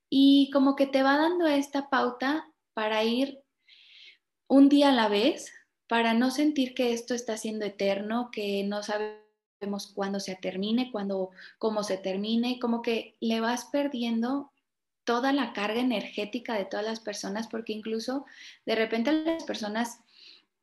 Y 0.10 0.50
como 0.52 0.76
que 0.76 0.88
te 0.88 1.04
va 1.04 1.18
dando 1.18 1.48
esta 1.48 1.90
pauta 1.90 2.48
para 2.74 3.04
ir 3.04 3.42
un 4.48 4.70
día 4.70 4.90
a 4.90 4.94
la 4.94 5.10
vez, 5.10 5.52
para 5.88 6.14
no 6.14 6.32
sentir 6.32 6.74
que 6.74 6.94
esto 6.94 7.14
está 7.14 7.38
siendo 7.38 7.66
eterno, 7.66 8.30
que 8.32 8.64
no 8.64 8.84
sabes 8.84 9.27
sabemos 9.60 9.92
cuándo 9.94 10.20
se 10.20 10.36
termine, 10.36 10.92
cuándo, 10.92 11.32
cómo 11.58 11.84
se 11.84 11.98
termine, 11.98 12.60
como 12.60 12.82
que 12.82 13.16
le 13.20 13.40
vas 13.40 13.66
perdiendo 13.66 14.52
toda 15.04 15.32
la 15.34 15.54
carga 15.54 15.80
energética 15.80 16.56
de 16.56 16.66
todas 16.66 16.86
las 16.86 17.00
personas, 17.00 17.48
porque 17.48 17.74
incluso 17.74 18.26
de 18.66 18.76
repente 18.76 19.12
las 19.12 19.44
personas, 19.46 20.00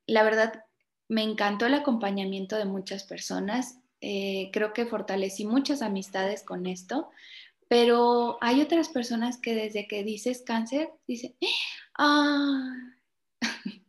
la 0.07 0.23
verdad, 0.23 0.65
me 1.09 1.23
encantó 1.23 1.67
el 1.67 1.75
acompañamiento 1.75 2.57
de 2.57 2.65
muchas 2.65 3.05
personas. 3.05 3.79
Eh, 4.01 4.51
creo 4.53 4.73
que 4.73 4.87
fortalecí 4.87 5.47
muchas 5.47 5.81
amistades 5.81 6.43
con 6.43 6.67
esto, 6.67 7.11
pero 7.69 8.37
hay 8.41 8.61
otras 8.61 8.91
personas 8.91 9.39
que 9.39 9.55
desde 9.55 9.89
que 9.89 10.05
dices 10.05 10.43
cáncer, 10.47 10.91
dicen, 11.07 11.35
ah, 11.99 12.71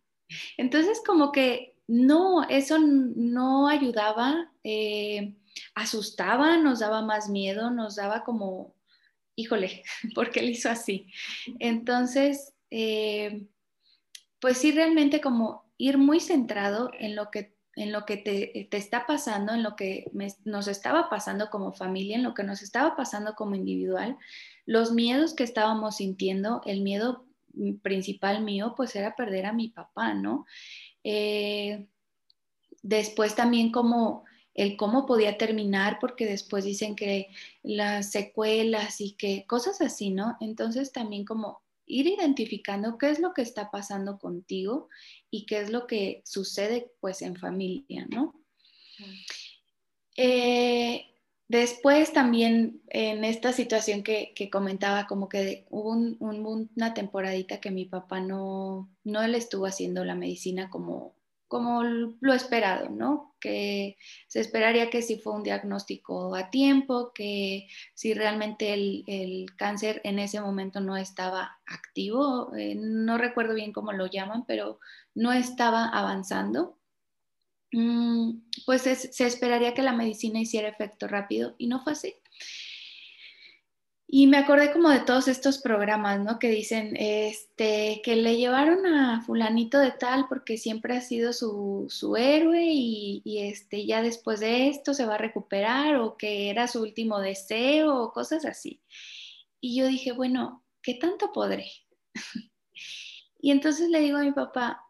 entonces 0.57 1.01
como 1.05 1.31
que 1.31 1.74
no, 1.87 2.43
eso 2.49 2.79
no 2.79 3.67
ayudaba, 3.67 4.51
eh, 4.63 5.35
asustaba, 5.75 6.57
nos 6.57 6.79
daba 6.79 7.01
más 7.01 7.29
miedo, 7.29 7.69
nos 7.71 7.95
daba 7.95 8.23
como, 8.23 8.75
híjole, 9.35 9.83
¿por 10.15 10.31
qué 10.31 10.41
le 10.41 10.51
hizo 10.51 10.69
así? 10.69 11.11
Entonces, 11.59 12.53
eh, 12.71 13.47
pues 14.39 14.57
sí, 14.57 14.71
realmente 14.71 15.21
como 15.21 15.65
ir 15.77 15.97
muy 15.97 16.19
centrado 16.19 16.91
en 16.97 17.15
lo 17.15 17.29
que 17.31 17.55
en 17.75 17.91
lo 17.91 18.05
que 18.05 18.17
te, 18.17 18.75
está 18.75 19.05
pasando, 19.05 19.53
en 19.53 19.61
lo 19.61 19.75
que 19.75 20.09
nos 20.45 20.67
estaba 20.67 21.09
pasando 21.09 21.49
como 21.49 21.73
familia, 21.73 22.15
en 22.15 22.23
lo 22.23 22.33
que 22.33 22.43
nos 22.43 22.61
estaba 22.61 22.95
pasando 22.95 23.35
como 23.35 23.55
individual, 23.55 24.17
los 24.65 24.93
miedos 24.93 25.33
que 25.33 25.43
estábamos 25.43 25.97
sintiendo, 25.97 26.61
el 26.65 26.81
miedo 26.81 27.25
principal 27.81 28.43
mío, 28.43 28.73
pues 28.75 28.95
era 28.95 29.15
perder 29.15 29.45
a 29.45 29.53
mi 29.53 29.69
papá, 29.69 30.13
¿no? 30.13 30.45
Eh, 31.07 31.85
después 32.81 33.35
también 33.35 33.71
como 33.71 34.25
el 34.55 34.75
cómo 34.75 35.05
podía 35.05 35.37
terminar, 35.37 35.99
porque 36.01 36.25
después 36.25 36.65
dicen 36.65 36.95
que 36.95 37.29
las 37.61 38.11
secuelas 38.11 38.99
y 39.01 39.11
que 39.11 39.45
cosas 39.45 39.81
así, 39.81 40.09
¿no? 40.09 40.35
Entonces 40.41 40.91
también 40.91 41.25
como 41.25 41.61
ir 41.85 42.07
identificando 42.07 42.97
qué 42.97 43.11
es 43.11 43.19
lo 43.19 43.33
que 43.33 43.43
está 43.43 43.69
pasando 43.69 44.17
contigo 44.17 44.89
y 45.29 45.45
qué 45.45 45.59
es 45.59 45.69
lo 45.69 45.85
que 45.85 46.23
sucede 46.25 46.91
pues 46.99 47.21
en 47.21 47.35
familia, 47.35 48.07
¿no? 48.09 48.33
Eh, 50.17 51.05
después 51.47 52.13
también 52.13 52.81
en 52.89 53.23
esta 53.23 53.53
situación 53.53 54.03
que, 54.03 54.33
comentaba, 54.51 55.07
como 55.07 55.29
que 55.29 55.65
hubo 55.69 55.91
una 55.91 56.93
temporadita 56.93 57.59
que 57.59 57.71
mi 57.71 57.85
papá 57.85 58.19
no, 58.19 58.89
no 59.03 59.27
le 59.27 59.37
estuvo 59.37 59.65
haciendo 59.65 60.03
la 60.05 60.15
medicina 60.15 60.69
como 60.69 61.15
como 61.47 61.83
lo 61.83 62.33
esperado, 62.33 62.89
¿no? 62.89 63.35
Que 63.39 63.97
se 64.27 64.39
esperaría 64.39 64.89
que 64.89 65.01
si 65.01 65.17
fue 65.17 65.33
un 65.33 65.43
diagnóstico 65.43 66.35
a 66.35 66.49
tiempo, 66.49 67.11
que 67.13 67.67
si 67.93 68.13
realmente 68.13 68.73
el, 68.73 69.45
cáncer 69.55 70.01
en 70.03 70.19
ese 70.19 70.41
momento 70.41 70.81
no 70.81 70.97
estaba 70.97 71.59
activo, 71.65 72.53
eh, 72.55 72.75
no 72.75 73.17
recuerdo 73.17 73.53
bien 73.53 73.73
cómo 73.73 73.93
lo 73.93 74.07
llaman, 74.07 74.45
pero 74.45 74.79
no 75.13 75.31
estaba 75.33 75.87
avanzando, 75.89 76.77
mm, 77.75 78.41
pues 78.65 78.81
se 78.83 79.27
esperaría 79.27 79.73
que 79.73 79.81
la 79.81 79.93
medicina 79.93 80.39
hiciera 80.39 80.69
efecto 80.69 81.07
rápido 81.07 81.55
y 81.57 81.67
no 81.67 81.83
fue 81.83 81.93
así. 81.93 82.15
Y 84.07 84.27
me 84.27 84.37
acordé 84.37 84.71
como 84.71 84.89
de 84.89 84.99
todos 84.99 85.27
estos 85.27 85.57
programas, 85.57 86.19
¿no? 86.21 86.37
Que 86.37 86.49
dicen, 86.49 86.95
este, 86.97 88.01
que 88.03 88.15
le 88.15 88.37
llevaron 88.37 88.85
a 88.85 89.21
fulanito 89.21 89.79
de 89.79 89.91
tal 89.91 90.27
porque 90.29 90.57
siempre 90.57 90.95
ha 90.95 91.01
sido 91.01 91.33
su, 91.33 91.87
su 91.89 92.15
héroe 92.15 92.63
y, 92.63 93.21
y, 93.25 93.39
este, 93.39 93.85
ya 93.85 94.03
después 94.03 94.39
de 94.39 94.69
esto 94.69 94.93
se 94.93 95.05
va 95.05 95.15
a 95.15 95.17
recuperar 95.17 95.97
o 95.97 96.17
que 96.17 96.49
era 96.49 96.67
su 96.67 96.81
último 96.81 97.19
deseo 97.19 97.95
o 97.95 98.13
cosas 98.13 98.45
así. 98.45 98.81
Y 99.59 99.75
yo 99.77 99.87
dije, 99.87 100.11
bueno, 100.11 100.63
¿qué 100.83 100.93
tanto 100.93 101.33
podré? 101.33 101.69
y 103.39 103.51
entonces 103.51 103.89
le 103.89 103.99
digo 104.01 104.17
a 104.17 104.23
mi 104.23 104.31
papá, 104.33 104.84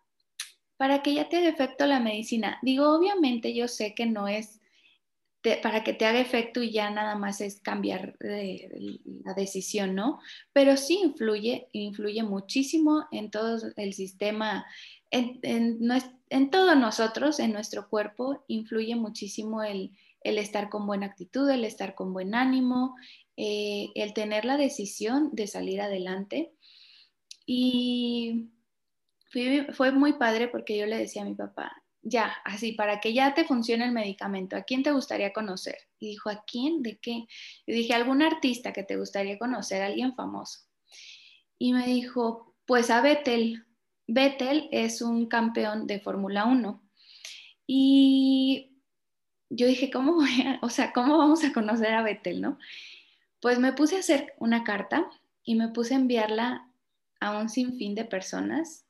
para 0.78 1.02
que 1.02 1.14
ya 1.14 1.30
te 1.30 1.38
haga 1.38 1.50
efecto 1.50 1.86
la 1.86 2.00
medicina. 2.00 2.60
Digo, 2.62 2.94
obviamente 2.94 3.54
yo 3.54 3.68
sé 3.68 3.94
que 3.94 4.06
no 4.06 4.28
es 4.28 4.60
para 5.62 5.84
que 5.84 5.94
te 5.94 6.06
haga 6.06 6.20
efecto 6.20 6.64
y 6.64 6.72
ya 6.72 6.90
nada 6.90 7.16
más 7.16 7.42
es 7.42 7.60
cambiar 7.60 8.16
la 8.20 9.34
decisión, 9.36 9.94
¿no? 9.96 10.20
Pero 10.54 10.76
sí 10.78 11.00
influye, 11.04 11.68
influye 11.72 12.24
muchísimo 12.24 13.06
en 13.12 13.30
todo 13.30 13.60
el 13.76 13.94
sistema, 13.94 14.66
en, 15.12 15.40
en, 15.44 16.50
todos 16.50 16.76
nosotros, 16.78 17.40
en 17.40 17.54
nuestro 17.54 17.90
cuerpo, 17.90 18.44
influye 18.48 18.96
muchísimo 18.96 19.62
el, 19.62 19.92
estar 20.24 20.70
con 20.70 20.88
buena 20.88 21.06
actitud, 21.06 21.48
el 21.50 21.64
estar 21.64 21.94
con 21.94 22.12
buen 22.14 22.34
ánimo, 22.34 22.96
eh, 23.38 23.90
el 23.94 24.14
tener 24.14 24.46
la 24.46 24.58
decisión 24.58 25.30
de 25.34 25.48
salir 25.48 25.82
adelante. 25.82 26.54
Y 27.46 28.50
fue 29.74 29.92
muy 29.92 30.14
padre 30.14 30.48
porque 30.48 30.78
yo 30.78 30.86
le 30.86 30.98
decía 30.98 31.24
a 31.24 31.26
mi 31.26 31.36
papá, 31.36 31.72
ya, 32.08 32.36
así, 32.46 32.74
para 32.74 33.00
que 33.00 33.14
ya 33.14 33.34
te 33.34 33.46
funcione 33.46 33.84
el 33.84 33.92
medicamento, 33.92 34.56
¿a 34.56 34.62
quién 34.62 34.84
te 34.84 34.92
gustaría 34.92 35.34
conocer? 35.34 35.76
Y 36.00 36.10
dijo, 36.10 36.30
¿a 36.30 36.44
quién? 36.46 36.84
¿De 36.84 37.00
qué? 37.00 37.26
Yo 37.66 37.74
dije, 37.74 37.96
algún 37.96 38.22
artista 38.22 38.74
que 38.74 38.84
te 38.84 38.96
gustaría 38.96 39.40
conocer, 39.40 39.82
alguien 39.82 40.16
famoso. 40.16 40.60
Y 41.58 41.74
me 41.74 41.88
dijo, 41.88 42.54
pues 42.68 42.92
a 42.92 43.02
Vettel. 43.02 43.66
Vettel 44.06 44.70
es 44.72 45.02
un 45.02 45.26
campeón 45.26 45.88
de 45.88 46.00
Fórmula 46.00 46.46
1. 46.46 46.84
Y 47.66 48.78
yo 49.50 49.66
dije, 49.66 49.90
¿cómo 49.90 50.20
o 50.62 50.70
sea, 50.70 50.94
cómo 50.94 51.18
vamos 51.18 51.44
a 51.44 51.54
conocer 51.54 51.94
a 51.94 52.04
Vettel, 52.04 52.40
no? 52.40 52.60
Pues 53.40 53.58
me 53.58 53.74
puse 53.74 53.96
a 53.96 54.00
hacer 54.00 54.36
una 54.38 54.64
carta 54.64 55.10
y 55.44 55.56
me 55.56 55.70
puse 55.70 55.96
a 55.96 55.98
enviarla 55.98 56.70
a 57.20 57.40
un 57.40 57.50
sinfín 57.50 57.96
de 57.96 58.06
personas 58.06 58.85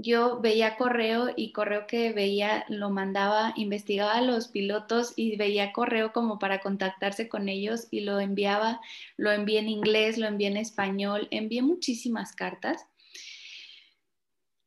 yo 0.00 0.40
veía 0.40 0.76
correo 0.76 1.30
y 1.36 1.50
correo 1.50 1.88
que 1.88 2.12
veía 2.12 2.64
lo 2.68 2.88
mandaba, 2.88 3.52
investigaba 3.56 4.14
a 4.14 4.22
los 4.22 4.46
pilotos 4.46 5.12
y 5.16 5.36
veía 5.36 5.72
correo 5.72 6.12
como 6.12 6.38
para 6.38 6.60
contactarse 6.60 7.28
con 7.28 7.48
ellos 7.48 7.88
y 7.90 8.00
lo 8.00 8.20
enviaba, 8.20 8.80
lo 9.16 9.32
envié 9.32 9.58
en 9.58 9.68
inglés, 9.68 10.16
lo 10.16 10.28
envié 10.28 10.46
en 10.46 10.56
español, 10.56 11.26
envié 11.32 11.62
muchísimas 11.62 12.32
cartas. 12.32 12.86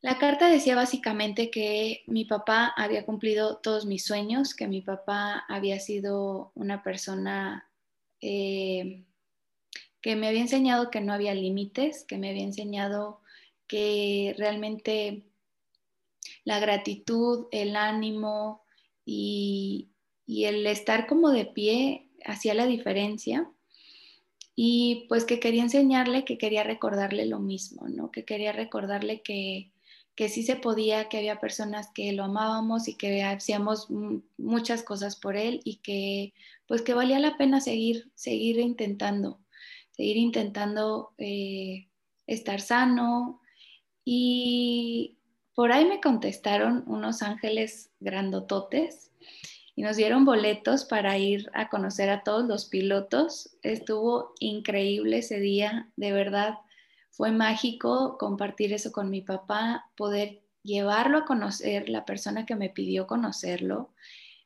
La 0.02 0.18
carta 0.18 0.48
decía 0.48 0.76
básicamente 0.76 1.50
que 1.50 2.02
mi 2.06 2.26
papá 2.26 2.74
había 2.76 3.06
cumplido 3.06 3.56
todos 3.56 3.86
mis 3.86 4.04
sueños, 4.04 4.54
que 4.54 4.68
mi 4.68 4.82
papá 4.82 5.46
había 5.48 5.80
sido 5.80 6.52
una 6.54 6.82
persona 6.82 7.70
eh, 8.20 9.04
que 10.02 10.14
me 10.14 10.28
había 10.28 10.42
enseñado 10.42 10.90
que 10.90 11.00
no 11.00 11.14
había 11.14 11.32
límites, 11.32 12.04
que 12.04 12.18
me 12.18 12.28
había 12.28 12.42
enseñado 12.42 13.21
que 13.72 14.34
realmente 14.36 15.22
la 16.44 16.60
gratitud, 16.60 17.46
el 17.52 17.74
ánimo 17.74 18.60
y, 19.06 19.88
el 20.26 20.66
estar 20.66 21.06
como 21.06 21.30
de 21.30 21.46
pie 21.46 22.10
hacía 22.26 22.52
la 22.52 22.66
diferencia. 22.66 23.50
Y 24.54 25.06
pues 25.08 25.24
que 25.24 25.40
quería 25.40 25.62
enseñarle, 25.62 26.26
que 26.26 26.36
quería 26.36 26.64
recordarle 26.64 27.24
lo 27.24 27.38
mismo, 27.38 27.88
¿no? 27.88 28.10
Que 28.10 28.26
quería 28.26 28.52
recordarle 28.52 29.22
que, 29.22 29.72
que 30.14 30.28
sí 30.28 30.42
se 30.42 30.56
podía, 30.56 31.08
que 31.08 31.16
había 31.16 31.40
personas 31.40 31.88
que 31.94 32.12
lo 32.12 32.24
amábamos 32.24 32.88
y 32.88 32.96
que 32.98 33.22
hacíamos 33.22 33.88
muchas 34.36 34.82
cosas 34.82 35.16
por 35.16 35.38
él 35.38 35.62
y 35.64 35.76
que 35.76 36.34
pues 36.66 36.82
que 36.82 36.92
valía 36.92 37.18
la 37.18 37.38
pena 37.38 37.62
seguir, 37.62 38.10
seguir 38.14 38.58
intentando, 38.58 39.40
seguir 39.92 40.18
intentando 40.18 41.14
eh, 41.16 41.88
estar 42.26 42.60
sano 42.60 43.41
y, 44.04 45.18
por 45.54 45.70
ahí 45.72 45.84
me 45.84 46.00
contestaron 46.00 46.84
unos 46.86 47.22
ángeles 47.22 47.90
grandototes 48.00 49.10
y 49.76 49.82
nos 49.82 49.96
dieron 49.96 50.24
boletos 50.24 50.84
para 50.84 51.18
ir 51.18 51.50
a 51.52 51.68
conocer 51.68 52.08
a 52.08 52.22
todos 52.22 52.46
los 52.46 52.66
pilotos. 52.66 53.56
Estuvo 53.62 54.32
increíble 54.38 55.18
ese 55.18 55.40
día, 55.40 55.90
de 55.96 56.12
verdad. 56.12 56.54
Fue 57.10 57.32
mágico 57.32 58.16
compartir 58.18 58.72
eso 58.72 58.92
con 58.92 59.10
mi 59.10 59.20
papá, 59.20 59.90
poder 59.96 60.42
llevarlo 60.62 61.18
a 61.18 61.24
conocer, 61.26 61.88
la 61.90 62.06
persona 62.06 62.46
que 62.46 62.56
me 62.56 62.70
pidió 62.70 63.06
conocerlo. 63.06 63.90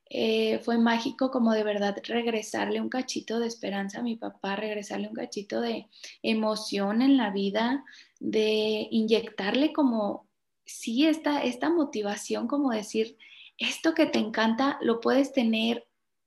Eh, 0.09 0.61
fue 0.61 0.79
mágico 0.79 1.33
como 1.33 1.53
de 1.53 1.65
verdad 1.65 1.97
regresarle 2.05 2.81
un 2.81 2.89
cachito 2.89 3.41
de 3.41 3.49
esperanza 3.49 3.99
a 3.99 4.03
mi 4.03 4.17
papá, 4.17 4.55
regresarle 4.55 5.09
un 5.09 5.15
cachito 5.15 5.61
de 5.61 5.89
emoción 6.23 7.03
en 7.03 7.17
la 7.17 7.31
vida, 7.31 7.85
de 8.21 8.87
inyectarle 8.91 9.73
como 9.73 10.29
sí 10.65 11.07
esta, 11.07 11.43
esta 11.43 11.71
motivación 11.71 12.47
como 12.47 12.71
decir, 12.71 13.17
esto 13.59 13.95
que 13.95 14.07
te 14.07 14.19
encanta 14.19 14.79
lo 14.81 15.01
puedes 15.01 15.33
tener, 15.33 15.87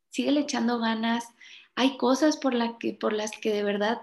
sigue 0.09 0.37
echando 0.37 0.79
ganas, 0.79 1.25
hay 1.75 1.97
cosas 1.97 2.35
por, 2.37 2.53
que, 2.79 2.93
por 2.93 3.13
las 3.13 3.31
que 3.31 3.53
de 3.53 3.63
verdad 3.63 4.01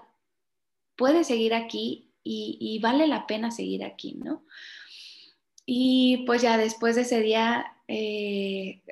puedes 0.95 1.27
seguir 1.27 1.53
aquí 1.53 2.11
y, 2.23 2.79
vale 2.81 3.07
la 3.07 3.25
pena 3.25 3.51
seguir 3.51 3.85
aquí, 3.85 4.15
¿no? 4.15 4.43
Y 5.67 6.23
pues 6.25 6.41
ya 6.41 6.57
después 6.57 6.95
de 6.95 7.01
ese 7.03 7.21
día, 7.21 7.65
eh, 7.89 8.83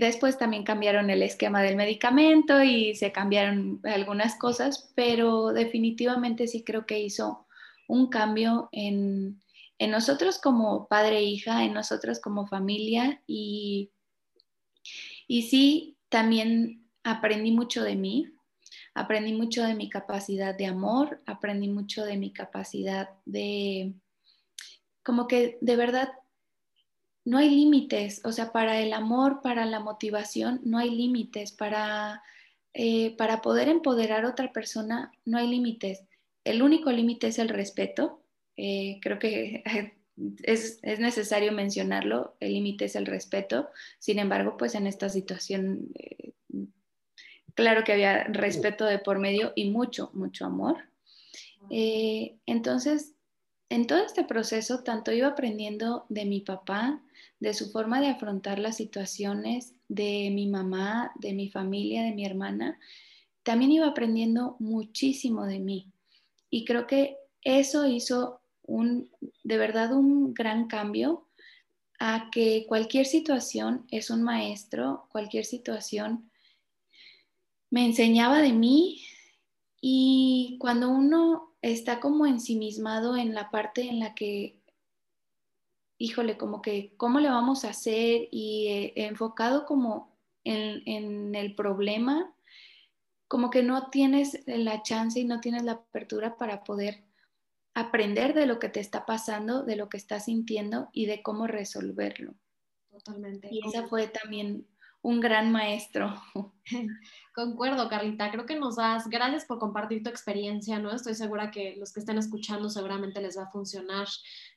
después 0.00 0.36
también 0.38 0.64
cambiaron 0.64 1.10
el 1.10 1.22
esquema 1.22 1.62
del 1.62 1.76
medicamento 1.76 2.62
y 2.62 2.96
se 2.96 3.12
cambiaron 3.12 3.80
algunas 3.84 4.36
cosas, 4.36 4.92
pero 4.96 5.52
definitivamente 5.52 6.48
sí 6.48 6.64
creo 6.64 6.86
que 6.86 7.00
hizo 7.00 7.46
un 7.88 8.08
cambio 8.10 8.68
en, 8.72 9.40
en 9.78 9.90
nosotros 9.92 10.40
como 10.40 10.88
padre 10.88 11.18
e 11.18 11.24
hija, 11.24 11.64
en 11.64 11.74
nosotros 11.74 12.20
como 12.20 12.46
familia 12.48 13.22
y, 13.28 13.92
Y 15.26 15.42
sí, 15.42 15.98
también 16.08 16.88
aprendí 17.02 17.52
mucho 17.52 17.82
de 17.82 17.96
mí, 17.96 18.32
aprendí 18.94 19.32
mucho 19.32 19.62
de 19.64 19.74
mi 19.74 19.88
capacidad 19.88 20.54
de 20.56 20.66
amor, 20.66 21.22
aprendí 21.26 21.68
mucho 21.68 22.04
de 22.04 22.16
mi 22.16 22.32
capacidad 22.32 23.10
de, 23.24 23.94
como 25.02 25.26
que 25.28 25.58
de 25.60 25.76
verdad, 25.76 26.08
no 27.24 27.38
hay 27.38 27.50
límites, 27.50 28.20
o 28.24 28.32
sea, 28.32 28.52
para 28.52 28.80
el 28.80 28.92
amor, 28.92 29.40
para 29.42 29.64
la 29.64 29.80
motivación, 29.80 30.60
no 30.64 30.78
hay 30.78 30.90
límites, 30.90 31.52
para, 31.52 32.22
eh, 32.74 33.16
para 33.16 33.40
poder 33.40 33.68
empoderar 33.68 34.24
a 34.24 34.30
otra 34.30 34.52
persona, 34.52 35.10
no 35.24 35.38
hay 35.38 35.48
límites. 35.48 36.02
El 36.44 36.62
único 36.62 36.92
límite 36.92 37.28
es 37.28 37.38
el 37.38 37.48
respeto. 37.48 38.22
Eh, 38.56 38.98
creo 39.00 39.18
que 39.18 39.62
es, 40.42 40.78
es, 40.82 41.00
necesario 41.00 41.52
mencionarlo, 41.52 42.36
el 42.40 42.52
límite 42.52 42.84
es 42.84 42.96
el 42.96 43.06
respeto. 43.06 43.70
Sin 43.98 44.18
embargo, 44.18 44.56
pues 44.58 44.74
en 44.74 44.86
esta 44.86 45.08
situación, 45.08 45.88
eh, 45.94 46.32
claro 47.54 47.84
que 47.84 47.92
había 47.94 48.24
respeto 48.24 48.84
de 48.84 48.98
por 48.98 49.18
medio 49.18 49.52
y 49.56 49.70
mucho, 49.70 50.10
mucho 50.12 50.44
amor. 50.44 50.76
Entonces, 51.70 53.13
en 53.74 53.88
todo 53.88 53.98
este 53.98 54.22
proceso, 54.22 54.84
tanto 54.84 55.10
iba 55.10 55.26
aprendiendo 55.26 56.06
de 56.08 56.24
mi 56.26 56.40
papá, 56.40 57.02
de 57.40 57.54
su 57.54 57.72
forma 57.72 58.00
de 58.00 58.06
afrontar 58.06 58.60
las 58.60 58.76
situaciones, 58.76 59.74
de 59.88 60.30
mi 60.32 60.46
mamá, 60.46 61.10
de 61.16 61.32
mi 61.32 61.50
familia, 61.50 62.04
de 62.04 62.12
mi 62.12 62.24
hermana, 62.24 62.78
también 63.42 63.72
iba 63.72 63.88
aprendiendo 63.88 64.54
muchísimo 64.60 65.44
de 65.44 65.58
mí. 65.58 65.88
Y 66.50 66.64
creo 66.64 66.86
que 66.86 67.16
eso 67.42 67.84
hizo 67.84 68.40
un, 68.64 69.10
de 69.42 69.58
verdad 69.58 69.92
un 69.92 70.34
gran 70.34 70.68
cambio 70.68 71.26
a 71.98 72.30
que 72.30 72.66
cualquier 72.68 73.06
situación 73.06 73.86
es 73.90 74.08
un 74.08 74.22
maestro, 74.22 75.08
cualquier 75.10 75.44
situación 75.46 76.30
me 77.70 77.84
enseñaba 77.84 78.40
de 78.40 78.52
mí 78.52 79.02
y 79.86 80.56
cuando 80.60 80.88
uno 80.88 81.58
está 81.60 82.00
como 82.00 82.24
ensimismado 82.24 83.18
en 83.18 83.34
la 83.34 83.50
parte 83.50 83.82
en 83.82 84.00
la 84.00 84.14
que, 84.14 84.58
híjole, 85.98 86.38
como 86.38 86.62
que, 86.62 86.94
¿cómo 86.96 87.20
le 87.20 87.28
vamos 87.28 87.66
a 87.66 87.68
hacer? 87.68 88.28
Y 88.30 88.68
eh, 88.68 88.92
enfocado 88.96 89.66
como 89.66 90.16
en, 90.42 90.82
en 90.86 91.34
el 91.34 91.54
problema, 91.54 92.34
como 93.28 93.50
que 93.50 93.62
no 93.62 93.90
tienes 93.90 94.42
la 94.46 94.82
chance 94.82 95.20
y 95.20 95.26
no 95.26 95.42
tienes 95.42 95.64
la 95.64 95.72
apertura 95.72 96.38
para 96.38 96.64
poder 96.64 97.04
aprender 97.74 98.32
de 98.32 98.46
lo 98.46 98.58
que 98.58 98.70
te 98.70 98.80
está 98.80 99.04
pasando, 99.04 99.64
de 99.64 99.76
lo 99.76 99.90
que 99.90 99.98
estás 99.98 100.24
sintiendo 100.24 100.88
y 100.94 101.04
de 101.04 101.22
cómo 101.22 101.46
resolverlo. 101.46 102.32
Totalmente. 102.88 103.50
Y 103.50 103.60
esa 103.68 103.86
fue 103.86 104.08
también 104.08 104.66
un 105.04 105.20
gran 105.20 105.52
maestro. 105.52 106.14
Concuerdo, 107.34 107.90
Carlita. 107.90 108.30
Creo 108.30 108.46
que 108.46 108.58
nos 108.58 108.76
das, 108.76 109.06
gracias 109.08 109.44
por 109.44 109.58
compartir 109.58 110.02
tu 110.02 110.08
experiencia, 110.08 110.78
¿no? 110.78 110.90
Estoy 110.90 111.14
segura 111.14 111.50
que 111.50 111.76
los 111.76 111.92
que 111.92 112.00
estén 112.00 112.16
escuchando 112.16 112.70
seguramente 112.70 113.20
les 113.20 113.36
va 113.36 113.42
a 113.42 113.50
funcionar, 113.50 114.08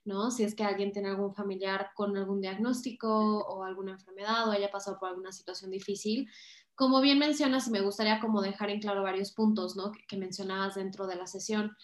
¿no? 0.05 0.31
Si 0.31 0.43
es 0.43 0.55
que 0.55 0.63
alguien 0.63 0.93
tiene 0.93 1.09
algún 1.09 1.35
familiar 1.35 1.89
con 1.95 2.15
algún 2.15 2.39
diagnóstico 2.39 3.39
o 3.39 3.65
alguna 3.65 3.91
enfermedad 3.91 4.47
o 4.47 4.51
haya 4.51 4.71
pasado 4.71 4.97
por 4.97 5.09
alguna 5.09 5.33
situación 5.33 5.69
difícil. 5.69 6.29
Como 6.75 7.01
bien 7.01 7.19
mencionas, 7.19 7.67
me 7.69 7.81
gustaría 7.81 8.21
como 8.21 8.41
dejar 8.41 8.69
en 8.69 8.79
claro 8.79 9.03
varios 9.03 9.33
puntos, 9.33 9.75
¿no? 9.75 9.91
Que, 10.07 10.15
mencionabas 10.15 10.75
dentro 10.75 11.07
de 11.07 11.17
la 11.17 11.27
sesión 11.27 11.75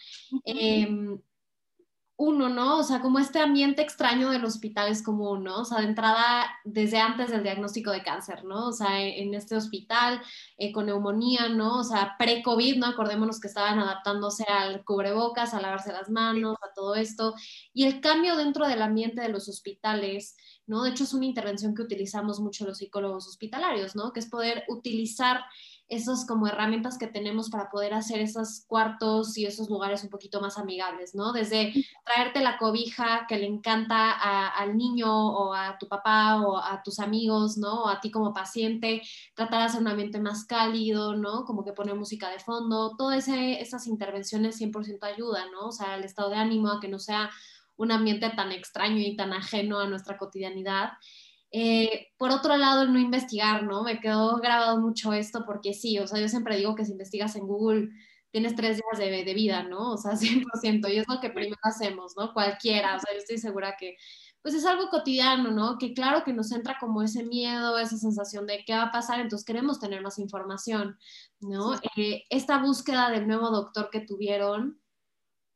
uno, 2.16 2.48
¿no? 2.48 2.78
O 2.78 2.82
sea, 2.84 3.00
como 3.00 3.18
este 3.18 3.40
ambiente 3.40 3.82
extraño 3.82 4.30
del 4.30 4.44
hospital 4.44 4.88
es 4.88 5.02
común, 5.02 5.42
¿no? 5.42 5.62
O 5.62 5.64
sea, 5.64 5.80
de 5.80 5.86
entrada, 5.86 6.46
desde 6.64 6.98
antes 6.98 7.30
del 7.30 7.42
diagnóstico 7.42 7.90
de 7.90 8.04
cáncer, 8.04 8.44
¿no? 8.44 8.68
O 8.68 8.72
sea, 8.72 9.02
en 9.02 9.34
este 9.34 9.56
hospital 9.56 10.22
eh, 10.56 10.70
con 10.72 10.86
neumonía, 10.86 11.48
¿no? 11.48 11.80
O 11.80 11.84
sea, 11.84 12.14
pre-COVID, 12.16 12.76
¿no? 12.76 12.86
Acordémonos 12.86 13.40
que 13.40 13.48
estaban 13.48 13.80
adaptándose 13.80 14.44
al 14.44 14.84
cubrebocas, 14.84 15.54
a 15.54 15.60
lavarse 15.60 15.92
las 15.92 16.08
manos, 16.08 16.56
a 16.62 16.72
todo 16.72 16.94
esto. 16.94 17.34
Y 17.72 17.84
el 17.84 18.00
cambio 18.00 18.36
dentro 18.36 18.68
del 18.68 18.82
ambiente 18.82 19.20
de 19.20 19.30
los 19.30 19.48
hospitales, 19.48 20.36
¿no? 20.66 20.84
De 20.84 20.90
hecho, 20.90 21.04
es 21.04 21.14
una 21.14 21.26
intervención 21.26 21.74
que 21.74 21.82
utilizamos 21.82 22.38
mucho 22.38 22.64
los 22.64 22.78
psicólogos 22.78 23.26
hospitalarios, 23.26 23.96
¿no? 23.96 24.12
Que 24.12 24.20
es 24.20 24.30
poder 24.30 24.64
utilizar 24.68 25.44
esas 25.94 26.26
como 26.26 26.46
herramientas 26.46 26.98
que 26.98 27.06
tenemos 27.06 27.50
para 27.50 27.70
poder 27.70 27.94
hacer 27.94 28.20
esos 28.20 28.64
cuartos 28.66 29.36
y 29.38 29.46
esos 29.46 29.68
lugares 29.68 30.02
un 30.04 30.10
poquito 30.10 30.40
más 30.40 30.58
amigables, 30.58 31.14
¿no? 31.14 31.32
Desde 31.32 31.72
traerte 32.04 32.40
la 32.40 32.58
cobija 32.58 33.26
que 33.28 33.38
le 33.38 33.46
encanta 33.46 34.12
al 34.12 34.76
niño 34.76 35.08
o 35.10 35.54
a 35.54 35.78
tu 35.78 35.88
papá 35.88 36.40
o 36.40 36.58
a 36.58 36.82
tus 36.82 36.98
amigos, 36.98 37.56
¿no? 37.56 37.84
O 37.84 37.88
a 37.88 38.00
ti 38.00 38.10
como 38.10 38.32
paciente, 38.32 39.02
tratar 39.34 39.60
de 39.60 39.66
hacer 39.66 39.80
un 39.80 39.88
ambiente 39.88 40.20
más 40.20 40.44
cálido, 40.44 41.16
¿no? 41.16 41.44
Como 41.44 41.64
que 41.64 41.72
poner 41.72 41.94
música 41.94 42.30
de 42.30 42.38
fondo, 42.38 42.96
todas 42.96 43.28
esas 43.28 43.86
intervenciones 43.86 44.60
100% 44.60 45.06
ayudan, 45.06 45.50
¿no? 45.52 45.68
O 45.68 45.72
sea, 45.72 45.96
el 45.96 46.04
estado 46.04 46.30
de 46.30 46.36
ánimo 46.36 46.70
a 46.70 46.80
que 46.80 46.88
no 46.88 46.98
sea 46.98 47.30
un 47.76 47.90
ambiente 47.90 48.30
tan 48.30 48.52
extraño 48.52 48.98
y 48.98 49.16
tan 49.16 49.32
ajeno 49.32 49.80
a 49.80 49.88
nuestra 49.88 50.16
cotidianidad. 50.16 50.92
Eh, 51.56 52.08
por 52.16 52.32
otro 52.32 52.56
lado, 52.56 52.82
el 52.82 52.92
no 52.92 52.98
investigar, 52.98 53.62
¿no? 53.62 53.84
Me 53.84 54.00
quedó 54.00 54.38
grabado 54.38 54.80
mucho 54.80 55.12
esto 55.12 55.44
porque 55.46 55.72
sí, 55.72 55.96
o 56.00 56.06
sea, 56.08 56.20
yo 56.20 56.28
siempre 56.28 56.56
digo 56.56 56.74
que 56.74 56.84
si 56.84 56.90
investigas 56.90 57.36
en 57.36 57.46
Google 57.46 57.90
tienes 58.32 58.56
tres 58.56 58.78
días 58.78 58.98
de, 58.98 59.24
de 59.24 59.34
vida, 59.34 59.62
¿no? 59.62 59.92
O 59.92 59.96
sea, 59.96 60.12
100%, 60.16 60.92
y 60.92 60.98
es 60.98 61.06
lo 61.08 61.20
que 61.20 61.30
primero 61.30 61.60
hacemos, 61.62 62.14
¿no? 62.16 62.32
Cualquiera, 62.34 62.96
o 62.96 62.98
sea, 62.98 63.12
yo 63.12 63.20
estoy 63.20 63.38
segura 63.38 63.76
que, 63.78 63.96
pues 64.42 64.56
es 64.56 64.66
algo 64.66 64.88
cotidiano, 64.88 65.52
¿no? 65.52 65.78
Que 65.78 65.94
claro 65.94 66.24
que 66.24 66.32
nos 66.32 66.50
entra 66.50 66.76
como 66.80 67.02
ese 67.02 67.22
miedo, 67.22 67.78
esa 67.78 67.98
sensación 67.98 68.48
de 68.48 68.64
qué 68.66 68.74
va 68.74 68.86
a 68.86 68.90
pasar, 68.90 69.20
entonces 69.20 69.46
queremos 69.46 69.78
tener 69.78 70.02
más 70.02 70.18
información, 70.18 70.98
¿no? 71.38 71.74
Eh, 71.96 72.24
esta 72.30 72.58
búsqueda 72.58 73.10
del 73.10 73.28
nuevo 73.28 73.50
doctor 73.50 73.90
que 73.92 74.00
tuvieron, 74.00 74.80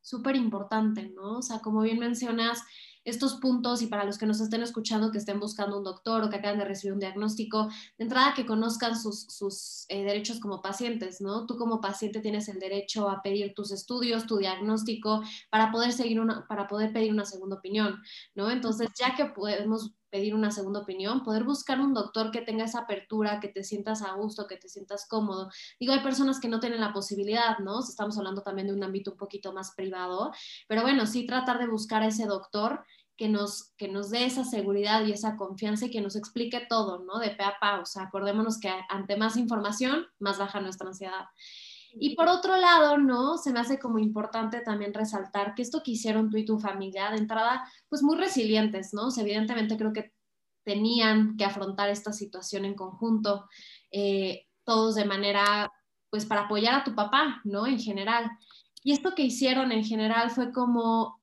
súper 0.00 0.37
importante, 0.37 1.08
¿no? 1.08 1.38
O 1.38 1.42
sea, 1.42 1.58
como 1.58 1.82
bien 1.82 1.98
mencionas, 1.98 2.62
estos 3.09 3.35
puntos 3.37 3.83
y 3.83 3.87
para 3.87 4.05
los 4.05 4.18
que 4.18 4.27
nos 4.27 4.40
estén 4.40 4.62
escuchando 4.62 5.11
que 5.11 5.18
estén 5.18 5.40
buscando 5.40 5.79
un 5.79 5.85
doctor 5.85 6.23
o 6.23 6.31
que 6.31 6.37
acaban 6.37 6.59
de 6.59 6.64
recibir 6.64 6.92
un 6.92 7.01
diagnóstico, 7.01 7.68
de 7.97 8.05
entrada 8.05 8.35
que 8.35 8.47
conozcan 8.47 8.99
sus, 8.99 9.23
sus 9.25 9.85
eh, 9.88 10.05
derechos 10.05 10.40
como 10.40 10.62
pacientes, 10.62 11.21
¿no? 11.21 11.47
Tú 11.47 11.57
como 11.57 11.81
paciente 11.81 12.21
tienes 12.21 12.49
el 12.49 12.59
derecho 12.59 13.09
a 13.09 13.23
pedir 13.23 13.55
tus 13.55 13.73
estudios, 13.73 14.27
tu 14.27 14.37
diagnóstico, 14.38 15.23
para 15.51 15.71
poder, 15.71 15.92
seguir 15.92 16.21
una, 16.21 16.47
para 16.47 16.66
poder 16.66 16.92
pedir 16.92 17.12
una 17.12 17.25
segunda 17.25 17.57
opinión, 17.57 18.01
¿no? 18.35 18.51
Entonces, 18.51 18.88
ya 18.99 19.14
que 19.14 19.27
podemos 19.27 19.92
pedir 20.11 20.35
una 20.35 20.51
segunda 20.51 20.81
opinión, 20.81 21.23
poder 21.23 21.44
buscar 21.44 21.81
un 21.81 21.94
doctor 21.94 22.31
que 22.31 22.40
tenga 22.40 22.64
esa 22.64 22.81
apertura, 22.81 23.40
que 23.40 23.49
te 23.49 23.62
sientas 23.62 24.03
a 24.03 24.14
gusto, 24.14 24.47
que 24.47 24.57
te 24.57 24.68
sientas 24.68 25.07
cómodo. 25.09 25.51
Digo, 25.79 25.92
hay 25.92 26.01
personas 26.01 26.40
que 26.40 26.49
no 26.49 26.61
tienen 26.61 26.81
la 26.81 26.92
posibilidad, 26.92 27.59
¿no? 27.59 27.81
Estamos 27.81 28.16
hablando 28.18 28.42
también 28.42 28.68
de 28.68 28.75
un 28.75 28.83
ámbito 28.83 29.12
un 29.12 29.16
poquito 29.16 29.53
más 29.53 29.73
privado, 29.75 30.33
pero 30.66 30.83
bueno, 30.83 31.07
sí 31.07 31.27
tratar 31.27 31.59
de 31.59 31.68
buscar 31.68 32.03
a 32.03 32.09
ese 32.09 32.27
doctor 32.27 32.85
que 33.18 33.28
nos, 33.28 33.74
que 33.76 33.88
nos 33.88 34.11
dé 34.11 34.24
esa 34.24 34.44
seguridad 34.44 35.04
y 35.04 35.12
esa 35.12 35.37
confianza 35.37 35.87
y 35.87 35.90
que 35.90 36.00
nos 36.00 36.14
explique 36.14 36.64
todo, 36.68 37.04
¿no? 37.04 37.18
De 37.18 37.31
pe 37.31 37.42
a 37.42 37.59
pa. 37.61 37.81
O 37.81 37.85
sea, 37.85 38.04
acordémonos 38.04 38.61
que 38.61 38.70
ante 38.88 39.16
más 39.16 39.37
información, 39.37 40.07
más 40.20 40.38
baja 40.38 40.61
nuestra 40.61 40.87
ansiedad. 40.87 41.26
Y 41.92 42.14
por 42.14 42.28
otro 42.28 42.57
lado, 42.57 42.96
¿no? 42.96 43.37
Se 43.37 43.52
me 43.52 43.59
hace 43.59 43.81
como 43.81 43.98
importante 43.98 44.61
también 44.61 44.94
resaltar 44.94 45.57
que 45.57 45.62
esto 45.62 45.83
que 45.83 45.90
hicieron 45.90 46.31
tú 46.31 46.37
y 46.37 46.44
tu 46.44 46.61
familia, 46.61 47.11
de 47.11 47.18
entrada, 47.18 47.68
pues 47.88 48.04
muy 48.04 48.16
resilientes, 48.16 48.94
¿no? 48.94 49.09
O 49.09 49.20
evidentemente 49.20 49.76
creo 49.76 49.92
que 49.92 50.12
tenían 50.62 51.37
que 51.37 51.44
afrontar 51.44 51.88
esta 51.88 52.12
situación 52.12 52.64
en 52.66 52.74
conjunto, 52.74 53.48
eh, 53.90 54.46
todos 54.64 54.94
de 54.94 55.07
manera, 55.07 55.72
pues 56.09 56.24
para 56.24 56.42
apoyar 56.42 56.74
a 56.74 56.85
tu 56.85 56.94
papá, 56.94 57.40
¿no? 57.42 57.66
En 57.66 57.81
general. 57.81 58.31
Y 58.85 58.92
esto 58.92 59.16
que 59.16 59.22
hicieron 59.22 59.72
en 59.72 59.85
general 59.85 60.31
fue 60.31 60.52
como 60.52 61.17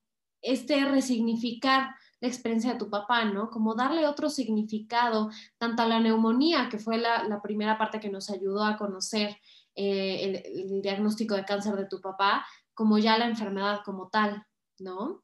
este 0.45 0.85
resignificar 0.85 1.95
la 2.21 2.27
experiencia 2.27 2.73
de 2.73 2.79
tu 2.79 2.89
papá, 2.89 3.25
¿no? 3.25 3.49
Como 3.49 3.75
darle 3.75 4.07
otro 4.07 4.29
significado, 4.29 5.29
tanto 5.57 5.83
a 5.83 5.87
la 5.87 5.99
neumonía, 5.99 6.69
que 6.69 6.79
fue 6.79 6.97
la, 6.97 7.41
primera 7.43 7.77
parte 7.77 7.99
que 7.99 8.09
nos 8.09 8.29
ayudó 8.29 8.63
a 8.63 8.77
conocer 8.77 9.37
eh, 9.75 10.43
el, 10.45 10.81
diagnóstico 10.81 11.35
de 11.35 11.45
cáncer 11.45 11.75
de 11.75 11.87
tu 11.87 11.99
papá, 11.99 12.45
como 12.73 12.97
ya 12.97 13.17
la 13.17 13.27
enfermedad 13.27 13.81
como 13.83 14.09
tal, 14.09 14.45
¿no? 14.79 15.23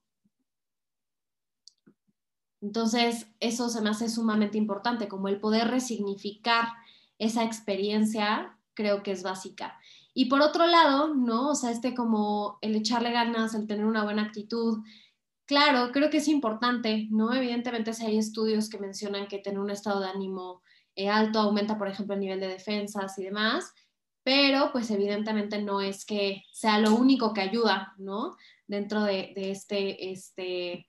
Entonces, 2.62 3.28
eso 3.40 3.70
se 3.70 3.82
me 3.82 3.90
hace 3.90 4.10
sumamente 4.10 4.58
importante, 4.58 5.08
como 5.08 5.28
el 5.28 5.40
poder 5.40 5.70
resignificar 5.70 6.68
esa 7.18 7.44
experiencia, 7.44 8.58
creo 8.74 9.02
que 9.02 9.12
es 9.12 9.24
básica. 9.24 9.80
Y 10.14 10.26
por 10.26 10.42
otro 10.42 10.68
lado, 10.68 11.16
¿no? 11.16 11.50
O 11.50 11.56
sea, 11.56 11.72
este 11.72 11.96
como 11.96 12.58
el 12.62 12.76
echarle 12.76 13.12
ganas, 13.12 13.56
el 13.56 13.68
tener 13.68 13.86
una 13.86 14.04
buena 14.04 14.24
actitud, 14.24 14.84
Claro, 15.52 15.92
creo 15.92 16.10
que 16.10 16.20
es 16.20 16.30
importante, 16.30 17.10
¿no? 17.12 17.34
Evidentemente, 17.34 17.92
si 17.94 18.06
hay 18.06 18.18
estudios 18.18 18.70
que 18.70 18.78
mencionan 18.78 19.28
que 19.28 19.38
tener 19.38 19.60
un 19.60 19.70
estado 19.70 20.00
de 20.00 20.08
ánimo 20.08 20.64
eh, 20.96 21.10
alto 21.10 21.40
aumenta, 21.40 21.78
por 21.78 21.90
ejemplo, 21.90 22.14
el 22.14 22.22
nivel 22.22 22.40
de 22.40 22.48
defensas 22.48 23.20
y 23.20 23.24
demás, 23.24 23.74
pero 24.24 24.72
pues 24.72 24.90
evidentemente 24.92 25.62
no 25.62 25.82
es 25.82 26.06
que 26.06 26.44
sea 26.54 26.80
lo 26.80 26.96
único 26.96 27.34
que 27.34 27.42
ayuda, 27.42 27.94
¿no? 27.98 28.38
Dentro 28.66 29.04
de, 29.04 29.34
este, 29.36 30.14
este, 30.14 30.88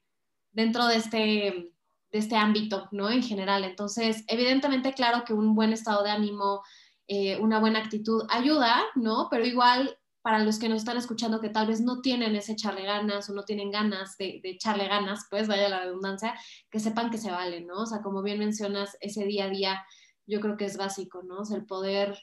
dentro 0.53 0.87
de 0.87 0.95
este, 0.95 1.73
este 2.13 2.37
ámbito, 2.37 2.87
¿no? 2.93 3.11
En 3.11 3.25
general. 3.25 3.65
Entonces, 3.65 4.23
evidentemente, 4.29 4.93
claro 4.93 5.25
que 5.25 5.35
un 5.35 5.57
buen 5.57 5.73
estado 5.73 6.05
de 6.05 6.11
ánimo, 6.11 6.63
eh, 7.09 7.37
una 7.39 7.59
buena 7.59 7.81
actitud 7.81 8.23
ayuda, 8.31 8.81
¿no? 8.95 9.27
Pero 9.29 9.45
igual 9.45 9.99
para 10.23 10.39
los 10.39 10.59
que 10.59 10.69
nos 10.69 10.79
están 10.79 10.97
escuchando 10.97 11.41
que 11.41 11.51
tal 11.51 11.67
vez 11.67 11.81
no 11.81 12.01
tienen 12.01 12.37
ese 12.37 12.53
echarle 12.53 12.85
ganas 12.85 13.29
o 13.29 13.35
no 13.35 13.43
tienen 13.45 13.71
ganas 13.71 14.17
de, 14.17 14.41
echarle 14.45 14.87
ganas, 14.87 15.27
pues 15.29 15.49
vaya 15.49 15.69
la 15.69 15.81
redundancia, 15.81 16.35
que 16.71 16.79
sepan 16.81 17.11
que 17.11 17.19
se 17.19 17.31
vale, 17.31 17.61
¿no? 17.63 17.83
O 17.83 17.87
sea, 17.87 18.03
como 18.03 18.23
bien 18.23 18.39
mencionas, 18.39 18.97
ese 19.01 19.25
día 19.25 19.47
a 19.47 19.51
día 19.51 19.85
yo 20.27 20.41
creo 20.41 20.57
que 20.57 20.65
es 20.65 20.77
básico, 20.77 21.23
¿no? 21.25 21.41
O 21.41 21.45
sea, 21.45 21.57
el 21.57 21.67
poder 21.67 22.17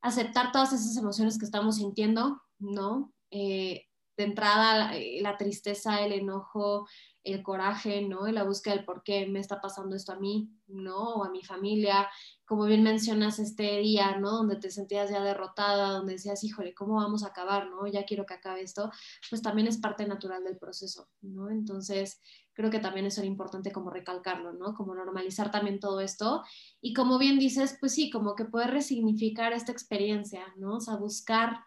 aceptar 0.00 0.52
todas 0.52 0.72
esas 0.72 0.96
emociones 0.96 1.38
que 1.38 1.44
estamos 1.44 1.76
sintiendo, 1.76 2.40
¿no? 2.60 3.12
Eh, 3.32 3.86
de 4.16 4.24
entrada, 4.24 4.92
la, 5.20 5.36
tristeza, 5.36 6.00
el 6.00 6.12
enojo, 6.12 6.86
el 7.22 7.42
coraje, 7.42 8.02
¿no? 8.02 8.28
Y 8.28 8.32
la 8.32 8.44
búsqueda 8.44 8.76
del 8.76 8.84
por 8.84 9.02
qué 9.02 9.26
me 9.26 9.40
está 9.40 9.60
pasando 9.60 9.96
esto 9.96 10.12
a 10.12 10.18
mí, 10.18 10.50
¿no? 10.68 11.14
O 11.14 11.24
a 11.24 11.30
mi 11.30 11.42
familia. 11.42 12.08
Como 12.46 12.64
bien 12.64 12.82
mencionas 12.82 13.38
este 13.38 13.78
día, 13.78 14.16
¿no? 14.18 14.30
Donde 14.30 14.56
te 14.56 14.70
sentías 14.70 15.10
ya 15.10 15.22
derrotada, 15.22 15.90
donde 15.90 16.14
decías, 16.14 16.44
híjole, 16.44 16.72
¿cómo 16.74 16.94
vamos 16.96 17.24
a 17.24 17.28
acabar, 17.28 17.68
¿no? 17.68 17.86
Ya 17.86 18.04
quiero 18.04 18.26
que 18.26 18.34
acabe 18.34 18.62
esto, 18.62 18.90
pues 19.28 19.42
también 19.42 19.66
es 19.66 19.78
parte 19.78 20.06
natural 20.06 20.44
del 20.44 20.56
proceso, 20.56 21.08
¿no? 21.20 21.50
Entonces, 21.50 22.20
creo 22.54 22.70
que 22.70 22.78
también 22.78 23.06
eso 23.06 23.20
era 23.20 23.28
importante 23.28 23.70
como 23.72 23.90
recalcarlo, 23.90 24.52
¿no? 24.52 24.74
Como 24.74 24.94
normalizar 24.94 25.50
también 25.50 25.78
todo 25.78 26.00
esto. 26.00 26.42
Y 26.80 26.94
como 26.94 27.18
bien 27.18 27.38
dices, 27.38 27.76
pues 27.80 27.92
sí, 27.92 28.08
como 28.08 28.34
que 28.34 28.46
poder 28.46 28.70
resignificar 28.70 29.52
esta 29.52 29.72
experiencia, 29.72 30.46
¿no? 30.56 30.76
O 30.76 30.80
sea, 30.80 30.96
buscar 30.96 31.58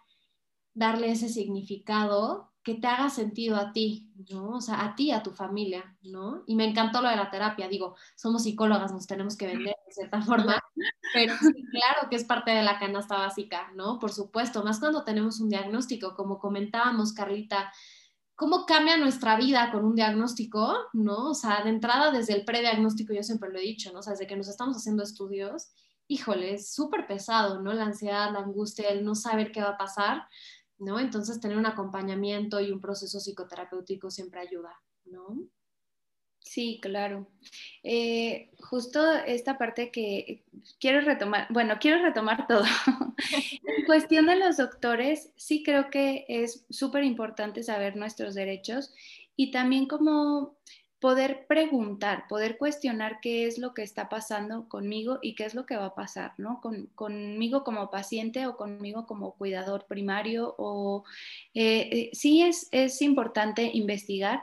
darle 0.79 1.11
ese 1.11 1.27
significado 1.27 2.53
que 2.63 2.75
te 2.75 2.87
haga 2.87 3.09
sentido 3.09 3.57
a 3.57 3.73
ti, 3.73 4.11
¿no? 4.29 4.51
O 4.51 4.61
sea, 4.61 4.83
a 4.85 4.95
ti, 4.95 5.11
a 5.11 5.21
tu 5.23 5.31
familia, 5.31 5.97
¿no? 6.03 6.43
Y 6.47 6.55
me 6.55 6.65
encantó 6.65 7.01
lo 7.01 7.09
de 7.09 7.15
la 7.15 7.29
terapia, 7.29 7.67
digo, 7.67 7.95
somos 8.15 8.43
psicólogas, 8.43 8.91
nos 8.91 9.07
tenemos 9.07 9.35
que 9.35 9.47
vender 9.47 9.75
de 9.85 9.93
cierta 9.93 10.21
forma, 10.21 10.61
pero 11.13 11.33
claro 11.71 12.09
que 12.09 12.15
es 12.15 12.23
parte 12.23 12.51
de 12.51 12.63
la 12.63 12.79
canasta 12.79 13.17
básica, 13.17 13.71
¿no? 13.75 13.99
Por 13.99 14.11
supuesto, 14.11 14.63
más 14.63 14.79
cuando 14.79 15.03
tenemos 15.03 15.39
un 15.39 15.49
diagnóstico, 15.49 16.15
como 16.15 16.39
comentábamos, 16.39 17.13
Carlita, 17.13 17.71
¿cómo 18.35 18.65
cambia 18.65 18.97
nuestra 18.97 19.35
vida 19.35 19.69
con 19.71 19.83
un 19.83 19.95
diagnóstico, 19.95 20.77
¿no? 20.93 21.31
O 21.31 21.33
sea, 21.33 21.61
de 21.63 21.69
entrada, 21.71 22.11
desde 22.11 22.33
el 22.33 22.45
prediagnóstico, 22.45 23.13
yo 23.13 23.23
siempre 23.23 23.51
lo 23.51 23.59
he 23.59 23.63
dicho, 23.63 23.91
¿no? 23.91 23.99
O 23.99 24.01
sea, 24.01 24.11
desde 24.13 24.27
que 24.27 24.37
nos 24.37 24.47
estamos 24.47 24.77
haciendo 24.77 25.03
estudios, 25.03 25.73
híjole, 26.07 26.55
es 26.55 26.73
súper 26.73 27.05
pesado, 27.05 27.61
¿no? 27.61 27.71
La 27.71 27.85
ansiedad, 27.85 28.31
la 28.31 28.39
angustia, 28.39 28.89
el 28.89 29.05
no 29.05 29.13
saber 29.13 29.51
qué 29.51 29.61
va 29.61 29.69
a 29.69 29.77
pasar, 29.77 30.27
¿no? 30.79 30.99
Entonces, 30.99 31.39
tener 31.39 31.57
un 31.57 31.65
acompañamiento 31.65 32.59
y 32.59 32.71
un 32.71 32.81
proceso 32.81 33.19
psicoterapéutico 33.19 34.09
siempre 34.09 34.41
ayuda, 34.41 34.73
¿no? 35.05 35.37
Sí, 36.39 36.79
claro. 36.81 37.27
Eh, 37.83 38.49
justo 38.59 39.13
esta 39.13 39.57
parte 39.57 39.91
que 39.91 40.43
quiero 40.79 41.01
retomar, 41.01 41.47
bueno, 41.51 41.75
quiero 41.79 42.01
retomar 42.01 42.47
todo. 42.47 42.63
en 43.77 43.85
cuestión 43.85 44.25
de 44.25 44.37
los 44.37 44.57
doctores, 44.57 45.31
sí 45.35 45.63
creo 45.63 45.89
que 45.89 46.25
es 46.27 46.65
súper 46.69 47.03
importante 47.03 47.61
saber 47.61 47.95
nuestros 47.95 48.33
derechos 48.33 48.93
y 49.35 49.51
también 49.51 49.87
como 49.87 50.57
poder 50.99 51.45
preguntar, 51.47 52.27
poder 52.27 52.57
cuestionar 52.57 53.19
qué 53.21 53.45
es 53.47 53.57
lo 53.57 53.73
que 53.73 53.83
está 53.83 54.09
pasando 54.09 54.67
conmigo 54.67 55.19
y 55.21 55.33
qué 55.33 55.45
es 55.45 55.55
lo 55.55 55.65
que 55.65 55.77
va 55.77 55.85
a 55.85 55.95
pasar, 55.95 56.33
¿no? 56.37 56.61
conmigo 56.95 57.63
como 57.63 57.89
paciente 57.89 58.45
o 58.47 58.57
conmigo 58.57 59.07
como 59.07 59.35
cuidador 59.35 59.85
primario 59.87 60.55
o 60.57 61.05
eh, 61.53 61.89
eh, 61.91 62.09
sí 62.11 62.41
es, 62.41 62.67
es 62.71 63.01
importante 63.01 63.71
investigar. 63.73 64.41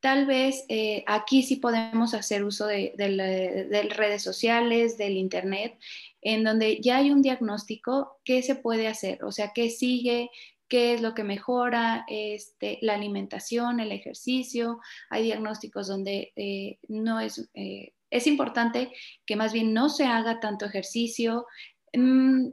Tal 0.00 0.26
vez 0.26 0.64
eh, 0.68 1.04
aquí 1.06 1.42
sí 1.42 1.56
podemos 1.56 2.14
hacer 2.14 2.44
uso 2.44 2.66
de, 2.66 2.94
de 2.96 3.82
redes 3.90 4.22
sociales, 4.22 4.96
del 4.96 5.16
Internet, 5.16 5.78
en 6.22 6.44
donde 6.44 6.80
ya 6.80 6.98
hay 6.98 7.10
un 7.10 7.20
diagnóstico, 7.20 8.18
¿qué 8.24 8.42
se 8.42 8.54
puede 8.54 8.88
hacer? 8.88 9.22
O 9.24 9.32
sea, 9.32 9.52
¿qué 9.54 9.68
sigue? 9.70 10.30
Qué 10.68 10.94
es 10.94 11.00
lo 11.00 11.14
que 11.14 11.24
mejora, 11.24 12.04
este, 12.08 12.78
la 12.82 12.94
alimentación, 12.94 13.80
el 13.80 13.92
ejercicio. 13.92 14.80
Hay 15.10 15.24
diagnósticos 15.24 15.88
donde 15.88 16.32
eh, 16.36 16.78
no 16.88 17.20
es, 17.20 17.50
eh, 17.54 17.94
es 18.10 18.26
importante 18.26 18.92
que 19.26 19.36
más 19.36 19.52
bien 19.52 19.72
no 19.72 19.88
se 19.88 20.04
haga 20.04 20.40
tanto 20.40 20.66
ejercicio. 20.66 21.46
Mm, 21.94 22.48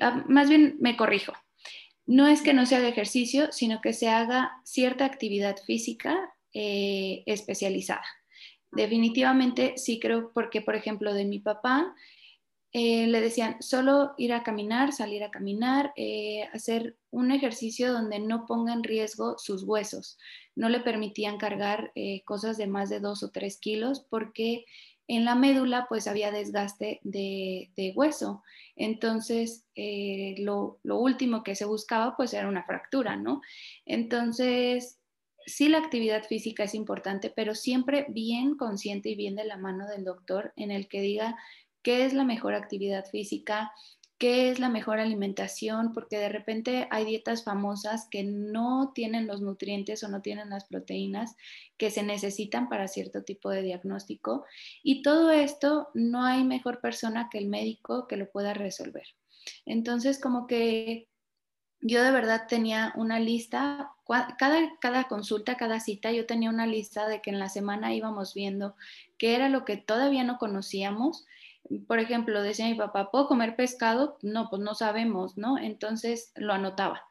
ah, 0.00 0.24
más 0.28 0.48
bien 0.48 0.76
me 0.80 0.96
corrijo. 0.96 1.32
No 2.06 2.26
es 2.26 2.42
que 2.42 2.54
no 2.54 2.64
se 2.64 2.76
haga 2.76 2.88
ejercicio, 2.88 3.52
sino 3.52 3.80
que 3.80 3.92
se 3.92 4.08
haga 4.08 4.52
cierta 4.64 5.04
actividad 5.04 5.56
física 5.66 6.32
eh, 6.54 7.22
especializada. 7.26 8.04
Definitivamente 8.70 9.74
sí 9.76 9.98
creo, 9.98 10.32
porque 10.32 10.60
por 10.60 10.74
ejemplo 10.74 11.12
de 11.14 11.24
mi 11.24 11.38
papá, 11.38 11.94
eh, 12.72 13.06
le 13.06 13.22
decían 13.22 13.56
solo 13.62 14.12
ir 14.18 14.34
a 14.34 14.42
caminar, 14.42 14.92
salir 14.92 15.24
a 15.24 15.30
caminar, 15.30 15.92
eh, 15.96 16.44
hacer 16.52 16.98
un 17.10 17.30
ejercicio 17.30 17.92
donde 17.92 18.18
no 18.18 18.44
ponga 18.46 18.74
en 18.74 18.84
riesgo 18.84 19.38
sus 19.38 19.62
huesos. 19.62 20.18
No 20.54 20.68
le 20.68 20.80
permitían 20.80 21.38
cargar 21.38 21.92
eh, 21.94 22.22
cosas 22.24 22.58
de 22.58 22.66
más 22.66 22.90
de 22.90 23.00
dos 23.00 23.22
o 23.22 23.30
tres 23.30 23.58
kilos 23.58 24.06
porque 24.10 24.66
en 25.06 25.24
la 25.24 25.34
médula 25.34 25.86
pues 25.88 26.06
había 26.06 26.30
desgaste 26.30 27.00
de, 27.02 27.92
hueso. 27.96 28.42
Entonces 28.76 29.64
lo, 29.74 30.78
lo, 30.82 30.98
último 30.98 31.42
que 31.42 31.54
se 31.54 31.64
buscaba 31.64 32.14
pues 32.16 32.34
era 32.34 32.48
una 32.48 32.64
fractura, 32.64 33.16
¿no? 33.16 33.40
Entonces 33.86 35.00
sí 35.46 35.68
la 35.70 35.78
actividad 35.78 36.24
física 36.24 36.64
es 36.64 36.74
importante, 36.74 37.32
pero 37.34 37.54
siempre 37.54 38.04
bien 38.10 38.56
consciente 38.56 39.08
y 39.08 39.14
bien 39.14 39.34
de 39.36 39.44
la 39.44 39.56
mano 39.56 39.88
del 39.88 40.04
doctor 40.04 40.52
en 40.56 40.70
el 40.70 40.88
que 40.88 41.00
diga 41.00 41.38
qué 41.88 42.04
es 42.04 42.12
la 42.12 42.24
mejor 42.24 42.52
actividad 42.52 43.06
física, 43.06 43.72
qué 44.18 44.50
es 44.50 44.58
la 44.58 44.68
mejor 44.68 44.98
alimentación, 44.98 45.94
porque 45.94 46.18
de 46.18 46.28
repente 46.28 46.86
hay 46.90 47.06
dietas 47.06 47.44
famosas 47.44 48.08
que 48.10 48.24
no 48.24 48.92
tienen 48.94 49.26
los 49.26 49.40
nutrientes 49.40 50.04
o 50.04 50.08
no 50.08 50.20
tienen 50.20 50.50
las 50.50 50.66
proteínas 50.66 51.34
que 51.78 51.90
se 51.90 52.02
necesitan 52.02 52.68
para 52.68 52.88
cierto 52.88 53.22
tipo 53.22 53.48
de 53.48 53.62
diagnóstico. 53.62 54.44
Y 54.82 55.00
todo 55.00 55.30
esto 55.30 55.88
no 55.94 56.26
hay 56.26 56.44
mejor 56.44 56.82
persona 56.82 57.30
que 57.32 57.38
el 57.38 57.48
médico 57.48 58.06
que 58.06 58.18
lo 58.18 58.30
pueda 58.30 58.52
resolver. 58.52 59.06
Entonces, 59.64 60.20
como 60.20 60.46
que 60.46 61.08
yo 61.80 62.02
de 62.02 62.10
verdad 62.10 62.42
tenía 62.50 62.92
una 62.96 63.18
lista, 63.18 63.92
cada, 64.38 64.76
cada 64.78 65.04
consulta, 65.04 65.56
cada 65.56 65.80
cita, 65.80 66.12
yo 66.12 66.26
tenía 66.26 66.50
una 66.50 66.66
lista 66.66 67.08
de 67.08 67.22
que 67.22 67.30
en 67.30 67.38
la 67.38 67.48
semana 67.48 67.94
íbamos 67.94 68.34
viendo 68.34 68.76
qué 69.16 69.34
era 69.34 69.48
lo 69.48 69.64
que 69.64 69.78
todavía 69.78 70.22
no 70.22 70.36
conocíamos 70.36 71.24
por 71.86 71.98
ejemplo, 71.98 72.42
decía 72.42 72.66
mi 72.66 72.74
papá, 72.74 73.10
¿puedo 73.10 73.28
comer 73.28 73.56
pescado? 73.56 74.18
No, 74.22 74.48
pues 74.48 74.62
no 74.62 74.74
sabemos, 74.74 75.36
¿no? 75.36 75.58
Entonces 75.58 76.32
lo 76.34 76.52
anotaba. 76.52 77.02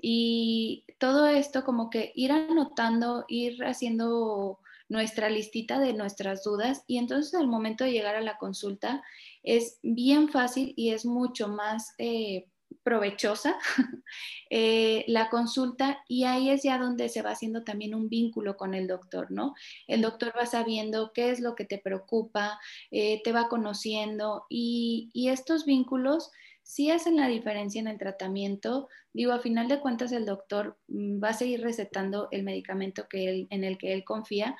Y 0.00 0.84
todo 0.98 1.26
esto 1.26 1.64
como 1.64 1.90
que 1.90 2.12
ir 2.14 2.32
anotando, 2.32 3.24
ir 3.28 3.62
haciendo 3.64 4.58
nuestra 4.88 5.28
listita 5.28 5.78
de 5.78 5.92
nuestras 5.92 6.44
dudas 6.44 6.84
y 6.86 6.98
entonces 6.98 7.34
al 7.34 7.48
momento 7.48 7.84
de 7.84 7.92
llegar 7.92 8.14
a 8.14 8.20
la 8.20 8.38
consulta 8.38 9.02
es 9.42 9.78
bien 9.82 10.28
fácil 10.28 10.74
y 10.76 10.90
es 10.90 11.04
mucho 11.04 11.48
más 11.48 11.94
eh, 11.98 12.46
provechosa 12.82 13.56
eh, 14.50 15.04
la 15.08 15.28
consulta 15.28 16.04
y 16.08 16.22
ahí 16.22 16.50
es 16.50 16.62
ya 16.62 16.78
donde 16.78 17.08
se 17.08 17.22
va 17.22 17.30
haciendo 17.30 17.64
también 17.64 17.94
un 17.94 18.08
vínculo 18.08 18.56
con 18.56 18.74
el 18.74 18.86
doctor, 18.86 19.30
¿no? 19.30 19.54
El 19.88 20.02
doctor 20.02 20.32
va 20.38 20.46
sabiendo 20.46 21.10
qué 21.12 21.30
es 21.30 21.40
lo 21.40 21.56
que 21.56 21.64
te 21.64 21.78
preocupa, 21.78 22.60
eh, 22.92 23.20
te 23.24 23.32
va 23.32 23.48
conociendo 23.48 24.46
y, 24.48 25.10
estos 25.26 25.66
vínculos 25.66 26.30
sí 26.62 26.90
hacen 26.90 27.16
la 27.16 27.26
diferencia 27.26 27.80
en 27.80 27.88
el 27.88 27.98
tratamiento. 27.98 28.88
Digo, 29.12 29.32
a 29.32 29.40
final 29.40 29.66
de 29.66 29.80
cuentas 29.80 30.12
el 30.12 30.24
doctor 30.24 30.78
mm, 30.86 31.22
va 31.22 31.30
a 31.30 31.34
seguir 31.34 31.62
recetando 31.62 32.28
el 32.30 32.44
medicamento 32.44 33.08
que 33.08 33.48
en 33.50 33.64
el 33.64 33.76
que 33.76 33.92
él 33.92 34.04
confía, 34.04 34.56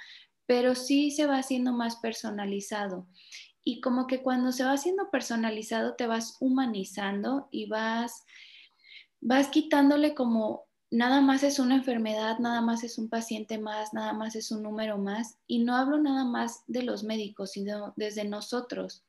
pero 0.47 0.75
sí 0.75 1.13
se 1.13 1.27
va 1.27 1.39
haciendo 1.39 1.73
más 1.73 1.97
personalizado 1.97 3.07
y 3.69 3.81
como 3.81 4.07
que 4.07 4.23
cuando 4.23 4.53
se 4.53 4.63
va 4.63 4.75
haciendo 4.75 5.11
personalizado 5.11 5.97
te 5.97 6.07
vas 6.07 6.37
humanizando 6.39 7.49
y 7.51 7.67
vas, 7.67 8.25
vas 9.21 9.49
quitándole 9.49 10.15
como 10.15 10.67
nada 10.89 11.21
más 11.21 11.43
es 11.43 11.59
una 11.59 11.75
enfermedad, 11.75 12.39
nada 12.39 12.61
más 12.61 12.85
es 12.85 12.97
un 12.97 13.09
paciente 13.09 13.59
más, 13.59 13.93
nada 13.93 14.13
más 14.13 14.37
es 14.37 14.53
un 14.53 14.63
número 14.63 14.99
más. 14.99 15.39
Y 15.49 15.65
no 15.65 15.75
hablo 15.75 15.99
nada 15.99 16.25
más 16.25 16.63
de 16.69 16.85
los 16.85 17.03
médicos, 17.03 17.51
sino 17.51 17.93
desde 17.97 18.25
nosotros. 18.25 19.05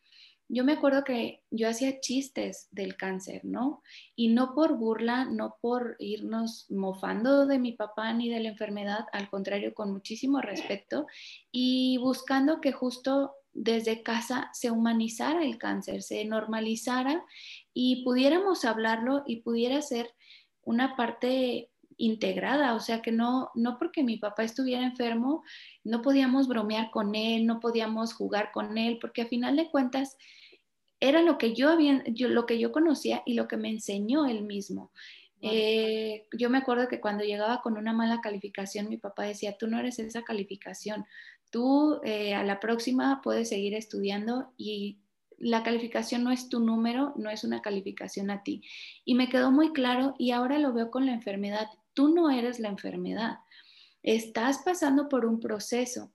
Yo 0.49 0.63
me 0.63 0.73
acuerdo 0.73 1.03
que 1.03 1.43
yo 1.51 1.69
hacía 1.69 1.99
chistes 1.99 2.67
del 2.71 2.97
cáncer, 2.97 3.45
¿no? 3.45 3.83
Y 4.15 4.29
no 4.29 4.55
por 4.55 4.77
burla, 4.77 5.25
no 5.25 5.57
por 5.61 5.97
irnos 5.99 6.65
mofando 6.71 7.45
de 7.45 7.59
mi 7.59 7.73
papá 7.73 8.11
ni 8.13 8.29
de 8.29 8.39
la 8.39 8.49
enfermedad, 8.49 9.05
al 9.11 9.29
contrario, 9.29 9.75
con 9.75 9.91
muchísimo 9.93 10.41
respeto 10.41 11.05
y 11.51 11.99
buscando 11.99 12.59
que 12.59 12.71
justo 12.71 13.35
desde 13.57 14.03
casa 14.03 14.51
se 14.53 14.69
humanizara 14.69 15.43
el 15.43 15.57
cáncer, 15.57 16.03
se 16.03 16.23
normalizara 16.25 17.25
y 17.73 18.03
pudiéramos 18.03 18.65
hablarlo 18.65 19.23
y 19.25 19.37
pudiera 19.41 19.81
ser 19.81 20.13
una 20.61 20.95
parte 20.95 21.71
integrada, 21.97 22.75
o 22.75 22.79
sea 22.79 23.01
que 23.01 23.11
no, 23.11 23.49
no 23.55 23.79
porque 23.79 24.03
mi 24.03 24.17
papá 24.17 24.43
estuviera 24.43 24.85
enfermo, 24.85 25.43
no 25.83 26.03
podíamos 26.03 26.47
bromear 26.47 26.91
con 26.91 27.15
él, 27.15 27.47
no 27.47 27.59
podíamos 27.59 28.13
jugar 28.13 28.51
con 28.53 28.77
él, 28.77 28.99
porque 29.01 29.23
a 29.23 29.27
final 29.27 29.55
de 29.55 29.71
cuentas 29.71 30.17
era 30.99 31.23
lo 31.23 31.39
que 31.39 31.55
yo 31.55 31.71
había, 31.71 32.03
yo, 32.05 32.29
lo 32.29 32.45
que 32.45 32.59
yo 32.59 32.71
conocía 32.71 33.23
y 33.25 33.33
lo 33.33 33.47
que 33.47 33.57
me 33.57 33.69
enseñó 33.69 34.27
él 34.27 34.43
mismo. 34.43 34.91
Eh, 35.41 36.27
yo 36.35 36.49
me 36.49 36.57
acuerdo 36.59 36.87
que 36.87 36.99
cuando 36.99 37.23
llegaba 37.23 37.61
con 37.61 37.77
una 37.77 37.93
mala 37.93 38.21
calificación, 38.21 38.89
mi 38.89 38.97
papá 38.97 39.23
decía, 39.23 39.57
tú 39.57 39.67
no 39.67 39.79
eres 39.79 39.97
esa 39.99 40.23
calificación, 40.23 41.05
tú 41.49 41.99
eh, 42.03 42.33
a 42.33 42.43
la 42.43 42.59
próxima 42.59 43.21
puedes 43.23 43.49
seguir 43.49 43.73
estudiando 43.73 44.53
y 44.57 44.99
la 45.37 45.63
calificación 45.63 46.23
no 46.23 46.31
es 46.31 46.49
tu 46.49 46.59
número, 46.59 47.13
no 47.15 47.29
es 47.29 47.43
una 47.43 47.61
calificación 47.61 48.29
a 48.31 48.43
ti. 48.43 48.63
Y 49.05 49.15
me 49.15 49.29
quedó 49.29 49.51
muy 49.51 49.71
claro 49.71 50.15
y 50.17 50.31
ahora 50.31 50.57
lo 50.59 50.73
veo 50.73 50.89
con 50.89 51.05
la 51.05 51.13
enfermedad. 51.13 51.67
Tú 51.93 52.13
no 52.13 52.29
eres 52.29 52.59
la 52.59 52.69
enfermedad. 52.69 53.37
Estás 54.03 54.59
pasando 54.63 55.09
por 55.09 55.25
un 55.25 55.39
proceso 55.39 56.11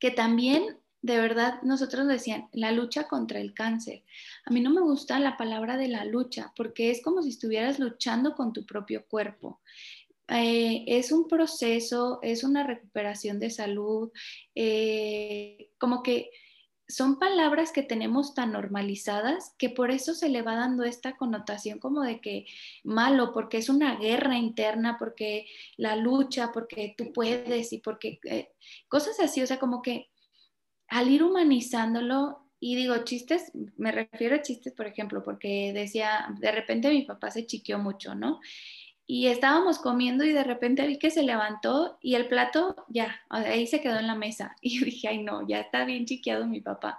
que 0.00 0.10
también, 0.10 0.78
de 1.02 1.20
verdad, 1.20 1.60
nosotros 1.62 2.06
decían, 2.06 2.48
la 2.52 2.72
lucha 2.72 3.08
contra 3.08 3.40
el 3.40 3.52
cáncer. 3.54 4.04
A 4.44 4.50
mí 4.50 4.60
no 4.60 4.70
me 4.70 4.80
gusta 4.80 5.18
la 5.18 5.36
palabra 5.36 5.76
de 5.76 5.88
la 5.88 6.04
lucha 6.04 6.52
porque 6.56 6.90
es 6.90 7.02
como 7.02 7.22
si 7.22 7.30
estuvieras 7.30 7.78
luchando 7.78 8.34
con 8.34 8.52
tu 8.52 8.64
propio 8.64 9.06
cuerpo. 9.06 9.60
Eh, 10.28 10.84
es 10.86 11.10
un 11.10 11.26
proceso, 11.26 12.18
es 12.22 12.44
una 12.44 12.66
recuperación 12.66 13.40
de 13.40 13.50
salud, 13.50 14.10
eh, 14.54 15.70
como 15.78 16.02
que 16.02 16.30
son 16.88 17.18
palabras 17.18 17.70
que 17.70 17.82
tenemos 17.82 18.34
tan 18.34 18.52
normalizadas 18.52 19.54
que 19.58 19.68
por 19.68 19.90
eso 19.90 20.14
se 20.14 20.30
le 20.30 20.40
va 20.40 20.54
dando 20.56 20.84
esta 20.84 21.16
connotación 21.16 21.78
como 21.78 22.02
de 22.02 22.20
que 22.20 22.46
malo, 22.82 23.32
porque 23.32 23.58
es 23.58 23.68
una 23.68 23.96
guerra 23.96 24.38
interna, 24.38 24.96
porque 24.98 25.46
la 25.76 25.96
lucha, 25.96 26.50
porque 26.52 26.94
tú 26.96 27.12
puedes 27.12 27.72
y 27.72 27.78
porque 27.78 28.18
eh, 28.24 28.50
cosas 28.88 29.20
así, 29.20 29.42
o 29.42 29.46
sea, 29.46 29.58
como 29.58 29.82
que 29.82 30.08
al 30.88 31.10
ir 31.10 31.22
humanizándolo, 31.22 32.48
y 32.60 32.74
digo 32.74 33.04
chistes, 33.04 33.52
me 33.76 33.92
refiero 33.92 34.34
a 34.36 34.42
chistes, 34.42 34.72
por 34.72 34.86
ejemplo, 34.86 35.22
porque 35.22 35.72
decía, 35.72 36.26
de 36.40 36.50
repente 36.50 36.90
mi 36.90 37.02
papá 37.02 37.30
se 37.30 37.46
chiqueó 37.46 37.78
mucho, 37.78 38.14
¿no? 38.14 38.40
Y 39.10 39.28
estábamos 39.28 39.78
comiendo 39.78 40.22
y 40.22 40.34
de 40.34 40.44
repente 40.44 40.86
vi 40.86 40.98
que 40.98 41.10
se 41.10 41.22
levantó 41.22 41.98
y 42.02 42.14
el 42.14 42.28
plato 42.28 42.76
ya, 42.88 43.18
ahí 43.30 43.66
se 43.66 43.80
quedó 43.80 43.98
en 43.98 44.06
la 44.06 44.14
mesa. 44.14 44.54
Y 44.60 44.84
dije, 44.84 45.08
ay 45.08 45.22
no, 45.22 45.48
ya 45.48 45.60
está 45.60 45.86
bien 45.86 46.04
chiqueado 46.04 46.46
mi 46.46 46.60
papá. 46.60 46.98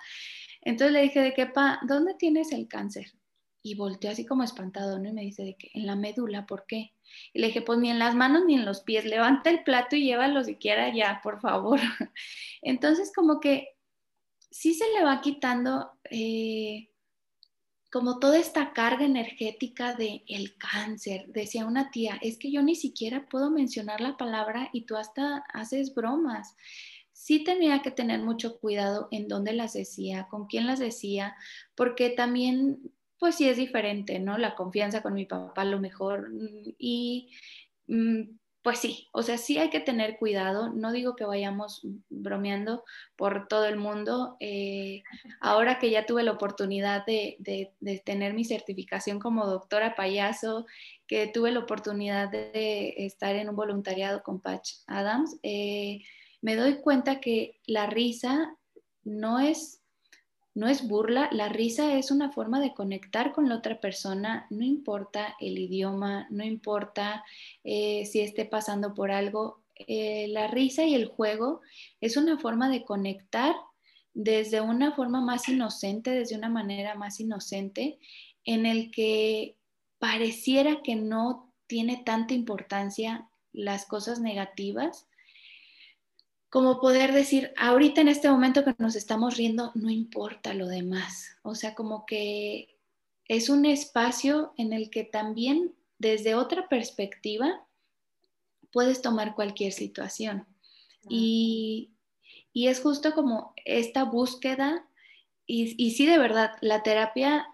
Entonces 0.62 0.92
le 0.92 1.04
dije, 1.04 1.22
de 1.22 1.36
qué 1.36 1.46
pa, 1.46 1.80
¿dónde 1.84 2.16
tienes 2.16 2.52
el 2.52 2.68
cáncer? 2.68 3.14
Y 3.62 3.76
volteó 3.76 4.10
así 4.10 4.26
como 4.26 4.42
espantado, 4.42 4.98
¿no? 4.98 5.10
Y 5.10 5.14
me 5.14 5.22
dice, 5.22 5.44
de 5.44 5.56
que 5.56 5.70
en 5.76 5.86
la 5.86 5.96
médula, 5.96 6.48
¿por 6.48 6.66
qué? 6.66 6.94
Y 7.32 7.42
le 7.42 7.48
dije, 7.48 7.62
pues 7.62 7.78
ni 7.78 7.92
en 7.92 8.00
las 8.00 8.16
manos 8.16 8.44
ni 8.48 8.56
en 8.56 8.66
los 8.66 8.82
pies, 8.82 9.06
levanta 9.06 9.52
el 9.52 9.64
plato 9.64 9.96
y 9.96 10.06
llévalo 10.06 10.44
siquiera 10.44 10.92
ya, 10.92 11.20
por 11.22 11.40
favor. 11.40 11.80
Entonces 12.64 13.12
como 13.16 13.40
que 13.40 13.68
sí 14.50 14.74
se 14.74 14.92
le 14.94 15.04
va 15.04 15.22
quitando 15.22 15.92
eh, 16.10 16.90
como 17.92 18.20
toda 18.20 18.38
esta 18.38 18.74
carga 18.74 19.06
energética 19.06 19.96
de 19.96 20.24
el 20.28 20.56
cáncer. 20.58 21.26
Decía 21.28 21.66
una 21.66 21.90
tía, 21.92 22.20
es 22.22 22.38
que 22.38 22.52
yo 22.52 22.62
ni 22.62 22.76
siquiera 22.76 23.28
puedo 23.28 23.50
mencionar 23.50 24.00
la 24.02 24.18
palabra 24.18 24.70
y 24.74 24.86
tú 24.86 24.96
hasta 24.96 25.44
haces 25.54 25.96
bromas. 25.96 26.56
Sí 27.12 27.44
tenía 27.44 27.82
que 27.82 27.92
tener 27.92 28.22
mucho 28.22 28.60
cuidado 28.60 29.08
en 29.12 29.28
dónde 29.28 29.54
las 29.54 29.74
decía, 29.74 30.28
con 30.30 30.46
quién 30.46 30.68
las 30.68 30.80
decía, 30.80 31.36
porque 31.76 32.12
también, 32.12 32.94
pues 33.18 33.36
sí 33.36 33.50
es 33.50 33.58
diferente, 33.58 34.20
¿no? 34.20 34.38
La 34.38 34.56
confianza 34.56 35.02
con 35.02 35.14
mi 35.14 35.26
papá 35.26 35.66
lo 35.66 35.80
mejor 35.80 36.32
y 36.78 37.32
mm, 37.88 38.22
pues 38.70 38.82
sí, 38.82 39.08
o 39.14 39.24
sea, 39.24 39.40
sí 39.40 39.58
hay 39.58 39.72
que 39.72 39.80
tener 39.80 40.20
cuidado. 40.20 40.72
No 40.72 40.92
digo 40.92 41.16
que 41.16 41.26
vayamos 41.26 41.82
bromeando 42.08 42.84
por 43.16 43.48
todo 43.48 43.66
el 43.66 43.78
mundo. 43.78 44.38
Eh, 44.40 45.02
ahora 45.42 45.80
que 45.80 45.90
ya 45.90 46.06
tuve 46.06 46.22
la 46.22 46.34
oportunidad 46.34 47.04
de, 47.04 47.74
tener 48.06 48.36
mi 48.36 48.46
certificación 48.46 49.18
como 49.18 49.48
doctora 49.48 49.96
payaso, 49.96 50.68
que 51.08 51.26
tuve 51.26 51.50
la 51.50 51.62
oportunidad 51.62 52.30
de 52.30 52.94
estar 52.96 53.36
en 53.36 53.50
un 53.50 53.56
voluntariado 53.56 54.22
con 54.22 54.40
Patch 54.40 54.74
Adams, 54.86 55.40
eh, 55.42 56.02
me 56.40 56.56
doy 56.56 56.80
cuenta 56.80 57.20
que 57.20 57.60
la 57.66 57.88
risa 57.88 58.56
no 59.04 59.40
es 59.40 59.79
no 60.56 60.68
es 60.68 60.88
burla, 60.88 61.30
la 61.32 61.50
risa 61.50 61.98
es 61.98 62.12
una 62.12 62.32
forma 62.32 62.60
de 62.60 62.74
conectar 62.74 63.32
con 63.32 63.48
la 63.48 63.56
otra 63.56 63.80
persona, 63.80 64.48
no 64.50 64.64
importa 64.64 65.36
el 65.40 65.58
idioma, 65.58 66.28
no 66.30 66.44
importa 66.44 67.24
eh, 67.64 68.06
si 68.06 68.22
esté 68.22 68.46
pasando 68.46 68.94
por 68.94 69.12
algo, 69.12 69.62
eh, 69.76 70.28
la 70.30 70.48
risa 70.48 70.84
y 70.84 70.96
el 70.96 71.06
juego 71.06 71.62
es 72.02 72.18
una 72.18 72.38
forma 72.38 72.70
de 72.70 72.84
conectar 72.84 73.56
desde 74.14 74.60
una 74.60 74.94
forma 74.94 75.22
más 75.22 75.48
inocente, 75.48 76.12
desde 76.12 76.36
una 76.36 76.50
manera 76.50 76.96
más 76.96 77.20
inocente, 77.20 78.00
en 78.44 78.66
el 78.66 78.92
que 78.92 79.56
pareciera 80.00 80.82
que 80.82 80.96
no 80.96 81.54
tiene 81.68 82.02
tanta 82.06 82.34
importancia 82.34 83.30
las 83.54 83.86
cosas 83.86 84.20
negativas 84.20 85.09
como 86.50 86.80
poder 86.80 87.14
decir, 87.14 87.54
ahorita 87.58 88.02
en 88.02 88.08
este 88.08 88.30
momento 88.30 88.66
que 88.66 88.76
nos 88.80 88.96
estamos 88.96 89.38
riendo, 89.38 89.72
no 89.76 89.90
importa 89.90 90.54
lo 90.54 90.68
demás. 90.68 91.38
O 91.44 91.54
sea, 91.54 91.76
como 91.76 92.06
que 92.06 92.78
es 93.26 93.50
un 93.50 93.66
espacio 93.66 94.54
en 94.58 94.74
el 94.74 94.90
que 94.90 95.04
también 95.04 95.76
desde 96.00 96.34
otra 96.34 96.68
perspectiva 96.68 97.66
puedes 98.72 99.02
tomar 99.02 99.36
cualquier 99.36 99.74
situación. 99.74 100.48
Y, 101.08 101.92
es 102.54 102.82
justo 102.82 103.14
como 103.14 103.54
esta 103.64 104.04
búsqueda, 104.04 104.86
y, 105.46 105.76
y 105.82 105.92
sí, 105.92 106.06
de 106.06 106.18
verdad, 106.18 106.52
la 106.62 106.84
terapia 106.84 107.48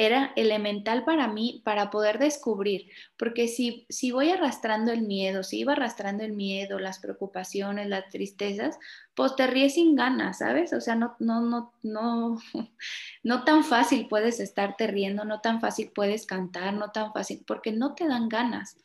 era 0.00 0.32
elemental 0.36 1.04
para 1.04 1.26
mí 1.26 1.60
para 1.64 1.90
poder 1.90 2.20
descubrir, 2.20 2.88
porque 3.18 3.48
si, 3.48 3.84
si 3.88 4.12
voy 4.12 4.30
arrastrando 4.30 4.92
el 4.92 5.02
miedo, 5.02 5.42
si 5.42 5.58
iba 5.58 5.72
arrastrando 5.72 6.22
el 6.22 6.34
miedo, 6.34 6.78
las 6.78 7.00
preocupaciones, 7.00 7.88
las 7.88 8.08
tristezas, 8.08 8.78
pues 9.16 9.34
te 9.34 9.48
ríes 9.48 9.74
sin 9.74 9.96
ganas, 9.96 10.38
¿sabes? 10.38 10.72
O 10.72 10.80
sea, 10.80 10.94
no, 10.94 11.16
no, 11.18 11.40
no, 11.40 11.72
no, 11.82 12.38
no 13.24 13.42
tan 13.42 13.64
fácil 13.64 14.06
puedes 14.06 14.38
estarte 14.38 14.86
riendo, 14.86 15.24
no 15.24 15.40
tan 15.40 15.60
fácil 15.60 15.90
puedes 15.92 16.26
cantar, 16.26 16.74
no 16.74 16.92
tan 16.92 17.12
fácil, 17.12 17.42
porque 17.44 17.72
no 17.72 17.96
te 17.96 18.06
dan 18.06 18.28
ganas. 18.28 18.76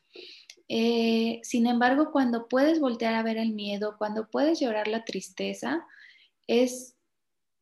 Eh, 0.68 1.42
sin 1.44 1.68
embargo, 1.68 2.12
cuando 2.12 2.48
puedes 2.48 2.80
voltear 2.80 3.14
a 3.14 3.22
ver 3.22 3.38
el 3.38 3.52
miedo, 3.54 3.98
cuando 4.00 4.32
puedes 4.32 4.60
llorar 4.60 4.88
la 4.88 5.06
tristeza, 5.06 5.86
es 6.48 6.96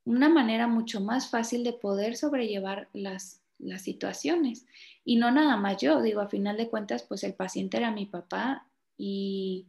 una 0.06 0.30
manera 0.30 0.68
mucho 0.68 1.02
más 1.02 1.30
fácil 1.30 1.66
de 1.66 1.74
poder 1.74 2.16
sobrellevar 2.16 2.88
las, 2.94 3.41
las 3.62 3.84
situaciones. 3.84 4.66
Y 5.06 5.16
no 5.18 5.32
nada 5.32 5.58
más 5.58 5.78
yo, 5.82 6.02
digo, 6.02 6.22
a 6.22 6.28
final 6.28 6.58
de 6.58 6.70
cuentas, 6.70 7.04
pues 7.04 7.24
el 7.24 7.34
paciente 7.34 7.78
era 7.78 7.92
mi 7.92 8.06
papá 8.06 8.68
y, 8.98 9.68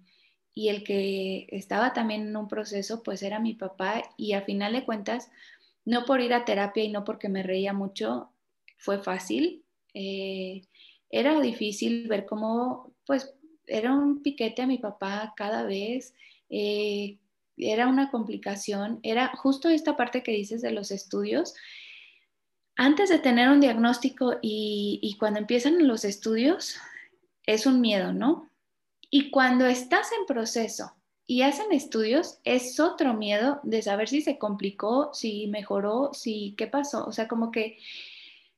y 0.55 0.69
el 0.69 0.85
que 0.85 1.47
estaba 1.51 1.93
también 1.93 2.29
en 2.29 2.37
un 2.37 2.49
proceso, 2.49 3.03
pues 3.03 3.23
era 3.23 3.41
mi 3.41 3.55
papá 3.55 4.03
y 4.17 4.33
a 4.35 4.43
final 4.43 4.73
de 4.73 4.85
cuentas, 4.85 5.31
no 5.85 6.05
por 6.05 6.21
ir 6.21 6.35
a 6.35 6.45
terapia 6.45 6.85
y 6.85 6.89
no 6.89 7.05
porque 7.05 7.29
me 7.29 7.43
reía 7.43 7.73
mucho, 7.73 8.31
fue 8.79 8.99
fácil. 9.03 9.65
Eh, 9.95 10.63
era 11.11 11.41
difícil 11.41 12.09
ver 12.09 12.27
cómo, 12.27 12.93
pues, 13.07 13.35
era 13.67 13.95
un 13.95 14.23
piquete 14.23 14.63
a 14.63 14.67
mi 14.67 14.79
papá 14.79 15.35
cada 15.37 15.65
vez. 15.65 16.15
Eh, 16.51 17.19
era 17.57 17.87
una 17.87 18.11
complicación, 18.11 18.99
era 19.03 19.29
justo 19.37 19.69
esta 19.69 19.97
parte 19.97 20.23
que 20.23 20.33
dices 20.33 20.63
de 20.63 20.73
los 20.73 20.91
estudios, 20.91 21.55
antes 22.77 23.11
de 23.11 23.19
tener 23.19 23.49
un 23.51 23.61
diagnóstico 23.61 24.39
y, 24.41 25.17
cuando 25.19 25.39
empiezan 25.39 25.87
los 25.87 26.05
estudios, 26.05 26.77
es 27.45 27.67
un 27.67 27.81
miedo, 27.81 28.13
¿no? 28.13 28.49
Y 29.11 29.31
cuando 29.31 29.67
estás 29.67 30.11
en 30.19 30.27
proceso 30.27 30.95
y 31.27 31.43
hacen 31.43 31.73
estudios, 31.73 32.39
es 32.45 32.81
otro 32.81 33.15
miedo 33.15 33.61
de 33.63 33.83
saber 33.83 34.09
si 34.09 34.23
se 34.23 34.39
complicó, 34.39 35.13
si 35.13 35.47
mejoró, 35.49 36.11
si 36.15 36.55
qué 36.57 36.67
pasó. 36.67 37.05
O 37.07 37.13
sea, 37.13 37.29
como 37.29 37.51
que 37.51 37.79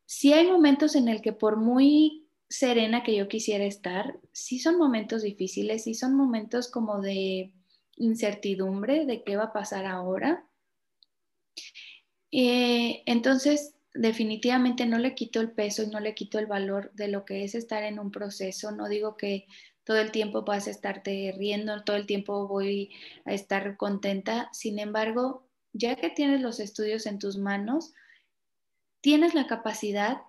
sí 0.07 0.33
hay 0.33 0.47
momentos 0.47 0.95
en 0.95 1.09
el 1.09 1.21
que 1.21 1.33
por 1.33 1.57
muy 1.57 2.27
serena 2.49 3.03
que 3.03 3.17
yo 3.17 3.27
quisiera 3.27 3.65
estar, 3.65 4.19
sí 4.33 4.59
son 4.61 4.79
momentos 4.79 5.23
difíciles, 5.23 5.85
sí 5.85 5.95
son 5.95 6.15
momentos 6.15 6.71
como 6.71 7.01
de 7.01 7.53
incertidumbre 7.97 9.07
de 9.07 9.25
qué 9.25 9.37
va 9.37 9.45
a 9.45 9.53
pasar 9.53 9.87
ahora. 9.87 10.47
Eh, 12.31 13.03
entonces, 13.07 13.74
definitivamente 13.95 14.87
no 14.87 14.99
le 14.99 15.15
quito 15.15 15.41
el 15.41 15.53
peso 15.53 15.83
y 15.83 15.87
no 15.87 16.01
le 16.01 16.15
quito 16.15 16.39
el 16.39 16.47
valor 16.47 16.93
de 16.95 17.09
lo 17.09 17.25
que 17.25 17.45
es 17.45 17.55
estar 17.55 17.85
en 17.85 17.99
un 17.99 18.11
proceso. 18.11 18.73
No 18.73 18.89
digo 18.89 19.17
que 19.17 19.47
todo 19.85 19.99
el 19.99 20.11
tiempo 20.11 20.43
vas 20.43 20.67
a 20.67 20.71
estarte 20.71 21.33
riendo, 21.37 21.85
todo 21.85 21.97
el 21.97 22.07
tiempo 22.07 22.49
voy 22.49 22.91
a 23.25 23.33
estar 23.33 23.77
contenta. 23.77 24.49
Sin 24.53 24.79
embargo, 24.79 25.47
ya 25.73 25.97
que 25.97 26.11
tienes 26.11 26.41
los 26.41 26.61
estudios 26.61 27.07
en 27.07 27.19
tus 27.19 27.39
manos, 27.39 27.95
tienes 29.01 29.35
la 29.35 29.47
capacidad 29.47 30.23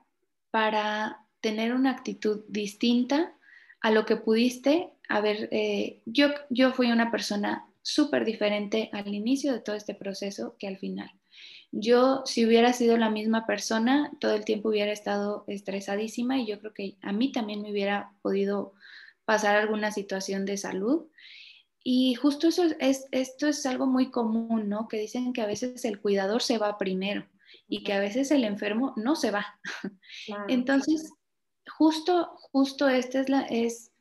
para 0.51 1.25
tener 1.41 1.73
una 1.73 1.91
actitud 1.91 2.43
distinta 2.47 3.35
a 3.81 3.91
lo 3.91 4.05
que 4.05 4.15
pudiste 4.15 4.89
haber, 5.09 5.47
eh, 5.51 6.01
yo, 6.05 6.29
yo 6.49 6.71
fui 6.71 6.91
una 6.91 7.11
persona 7.11 7.67
súper 7.81 8.25
diferente 8.25 8.89
al 8.93 9.13
inicio 9.13 9.53
de 9.53 9.59
todo 9.59 9.75
este 9.75 9.93
proceso 9.93 10.55
que 10.57 10.67
al 10.67 10.77
final. 10.77 11.11
Yo, 11.77 12.21
si 12.25 12.45
hubiera 12.45 12.71
sido 12.71 12.95
la 12.95 13.09
misma 13.09 13.45
persona, 13.45 14.09
todo 14.21 14.33
el 14.33 14.45
tiempo 14.45 14.69
hubiera 14.69 14.93
estado 14.93 15.43
estresadísima 15.47 16.39
y 16.39 16.47
yo 16.47 16.57
creo 16.61 16.73
que 16.73 16.95
a 17.01 17.11
mí 17.11 17.33
también 17.33 17.61
me 17.61 17.69
hubiera 17.69 18.13
podido 18.21 18.73
pasar 19.25 19.57
alguna 19.57 19.91
situación 19.91 20.45
de 20.45 20.55
salud. 20.55 21.07
Y 21.83 22.15
justo 22.15 22.47
eso 22.47 22.63
es, 22.79 23.07
esto 23.11 23.47
es 23.47 23.65
algo 23.65 23.87
muy 23.87 24.09
común, 24.09 24.69
¿no? 24.69 24.87
Que 24.87 24.99
dicen 24.99 25.33
que 25.33 25.41
a 25.41 25.47
veces 25.47 25.83
el 25.83 25.99
cuidador 25.99 26.41
se 26.41 26.57
va 26.57 26.77
primero 26.77 27.27
y 27.67 27.83
que 27.83 27.91
a 27.91 27.99
veces 27.99 28.31
el 28.31 28.45
enfermo 28.45 28.93
no 28.95 29.17
se 29.17 29.31
va. 29.31 29.59
Entonces, 30.47 31.11
justo, 31.77 32.37
justo 32.53 32.87
esta 32.87 33.19
es, 33.19 33.27
la, 33.27 33.41
es 33.41 33.91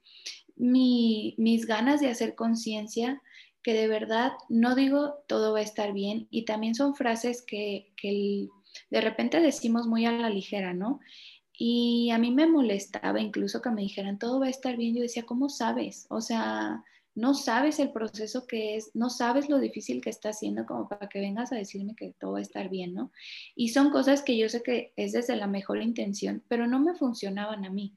mi, 0.54 1.34
mis 1.38 1.66
ganas 1.66 2.00
de 2.00 2.08
hacer 2.08 2.36
conciencia 2.36 3.20
que 3.64 3.72
de 3.72 3.88
verdad 3.88 4.32
no 4.48 4.76
digo 4.76 5.14
todo 5.26 5.54
va 5.54 5.58
a 5.58 5.62
estar 5.62 5.92
bien 5.92 6.28
y 6.30 6.44
también 6.44 6.76
son 6.76 6.94
frases 6.94 7.42
que, 7.42 7.92
que 7.96 8.48
de 8.90 9.00
repente 9.00 9.40
decimos 9.40 9.88
muy 9.88 10.06
a 10.06 10.12
la 10.12 10.30
ligera, 10.30 10.74
¿no? 10.74 11.00
Y 11.56 12.10
a 12.10 12.18
mí 12.18 12.30
me 12.30 12.46
molestaba 12.46 13.20
incluso 13.20 13.62
que 13.62 13.70
me 13.70 13.82
dijeran 13.82 14.18
todo 14.18 14.40
va 14.40 14.46
a 14.46 14.50
estar 14.50 14.76
bien. 14.76 14.94
Yo 14.94 15.02
decía, 15.02 15.24
¿cómo 15.24 15.48
sabes? 15.48 16.06
O 16.10 16.20
sea, 16.20 16.82
no 17.14 17.34
sabes 17.34 17.78
el 17.78 17.92
proceso 17.92 18.46
que 18.46 18.76
es, 18.76 18.90
no 18.94 19.08
sabes 19.08 19.48
lo 19.48 19.58
difícil 19.58 20.00
que 20.00 20.10
está 20.10 20.30
haciendo 20.30 20.66
como 20.66 20.88
para 20.88 21.08
que 21.08 21.20
vengas 21.20 21.52
a 21.52 21.56
decirme 21.56 21.94
que 21.94 22.12
todo 22.18 22.32
va 22.32 22.40
a 22.40 22.42
estar 22.42 22.68
bien, 22.68 22.92
¿no? 22.92 23.12
Y 23.54 23.68
son 23.68 23.90
cosas 23.90 24.22
que 24.22 24.36
yo 24.36 24.48
sé 24.48 24.62
que 24.62 24.92
es 24.96 25.12
desde 25.12 25.36
la 25.36 25.46
mejor 25.46 25.80
intención, 25.80 26.42
pero 26.48 26.66
no 26.66 26.80
me 26.80 26.94
funcionaban 26.94 27.64
a 27.64 27.70
mí. 27.70 27.96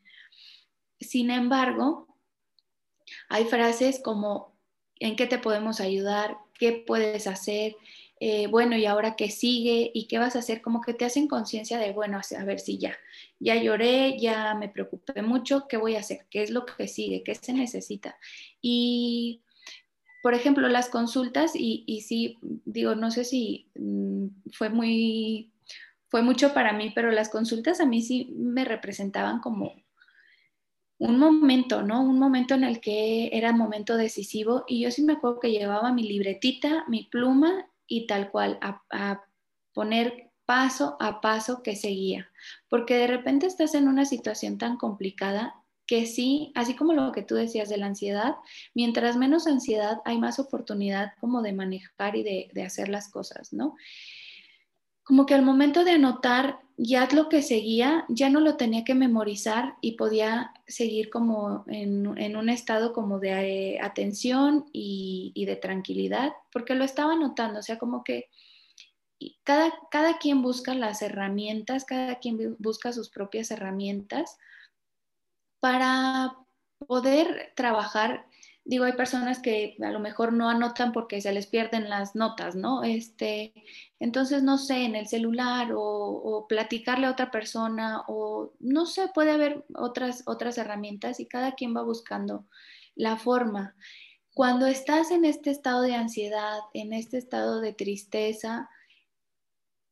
Sin 0.99 1.31
embargo, 1.31 2.07
hay 3.29 3.45
frases 3.45 3.99
como, 4.03 4.56
¿en 4.99 5.15
qué 5.15 5.27
te 5.27 5.37
podemos 5.37 5.79
ayudar? 5.79 6.37
¿Qué 6.53 6.83
puedes 6.85 7.27
hacer? 7.27 7.75
Eh, 8.19 8.47
bueno, 8.47 8.75
¿y 8.75 8.85
ahora 8.85 9.15
qué 9.15 9.29
sigue? 9.29 9.91
¿Y 9.93 10.07
qué 10.07 10.17
vas 10.17 10.35
a 10.35 10.39
hacer? 10.39 10.61
Como 10.61 10.81
que 10.81 10.93
te 10.93 11.05
hacen 11.05 11.27
conciencia 11.27 11.77
de, 11.77 11.91
bueno, 11.91 12.19
a 12.19 12.43
ver 12.43 12.59
si 12.59 12.79
ya, 12.79 12.97
ya 13.39 13.55
lloré, 13.55 14.17
ya 14.19 14.55
me 14.55 14.69
preocupé 14.69 15.21
mucho, 15.21 15.67
¿qué 15.67 15.77
voy 15.77 15.95
a 15.95 15.99
hacer? 15.99 16.25
¿Qué 16.31 16.41
es 16.41 16.49
lo 16.49 16.65
que 16.65 16.87
sigue? 16.87 17.23
¿Qué 17.23 17.35
se 17.35 17.53
necesita? 17.53 18.17
Y, 18.61 19.43
por 20.23 20.33
ejemplo, 20.33 20.67
las 20.67 20.89
consultas, 20.89 21.55
y, 21.55 21.83
y 21.85 22.01
sí, 22.01 22.39
digo, 22.65 22.95
no 22.95 23.11
sé 23.11 23.23
si 23.23 23.69
mm, 23.75 24.27
fue 24.53 24.69
muy, 24.69 25.51
fue 26.09 26.23
mucho 26.23 26.53
para 26.53 26.73
mí, 26.73 26.91
pero 26.95 27.11
las 27.11 27.29
consultas 27.29 27.79
a 27.81 27.85
mí 27.85 28.01
sí 28.01 28.33
me 28.35 28.65
representaban 28.65 29.41
como 29.41 29.75
un 30.99 31.19
momento, 31.19 31.83
¿no? 31.83 32.01
Un 32.01 32.19
momento 32.19 32.55
en 32.55 32.63
el 32.63 32.81
que 32.81 33.29
era 33.33 33.51
momento 33.51 33.97
decisivo 33.97 34.63
y 34.67 34.81
yo 34.81 34.91
sí 34.91 35.03
me 35.03 35.13
acuerdo 35.13 35.39
que 35.39 35.51
llevaba 35.51 35.93
mi 35.93 36.03
libretita, 36.03 36.85
mi 36.87 37.03
pluma 37.03 37.69
y 37.87 38.07
tal 38.07 38.31
cual 38.31 38.57
a, 38.61 39.23
poner 39.73 40.31
paso 40.45 40.97
a 40.99 41.21
paso 41.21 41.61
que 41.61 41.75
seguía, 41.75 42.29
porque 42.67 42.95
de 42.95 43.07
repente 43.07 43.45
estás 43.45 43.75
en 43.75 43.87
una 43.87 44.05
situación 44.05 44.57
tan 44.57 44.77
complicada 44.77 45.53
que 45.85 46.05
sí, 46.07 46.51
así 46.55 46.73
como 46.73 46.93
lo 46.93 47.11
que 47.11 47.21
tú 47.21 47.35
decías 47.35 47.69
de 47.69 47.77
la 47.77 47.85
ansiedad, 47.85 48.35
mientras 48.73 49.17
menos 49.17 49.45
ansiedad 49.45 49.99
hay 50.03 50.17
más 50.17 50.39
oportunidad 50.39 51.13
como 51.19 51.41
de 51.41 51.53
manejar 51.53 52.15
y 52.15 52.23
de, 52.23 52.49
de 52.53 52.63
hacer 52.63 52.89
las 52.89 53.09
cosas, 53.09 53.53
¿no? 53.53 53.75
Como 55.07 55.25
que 55.25 55.33
al 55.33 55.41
momento 55.41 55.85
de 55.85 55.91
anotar 55.91 56.59
ya 56.75 57.07
lo 57.13 57.29
que 57.29 57.41
seguía, 57.41 58.03
ya 58.09 58.29
no 58.29 58.41
lo 58.41 58.57
tenía 58.57 58.83
que 58.83 58.93
memorizar 58.93 59.75
y 59.79 59.93
podía 59.93 60.51
seguir 60.67 61.09
como 61.09 61.63
en, 61.67 62.35
un 62.35 62.49
estado 62.49 62.91
como 62.91 63.17
de 63.17 63.75
eh, 63.75 63.79
atención 63.81 64.65
y, 64.73 65.45
de 65.45 65.55
tranquilidad, 65.55 66.33
porque 66.51 66.75
lo 66.75 66.83
estaba 66.83 67.13
anotando, 67.13 67.59
o 67.59 67.63
sea, 67.63 67.79
como 67.79 68.03
que 68.03 68.29
cada, 69.43 69.73
cada 69.89 70.17
quien 70.17 70.41
busca 70.41 70.75
las 70.75 71.01
herramientas, 71.01 71.85
cada 71.85 72.19
quien 72.19 72.57
busca 72.59 72.91
sus 72.91 73.09
propias 73.09 73.49
herramientas 73.49 74.37
para 75.61 76.35
poder 76.85 77.53
trabajar 77.55 78.26
digo, 78.67 78.83
hay 78.83 78.93
personas 78.93 79.39
que 79.39 79.77
a 79.81 79.91
lo 79.91 79.99
mejor 79.99 80.33
no 80.33 80.49
anotan 80.49 80.91
porque 80.91 81.21
se 81.21 81.31
les 81.31 81.47
pierden 81.47 81.89
las 81.89 82.15
notas, 82.15 82.55
¿no? 82.55 82.83
Este, 82.83 83.53
entonces, 83.97 84.43
no 84.43 84.57
sé, 84.57 84.83
en 84.83 84.95
el 84.95 85.07
celular 85.07 85.69
o, 85.73 86.45
platicarle 86.49 87.07
a 87.07 87.11
otra 87.11 87.31
persona 87.31 88.03
o 88.07 88.51
no 88.59 88.85
sé, 88.85 89.07
puede 89.13 89.31
haber 89.31 89.65
otras, 89.73 90.23
otras 90.25 90.57
herramientas 90.57 91.21
y 91.21 91.27
cada 91.27 91.53
quien 91.53 91.75
va 91.75 91.81
buscando 91.81 92.45
la 92.95 93.15
forma. 93.15 93.75
Cuando 94.33 94.67
estás 94.67 95.11
en 95.11 95.23
este 95.23 95.49
estado 95.49 95.81
de 95.81 95.95
ansiedad, 95.95 96.59
en 96.73 96.91
este 96.93 97.17
estado 97.17 97.61
de 97.61 97.73
tristeza, 97.73 98.69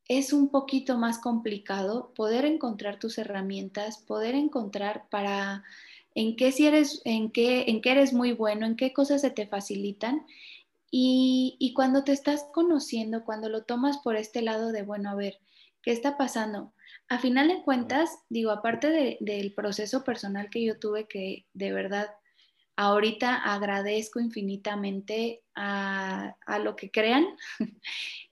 es 0.08 0.34
un 0.34 0.50
poquito 0.50 0.98
más 0.98 1.18
complicado 1.20 2.14
poder 2.14 2.44
encontrar 2.44 3.00
tus 3.00 3.18
herramientas, 3.18 4.00
poder 4.00 4.36
encontrar 4.36 5.08
para 5.10 5.64
en 6.16 6.36
qué, 6.38 6.52
si 6.52 6.66
eres, 6.66 7.02
en 7.06 7.30
qué, 7.30 7.66
en 7.68 7.82
qué 7.82 7.92
eres 7.92 8.14
muy 8.14 8.32
bueno, 8.32 8.66
en 8.66 8.78
qué 8.78 8.94
cosas 8.94 9.22
se 9.22 9.30
te 9.30 9.48
facilitan. 9.48 10.26
Y, 10.90 11.74
cuando 11.76 12.06
te 12.06 12.14
estás 12.14 12.46
conociendo, 12.54 13.26
cuando 13.26 13.50
lo 13.50 13.64
tomas 13.66 13.98
por 13.98 14.16
este 14.16 14.42
lado 14.42 14.72
de, 14.72 14.82
bueno, 14.82 15.10
a 15.10 15.16
ver, 15.16 15.40
¿qué 15.84 15.92
está 15.92 16.18
pasando? 16.18 16.74
A 17.10 17.20
final 17.20 17.50
de 17.50 17.64
cuentas, 17.64 18.10
digo, 18.30 18.52
aparte 18.52 19.18
del 19.20 19.54
proceso 19.54 20.06
personal 20.06 20.50
que 20.50 20.64
yo 20.64 20.80
tuve, 20.80 21.06
que 21.08 21.46
de 21.54 21.74
verdad 21.74 22.08
ahorita 22.78 23.36
agradezco 23.36 24.22
infinitamente 24.22 25.44
a, 25.54 26.36
lo 26.64 26.78
que 26.78 26.92
crean, 26.92 27.26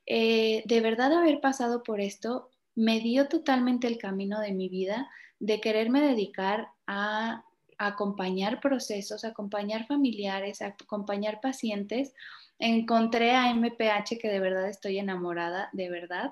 eh, 0.06 0.64
de 0.66 0.82
verdad 0.82 1.12
haber 1.12 1.42
pasado 1.42 1.84
por 1.84 2.00
esto 2.00 2.50
me 2.76 3.02
dio 3.02 3.28
totalmente 3.28 3.88
el 3.88 3.98
camino 3.98 4.40
de 4.40 4.54
mi 4.54 4.70
vida 4.70 5.10
de 5.40 5.60
quererme 5.60 6.02
dedicar 6.02 6.70
a 6.88 7.44
acompañar 7.78 8.60
procesos, 8.60 9.24
acompañar 9.24 9.88
familiares, 9.88 10.62
acompañar 10.62 11.40
pacientes. 11.42 12.14
Encontré 12.60 13.32
a 13.32 13.54
MPH 13.54 14.20
que 14.22 14.30
de 14.30 14.40
verdad 14.40 14.70
estoy 14.70 15.00
enamorada, 15.00 15.70
de 15.74 15.90
verdad, 15.90 16.32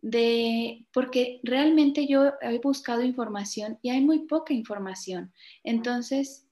de 0.00 0.84
porque 0.92 1.40
realmente 1.42 2.06
yo 2.06 2.32
he 2.40 2.58
buscado 2.58 3.02
información 3.02 3.78
y 3.82 3.90
hay 3.90 4.00
muy 4.00 4.20
poca 4.26 4.52
información. 4.52 5.32
Entonces, 5.64 6.46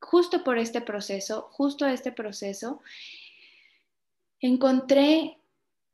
justo 0.00 0.42
por 0.44 0.58
este 0.58 0.80
proceso, 0.80 1.48
justo 1.52 1.86
este 1.86 2.12
proceso, 2.12 2.80
encontré 4.40 5.38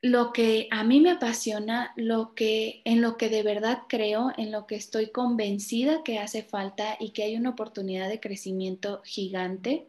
lo 0.00 0.32
que 0.32 0.68
a 0.70 0.84
mí 0.84 1.00
me 1.00 1.10
apasiona, 1.10 1.92
lo 1.96 2.34
que 2.34 2.82
en 2.84 3.00
lo 3.02 3.16
que 3.16 3.28
de 3.28 3.42
verdad 3.42 3.82
creo, 3.88 4.32
en 4.36 4.52
lo 4.52 4.66
que 4.66 4.76
estoy 4.76 5.10
convencida 5.10 6.02
que 6.04 6.18
hace 6.18 6.42
falta 6.42 6.96
y 7.00 7.10
que 7.10 7.24
hay 7.24 7.36
una 7.36 7.50
oportunidad 7.50 8.08
de 8.08 8.20
crecimiento 8.20 9.02
gigante 9.04 9.88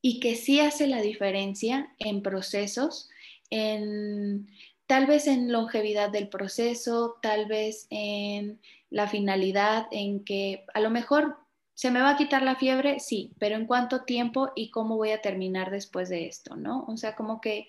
y 0.00 0.20
que 0.20 0.36
sí 0.36 0.60
hace 0.60 0.86
la 0.86 1.02
diferencia 1.02 1.92
en 1.98 2.22
procesos, 2.22 3.10
en 3.50 4.48
tal 4.86 5.06
vez 5.06 5.26
en 5.26 5.52
longevidad 5.52 6.10
del 6.10 6.28
proceso, 6.28 7.16
tal 7.20 7.46
vez 7.46 7.86
en 7.90 8.60
la 8.90 9.08
finalidad, 9.08 9.86
en 9.90 10.24
que 10.24 10.64
a 10.72 10.80
lo 10.80 10.90
mejor 10.90 11.36
se 11.74 11.90
me 11.90 12.00
va 12.00 12.10
a 12.10 12.16
quitar 12.16 12.42
la 12.42 12.56
fiebre, 12.56 13.00
sí, 13.00 13.32
pero 13.38 13.56
en 13.56 13.66
cuánto 13.66 14.02
tiempo 14.04 14.52
y 14.54 14.70
cómo 14.70 14.96
voy 14.96 15.10
a 15.10 15.22
terminar 15.22 15.70
después 15.70 16.08
de 16.08 16.26
esto, 16.26 16.56
¿no? 16.56 16.84
O 16.88 16.96
sea, 16.96 17.16
como 17.16 17.40
que 17.40 17.68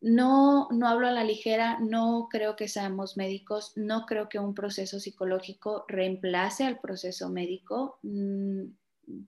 no, 0.00 0.68
no 0.70 0.88
hablo 0.88 1.06
a 1.06 1.12
la 1.12 1.24
ligera, 1.24 1.78
no 1.80 2.28
creo 2.30 2.56
que 2.56 2.68
seamos 2.68 3.16
médicos, 3.16 3.72
no 3.76 4.06
creo 4.06 4.28
que 4.28 4.38
un 4.38 4.54
proceso 4.54 5.00
psicológico 5.00 5.84
reemplace 5.88 6.64
al 6.64 6.78
proceso 6.78 7.30
médico. 7.30 7.98
Mm, 8.02 8.72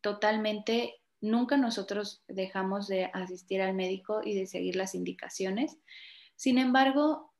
totalmente, 0.00 0.94
nunca 1.20 1.56
nosotros 1.56 2.22
dejamos 2.28 2.86
de 2.86 3.10
asistir 3.14 3.62
al 3.62 3.74
médico 3.74 4.20
y 4.24 4.34
de 4.34 4.46
seguir 4.46 4.76
las 4.76 4.94
indicaciones. 4.94 5.78
Sin 6.36 6.58
embargo, 6.58 7.32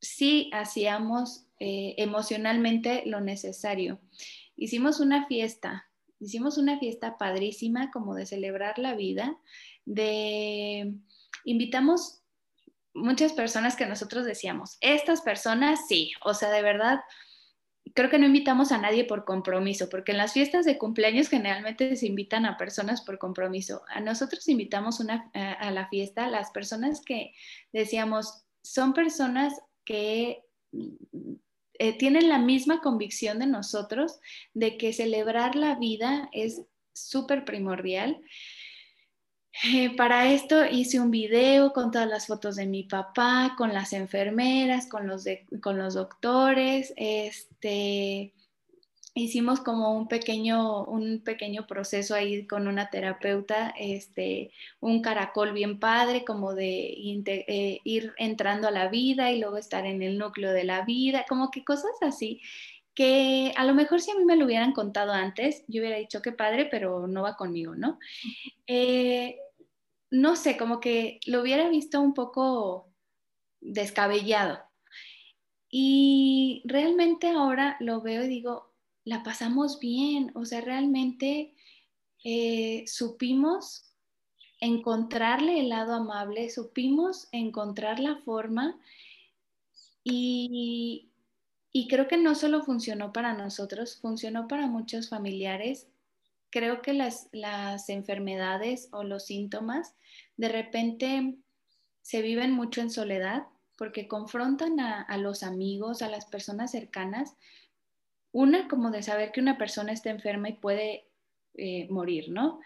sí 0.00 0.50
hacíamos 0.52 1.46
eh, 1.60 1.94
emocionalmente 1.98 3.02
lo 3.06 3.20
necesario. 3.20 4.00
Hicimos 4.56 4.98
una 4.98 5.26
fiesta, 5.26 5.88
hicimos 6.18 6.58
una 6.58 6.78
fiesta 6.78 7.18
padrísima 7.18 7.90
como 7.90 8.14
de 8.14 8.26
celebrar 8.26 8.78
la 8.78 8.94
vida, 8.94 9.38
de 9.84 10.94
invitamos 11.44 12.21
muchas 12.94 13.32
personas 13.32 13.76
que 13.76 13.86
nosotros 13.86 14.24
decíamos, 14.24 14.76
estas 14.80 15.22
personas 15.22 15.86
sí, 15.88 16.12
o 16.24 16.34
sea, 16.34 16.50
de 16.50 16.62
verdad, 16.62 17.00
creo 17.94 18.10
que 18.10 18.18
no 18.18 18.26
invitamos 18.26 18.72
a 18.72 18.78
nadie 18.78 19.04
por 19.04 19.24
compromiso, 19.24 19.88
porque 19.88 20.12
en 20.12 20.18
las 20.18 20.32
fiestas 20.32 20.64
de 20.64 20.78
cumpleaños 20.78 21.28
generalmente 21.28 21.94
se 21.96 22.06
invitan 22.06 22.46
a 22.46 22.56
personas 22.56 23.02
por 23.02 23.18
compromiso. 23.18 23.82
A 23.88 24.00
nosotros 24.00 24.48
invitamos 24.48 25.00
una, 25.00 25.30
a, 25.34 25.70
la 25.70 25.88
fiesta 25.88 26.28
las 26.28 26.50
personas 26.50 27.02
que 27.04 27.34
decíamos, 27.72 28.44
son 28.62 28.94
personas 28.94 29.54
que 29.84 30.44
eh, 31.78 31.98
tienen 31.98 32.28
la 32.28 32.38
misma 32.38 32.80
convicción 32.80 33.38
de 33.38 33.46
nosotros 33.46 34.20
de 34.54 34.76
que 34.76 34.92
celebrar 34.92 35.56
la 35.56 35.74
vida 35.74 36.28
es 36.32 36.62
súper 36.94 37.44
primordial. 37.44 38.22
Eh, 39.64 39.94
para 39.96 40.32
esto 40.32 40.64
hice 40.64 40.98
un 40.98 41.10
video 41.10 41.72
con 41.72 41.90
todas 41.90 42.08
las 42.08 42.26
fotos 42.26 42.56
de 42.56 42.66
mi 42.66 42.84
papá, 42.84 43.54
con 43.58 43.74
las 43.74 43.92
enfermeras, 43.92 44.86
con 44.86 45.06
los, 45.06 45.26
con 45.60 45.78
los 45.78 45.94
doctores. 45.94 46.94
Este, 46.96 48.32
hicimos 49.14 49.60
como 49.60 49.96
un 49.96 50.08
pequeño, 50.08 50.84
un 50.84 51.20
pequeño 51.22 51.66
proceso 51.66 52.14
ahí 52.14 52.46
con 52.46 52.66
una 52.66 52.88
terapeuta, 52.88 53.74
este, 53.78 54.52
un 54.80 55.02
caracol 55.02 55.52
bien 55.52 55.78
padre, 55.78 56.24
como 56.24 56.54
de 56.54 56.94
eh, 57.26 57.80
ir 57.84 58.14
entrando 58.16 58.68
a 58.68 58.70
la 58.72 58.88
vida 58.88 59.30
y 59.30 59.38
luego 59.38 59.58
estar 59.58 59.84
en 59.84 60.02
el 60.02 60.18
núcleo 60.18 60.52
de 60.52 60.64
la 60.64 60.84
vida, 60.84 61.26
como 61.28 61.50
que 61.50 61.62
cosas 61.62 61.92
así 62.00 62.40
que 62.94 63.52
a 63.56 63.64
lo 63.64 63.74
mejor 63.74 64.00
si 64.00 64.10
a 64.10 64.14
mí 64.14 64.24
me 64.24 64.36
lo 64.36 64.44
hubieran 64.44 64.72
contado 64.72 65.12
antes, 65.12 65.64
yo 65.68 65.80
hubiera 65.80 65.98
dicho 65.98 66.20
que 66.22 66.32
padre, 66.32 66.66
pero 66.66 67.06
no 67.06 67.22
va 67.22 67.36
conmigo, 67.36 67.74
¿no? 67.74 67.98
Eh, 68.66 69.38
no 70.10 70.36
sé, 70.36 70.56
como 70.56 70.80
que 70.80 71.20
lo 71.26 71.40
hubiera 71.40 71.68
visto 71.68 72.00
un 72.00 72.12
poco 72.14 72.92
descabellado. 73.60 74.60
Y 75.70 76.62
realmente 76.66 77.28
ahora 77.28 77.76
lo 77.80 78.02
veo 78.02 78.24
y 78.24 78.28
digo, 78.28 78.72
la 79.04 79.22
pasamos 79.22 79.80
bien, 79.80 80.30
o 80.34 80.44
sea, 80.44 80.60
realmente 80.60 81.54
eh, 82.24 82.84
supimos 82.86 83.92
encontrarle 84.60 85.60
el 85.60 85.70
lado 85.70 85.94
amable, 85.94 86.50
supimos 86.50 87.28
encontrar 87.32 87.98
la 87.98 88.16
forma 88.18 88.78
y, 90.04 91.11
y 91.72 91.88
creo 91.88 92.06
que 92.06 92.18
no 92.18 92.34
solo 92.34 92.62
funcionó 92.62 93.12
para 93.12 93.32
nosotros, 93.32 93.98
funcionó 94.00 94.46
para 94.46 94.66
muchos 94.66 95.08
familiares. 95.08 95.88
Creo 96.50 96.82
que 96.82 96.92
las, 96.92 97.28
las 97.32 97.88
enfermedades 97.88 98.88
o 98.92 99.04
los 99.04 99.24
síntomas 99.24 99.94
de 100.36 100.48
repente 100.50 101.34
se 102.02 102.20
viven 102.20 102.52
mucho 102.52 102.82
en 102.82 102.90
soledad 102.90 103.46
porque 103.78 104.06
confrontan 104.06 104.78
a, 104.80 105.16
los 105.16 105.42
amigos, 105.42 106.02
a 106.02 106.08
las 106.08 106.26
personas 106.26 106.70
cercanas. 106.70 107.36
Una, 108.30 108.68
como 108.68 108.90
de 108.90 109.02
saber 109.02 109.32
que 109.32 109.40
una 109.40 109.56
persona 109.56 109.92
está 109.92 110.10
enferma 110.10 110.50
y 110.50 110.54
puede 110.54 111.08
eh, 111.54 111.88
morir, 111.90 112.30
¿no? 112.30 112.60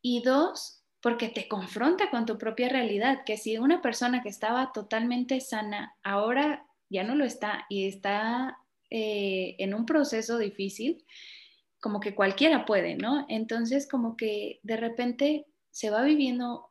Y 0.00 0.22
dos, 0.22 0.84
porque 1.02 1.28
te 1.28 1.48
confronta 1.48 2.08
con 2.10 2.24
tu 2.24 2.38
propia 2.38 2.68
realidad, 2.68 3.24
que 3.26 3.36
si 3.36 3.58
una 3.58 3.82
persona 3.82 4.22
que 4.22 4.28
estaba 4.28 4.72
totalmente 4.72 5.40
sana 5.40 5.96
ahora 6.02 6.67
ya 6.90 7.04
no 7.04 7.14
lo 7.14 7.24
está 7.24 7.66
y 7.68 7.86
está 7.86 8.58
eh, 8.90 9.56
en 9.58 9.74
un 9.74 9.84
proceso 9.84 10.38
difícil, 10.38 11.04
como 11.80 12.00
que 12.00 12.14
cualquiera 12.14 12.64
puede, 12.64 12.96
¿no? 12.96 13.26
Entonces, 13.28 13.88
como 13.88 14.16
que 14.16 14.60
de 14.62 14.76
repente 14.76 15.46
se 15.70 15.90
va 15.90 16.02
viviendo 16.02 16.70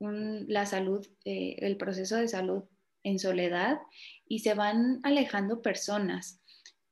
la 0.00 0.66
salud, 0.66 1.06
eh, 1.24 1.56
el 1.58 1.76
proceso 1.76 2.16
de 2.16 2.28
salud 2.28 2.64
en 3.02 3.18
soledad 3.18 3.78
y 4.26 4.40
se 4.40 4.54
van 4.54 5.00
alejando 5.02 5.62
personas. 5.62 6.40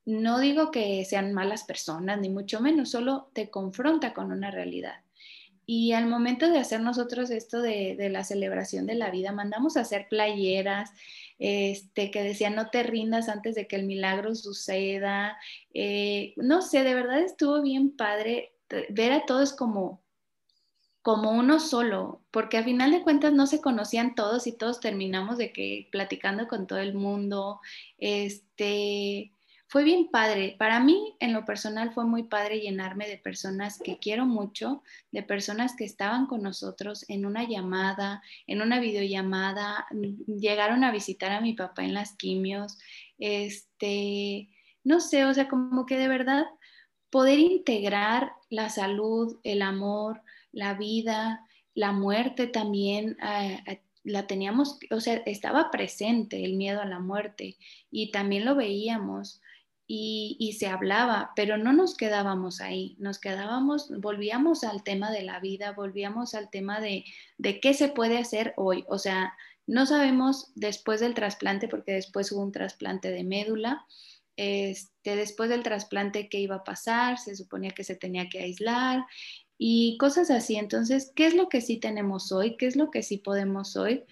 No 0.05 0.39
digo 0.39 0.71
que 0.71 1.03
sean 1.05 1.33
malas 1.33 1.63
personas, 1.63 2.19
ni 2.19 2.29
mucho 2.29 2.61
menos, 2.61 2.91
solo 2.91 3.29
te 3.33 3.49
confronta 3.49 4.13
con 4.13 4.31
una 4.31 4.51
realidad. 4.51 5.03
Y 5.65 5.91
al 5.91 6.07
momento 6.07 6.49
de 6.49 6.59
hacer 6.59 6.79
nosotros 6.79 7.29
esto 7.29 7.61
de, 7.61 7.95
de 7.97 8.09
la 8.09 8.23
celebración 8.23 8.85
de 8.85 8.95
la 8.95 9.11
vida, 9.11 9.33
mandamos 9.33 9.75
a 9.75 9.81
hacer 9.81 10.07
playeras, 10.09 10.91
este, 11.39 12.11
que 12.11 12.23
decía 12.23 12.49
no 12.49 12.69
te 12.69 12.83
rindas 12.83 13.29
antes 13.29 13.55
de 13.55 13.67
que 13.67 13.75
el 13.75 13.85
milagro 13.85 14.35
suceda. 14.35 15.37
Eh, 15.73 16.33
no 16.37 16.61
sé, 16.61 16.83
de 16.83 16.95
verdad 16.95 17.19
estuvo 17.19 17.61
bien 17.61 17.95
padre 17.95 18.53
ver 18.89 19.11
a 19.13 19.25
todos 19.25 19.53
como 19.53 20.01
como 21.07 21.31
uno 21.31 21.61
solo, 21.61 22.21
porque 22.31 22.57
a 22.57 22.65
final 22.65 22.91
de 22.91 23.01
cuentas 23.01 23.31
no 23.31 23.47
se 23.47 23.61
conocían 23.61 24.13
todos 24.13 24.45
y 24.45 24.51
todos 24.51 24.81
terminamos 24.81 25.37
de 25.37 25.53
que 25.53 25.87
platicando 25.89 26.49
con 26.49 26.67
todo 26.67 26.79
el 26.79 26.95
mundo, 26.95 27.61
este, 27.97 29.31
fue 29.67 29.83
bien 29.83 30.09
padre. 30.09 30.55
Para 30.57 30.79
mí, 30.79 31.15
en 31.19 31.33
lo 31.33 31.43
personal, 31.43 31.91
fue 31.93 32.05
muy 32.05 32.23
padre 32.23 32.61
llenarme 32.61 33.07
de 33.07 33.17
personas 33.17 33.79
que 33.83 33.99
quiero 33.99 34.25
mucho, 34.25 34.81
de 35.11 35.23
personas 35.23 35.75
que 35.75 35.83
estaban 35.83 36.25
con 36.25 36.41
nosotros 36.41 37.05
en 37.09 37.25
una 37.25 37.43
llamada, 37.43 38.23
en 38.47 38.61
una 38.61 38.79
videollamada, 38.79 39.85
llegaron 40.27 40.85
a 40.85 40.91
visitar 40.91 41.31
a 41.33 41.41
mi 41.41 41.53
papá 41.53 41.83
en 41.83 41.93
las 41.93 42.15
quimios, 42.15 42.77
este, 43.19 44.49
no 44.85 45.01
sé, 45.01 45.25
o 45.25 45.33
sea, 45.33 45.49
como 45.49 45.85
que 45.85 45.97
de 45.97 46.07
verdad 46.07 46.45
poder 47.09 47.39
integrar 47.39 48.31
la 48.49 48.69
salud, 48.69 49.37
el 49.43 49.61
amor, 49.61 50.21
la 50.53 50.75
vida, 50.75 51.45
la 51.73 51.91
muerte 51.91 52.47
también, 52.47 53.17
la 54.03 54.27
teníamos, 54.27 54.79
o 54.91 55.01
sea, 55.01 55.15
estaba 55.25 55.71
presente 55.71 56.45
el 56.45 56.53
miedo 56.53 56.81
a 56.81 56.85
la 56.85 56.99
muerte 56.99 57.57
y 57.91 58.11
también 58.11 58.45
lo 58.45 58.55
veíamos 58.55 59.41
y, 59.89 60.57
se 60.59 60.67
hablaba, 60.67 61.31
pero 61.35 61.57
no 61.57 61.71
nos 61.71 61.95
quedábamos 61.95 62.59
ahí, 62.59 62.97
nos 62.99 63.19
quedábamos, 63.19 63.89
volvíamos 64.01 64.65
al 64.65 64.83
tema 64.83 65.11
de 65.11 65.23
la 65.23 65.39
vida, 65.39 65.71
volvíamos 65.71 66.33
al 66.33 66.49
tema 66.49 66.81
de, 66.81 67.05
de 67.37 67.61
qué 67.61 67.73
se 67.73 67.87
puede 67.87 68.17
hacer 68.17 68.53
hoy. 68.57 68.83
O 68.89 68.97
sea, 68.97 69.33
no 69.65 69.85
sabemos 69.85 70.51
después 70.55 70.99
del 70.99 71.13
trasplante, 71.13 71.69
porque 71.69 71.93
después 71.93 72.31
hubo 72.33 72.41
un 72.41 72.51
trasplante 72.51 73.11
de 73.11 73.23
médula, 73.23 73.85
este, 74.35 75.15
después 75.15 75.49
del 75.49 75.63
trasplante 75.63 76.29
qué 76.29 76.39
iba 76.39 76.57
a 76.57 76.63
pasar, 76.63 77.17
se 77.17 77.35
suponía 77.35 77.71
que 77.71 77.83
se 77.83 77.95
tenía 77.95 78.29
que 78.29 78.39
aislar 78.39 79.05
y 79.57 79.97
cosas 79.97 80.29
así. 80.29 80.57
Entonces, 80.57 81.11
¿qué 81.15 81.27
es 81.27 81.33
lo 81.33 81.49
que 81.49 81.61
sí 81.61 81.77
tenemos 81.77 82.31
hoy? 82.31 82.57
¿Qué 82.57 82.67
es 82.67 82.75
lo 82.75 82.91
que 82.91 83.03
sí 83.03 83.17
podemos 83.17 83.75
hoy? 83.75 84.03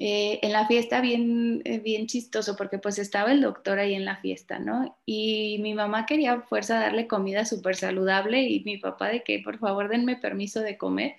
Eh, 0.00 0.40
en 0.42 0.52
la 0.52 0.66
fiesta 0.66 1.00
bien, 1.00 1.62
eh, 1.64 1.78
bien 1.78 2.08
chistoso 2.08 2.56
porque 2.56 2.78
pues 2.78 2.98
estaba 2.98 3.30
el 3.30 3.40
doctor 3.40 3.78
ahí 3.78 3.94
en 3.94 4.04
la 4.04 4.16
fiesta, 4.16 4.58
¿no? 4.58 4.98
Y 5.06 5.58
mi 5.60 5.72
mamá 5.72 6.04
quería 6.04 6.40
fuerza 6.42 6.80
darle 6.80 7.06
comida 7.06 7.44
súper 7.44 7.76
saludable 7.76 8.42
y 8.42 8.64
mi 8.64 8.76
papá 8.78 9.08
de 9.08 9.22
que 9.22 9.38
por 9.38 9.58
favor 9.58 9.88
denme 9.88 10.16
permiso 10.16 10.60
de 10.60 10.76
comer. 10.78 11.14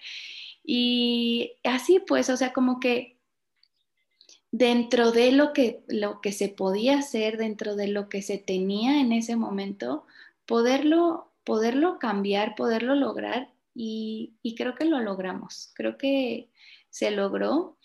Y 0.64 1.54
así 1.64 2.02
pues, 2.06 2.30
o 2.30 2.36
sea, 2.38 2.52
como 2.52 2.80
que 2.82 3.18
dentro 4.52 5.12
de 5.12 5.32
lo 5.32 5.54
que, 5.54 5.84
lo 5.88 6.20
que 6.22 6.34
se 6.34 6.50
podía 6.50 7.00
hacer, 7.00 7.38
dentro 7.38 7.76
de 7.78 7.88
lo 7.88 8.10
que 8.10 8.22
se 8.22 8.38
tenía 8.40 9.00
en 9.00 9.14
ese 9.14 9.38
momento, 9.38 10.06
poderlo, 10.46 11.32
poderlo 11.46 12.00
cambiar, 12.00 12.56
poderlo 12.56 12.96
lograr 12.96 13.54
y 13.74 14.56
creo 14.58 14.76
que 14.76 14.86
lo 14.86 15.00
logramos, 15.02 15.72
creo 15.76 15.98
que 15.98 16.50
se 16.90 17.12
logró 17.12 17.78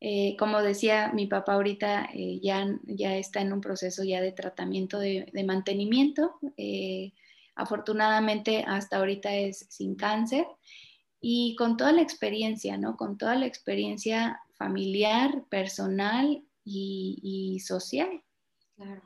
eh, 0.00 0.36
como 0.38 0.60
decía 0.60 1.10
mi 1.14 1.26
papá 1.26 1.54
ahorita, 1.54 2.10
eh, 2.12 2.38
ya, 2.42 2.66
ya 2.84 3.16
está 3.16 3.40
en 3.40 3.52
un 3.52 3.60
proceso 3.60 4.04
ya 4.04 4.20
de 4.20 4.32
tratamiento 4.32 4.98
de, 4.98 5.30
mantenimiento. 5.46 6.38
Eh, 6.56 7.12
afortunadamente 7.54 8.64
hasta 8.66 8.98
ahorita 8.98 9.34
es 9.34 9.66
sin 9.70 9.94
cáncer 9.94 10.46
y 11.20 11.56
con 11.56 11.78
toda 11.78 11.92
la 11.92 12.02
experiencia, 12.02 12.76
¿no? 12.76 12.96
Con 12.96 13.16
toda 13.16 13.34
la 13.34 13.46
experiencia 13.46 14.40
familiar, 14.54 15.44
personal 15.48 16.42
y, 16.64 17.18
y 17.22 17.60
social. 17.60 18.22
Claro. 18.76 19.02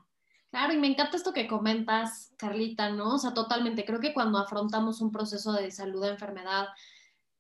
Claro, 0.51 0.73
y 0.73 0.79
me 0.79 0.89
encanta 0.89 1.17
esto 1.17 1.33
que 1.33 1.47
comentas, 1.47 2.33
Carlita, 2.37 2.91
¿no? 2.91 3.15
O 3.15 3.19
sea, 3.19 3.33
totalmente. 3.35 3.85
Creo 3.85 4.01
que 4.01 4.13
cuando 4.13 4.39
afrontamos 4.39 5.01
un 5.01 5.13
proceso 5.13 5.53
de 5.53 5.71
salud 5.71 6.03
de 6.03 6.09
enfermedad, 6.09 6.67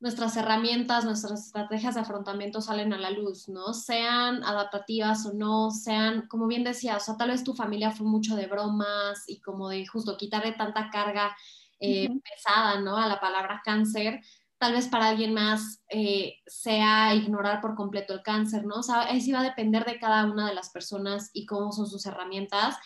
nuestras 0.01 0.34
herramientas, 0.36 1.05
nuestras 1.05 1.46
estrategias 1.46 1.94
de 1.94 2.01
afrontamiento 2.01 2.62
salen 2.62 2.92
a 2.94 2.98
la 2.98 3.11
luz, 3.11 3.48
¿no? 3.48 3.74
Sean 3.74 4.42
adaptativas 4.42 5.26
o 5.26 5.34
no, 5.34 5.70
sean, 5.70 6.26
como 6.26 6.46
bien 6.46 6.64
decía, 6.64 6.96
o 6.96 7.01
sea, 7.01 7.16
tal 7.16 7.30
vez 7.30 7.44
tu 7.44 7.55
familia 7.55 7.90
fue 7.90 8.07
mucho 8.07 8.34
de 8.34 8.46
bromas 8.46 9.24
y 9.26 9.40
como 9.40 9.68
de 9.68 9.86
justo 9.86 10.16
quitarle 10.16 10.53
tanta 10.53 10.88
carga 10.90 11.36
eh, 11.78 12.09
pesada, 12.24 12.80
¿no? 12.80 12.96
A 12.96 13.09
la 13.09 13.20
palabra 13.20 13.61
cáncer, 13.62 14.20
tal 14.57 14.72
vez 14.72 14.88
para 14.88 15.09
alguien 15.09 15.34
más 15.34 15.82
eh, 15.90 16.36
sea 16.46 17.14
ignorar 17.14 17.61
por 17.61 17.74
completo 17.74 18.14
el 18.14 18.22
cáncer, 18.22 18.64
¿no? 18.64 18.76
O 18.76 18.82
sea, 18.82 19.03
eso 19.05 19.32
va 19.32 19.40
a 19.40 19.44
depender 19.44 19.84
de 19.84 19.98
cada 19.98 20.24
una 20.24 20.48
de 20.48 20.55
las 20.55 20.70
personas 20.70 21.30
y 21.34 21.44
cómo 21.44 21.72
son 21.72 21.86
sus 21.86 22.07
herramientas 22.07 22.76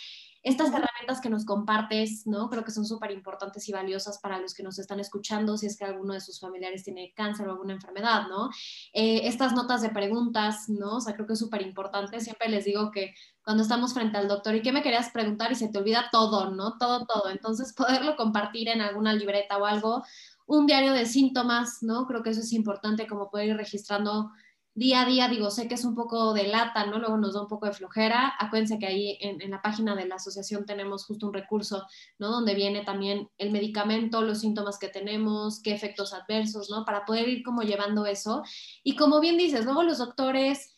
estas 0.45 0.68
herramientas 0.68 1.22
que 1.22 1.30
nos 1.30 1.47
compartes, 1.47 2.26
¿no? 2.26 2.51
Creo 2.51 2.64
que 2.64 2.70
son 2.70 2.84
súper 2.84 3.11
importantes 3.11 3.66
y 3.66 3.72
valiosas 3.72 4.18
para 4.18 4.38
los 4.38 4.53
que 4.53 4.62
nos 4.62 4.78
están 4.78 5.01
escuchando, 5.01 5.57
si 5.57 5.66
es 5.66 5.76
que 5.78 5.86
alguno 5.86 6.12
de 6.12 6.20
sus 6.20 6.38
familiares 6.38 6.84
tiene 6.84 7.14
cáncer 7.16 7.49
o 7.49 7.53
alguna 7.53 7.72
enfermedad, 7.72 8.28
¿no? 8.28 8.51
Eh, 8.92 9.22
estas 9.26 9.55
notas 9.55 9.80
de 9.80 9.88
preguntas, 9.88 10.68
¿no? 10.68 10.97
O 10.97 11.01
sea, 11.01 11.14
creo 11.14 11.26
que 11.26 11.32
es 11.32 11.38
súper 11.38 11.62
importante. 11.62 12.20
Siempre 12.20 12.51
les 12.51 12.66
digo 12.66 12.90
que 12.90 13.14
cuando 13.42 13.62
estamos 13.62 13.95
frente 13.95 14.18
al 14.18 14.28
doctor, 14.28 14.55
¿y 14.55 14.61
qué 14.61 14.70
me 14.70 14.82
querías 14.82 15.11
preguntar? 15.11 15.51
Y 15.51 15.55
se 15.55 15.68
te 15.68 15.78
olvida 15.78 16.11
todo, 16.12 16.51
¿no? 16.51 16.76
Todo, 16.76 17.07
todo. 17.07 17.30
Entonces, 17.30 17.72
poderlo 17.72 18.14
compartir 18.16 18.68
en 18.68 18.82
alguna 18.82 19.14
libreta 19.14 19.57
o 19.57 19.64
algo, 19.64 20.05
un 20.47 20.66
diario 20.66 20.92
de 20.92 21.07
síntomas, 21.07 21.82
¿no? 21.82 22.07
Creo 22.07 22.22
que 22.22 22.30
eso 22.30 22.40
es 22.40 22.53
importante, 22.53 23.07
como 23.07 23.30
poder 23.30 23.49
ir 23.49 23.57
registrando 23.57 24.30
día 24.75 25.03
a 25.03 25.07
día, 25.07 25.29
digo, 25.29 25.51
sé 25.51 25.68
que 25.68 25.75
es 25.75 25.85
un 25.85 25.95
poco 25.95 26.35
de 26.35 26.49
lata, 26.49 26.87
¿no? 26.87 26.99
Luego 26.99 27.16
nos 27.16 27.35
da 27.35 27.43
un 27.43 27.49
poco 27.49 27.66
de 27.66 27.72
flojera. 27.72 28.35
Acuérdense 28.39 28.79
que 28.79 28.87
ahí 28.87 29.18
en, 29.20 29.51
la 29.51 29.62
página 29.62 29.95
de 29.95 30.07
la 30.07 30.16
asociación 30.16 30.66
tenemos 30.66 31.07
justo 31.07 31.29
un 31.29 31.35
recurso, 31.35 31.87
¿no? 32.18 32.31
Donde 32.31 32.55
viene 32.55 32.85
también 32.85 33.31
el 33.39 33.53
medicamento, 33.53 34.20
los 34.22 34.41
síntomas 34.41 34.79
que 34.79 34.89
tenemos, 34.89 35.62
qué 35.62 35.72
efectos 35.72 36.12
adversos, 36.12 36.70
¿no? 36.70 36.85
Para 36.85 37.05
poder 37.05 37.29
ir 37.29 37.45
como 37.45 37.62
llevando 37.62 38.05
eso. 38.07 38.43
Y 38.83 38.97
como 38.97 39.20
bien 39.20 39.39
dices, 39.39 39.64
luego 39.64 39.85
los 39.85 39.99
doctores, 39.99 40.77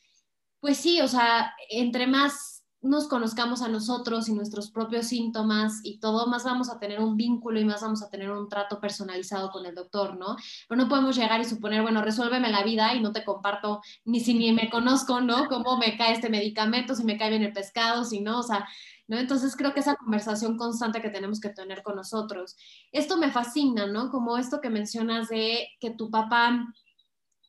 pues 0.60 0.76
sí, 0.76 1.00
o 1.00 1.08
sea, 1.08 1.54
entre 1.70 2.06
más 2.06 2.55
nos 2.86 3.08
conozcamos 3.08 3.62
a 3.62 3.68
nosotros 3.68 4.28
y 4.28 4.32
nuestros 4.32 4.70
propios 4.70 5.06
síntomas 5.06 5.80
y 5.82 5.98
todo, 5.98 6.26
más 6.26 6.44
vamos 6.44 6.70
a 6.70 6.78
tener 6.78 7.00
un 7.00 7.16
vínculo 7.16 7.58
y 7.60 7.64
más 7.64 7.82
vamos 7.82 8.02
a 8.02 8.08
tener 8.08 8.30
un 8.30 8.48
trato 8.48 8.80
personalizado 8.80 9.50
con 9.50 9.66
el 9.66 9.74
doctor, 9.74 10.16
¿no? 10.16 10.36
Pero 10.68 10.82
no 10.82 10.88
podemos 10.88 11.16
llegar 11.16 11.40
y 11.40 11.44
suponer, 11.44 11.82
bueno, 11.82 12.02
resuélveme 12.02 12.50
la 12.50 12.62
vida 12.62 12.94
y 12.94 13.00
no 13.00 13.12
te 13.12 13.24
comparto 13.24 13.80
ni 14.04 14.20
si 14.20 14.34
ni 14.34 14.52
me 14.52 14.70
conozco, 14.70 15.20
¿no? 15.20 15.48
Cómo 15.48 15.76
me 15.78 15.96
cae 15.96 16.12
este 16.12 16.30
medicamento, 16.30 16.94
si 16.94 17.04
me 17.04 17.18
cae 17.18 17.30
bien 17.30 17.42
el 17.42 17.52
pescado, 17.52 18.04
si 18.04 18.20
no, 18.20 18.40
o 18.40 18.42
sea, 18.42 18.66
¿no? 19.08 19.18
Entonces 19.18 19.56
creo 19.56 19.74
que 19.74 19.80
esa 19.80 19.96
conversación 19.96 20.56
constante 20.56 21.02
que 21.02 21.10
tenemos 21.10 21.40
que 21.40 21.50
tener 21.50 21.82
con 21.82 21.96
nosotros. 21.96 22.56
Esto 22.92 23.16
me 23.16 23.30
fascina, 23.30 23.86
¿no? 23.86 24.10
Como 24.10 24.38
esto 24.38 24.60
que 24.60 24.70
mencionas 24.70 25.28
de 25.28 25.68
que 25.80 25.90
tu 25.90 26.10
papá 26.10 26.72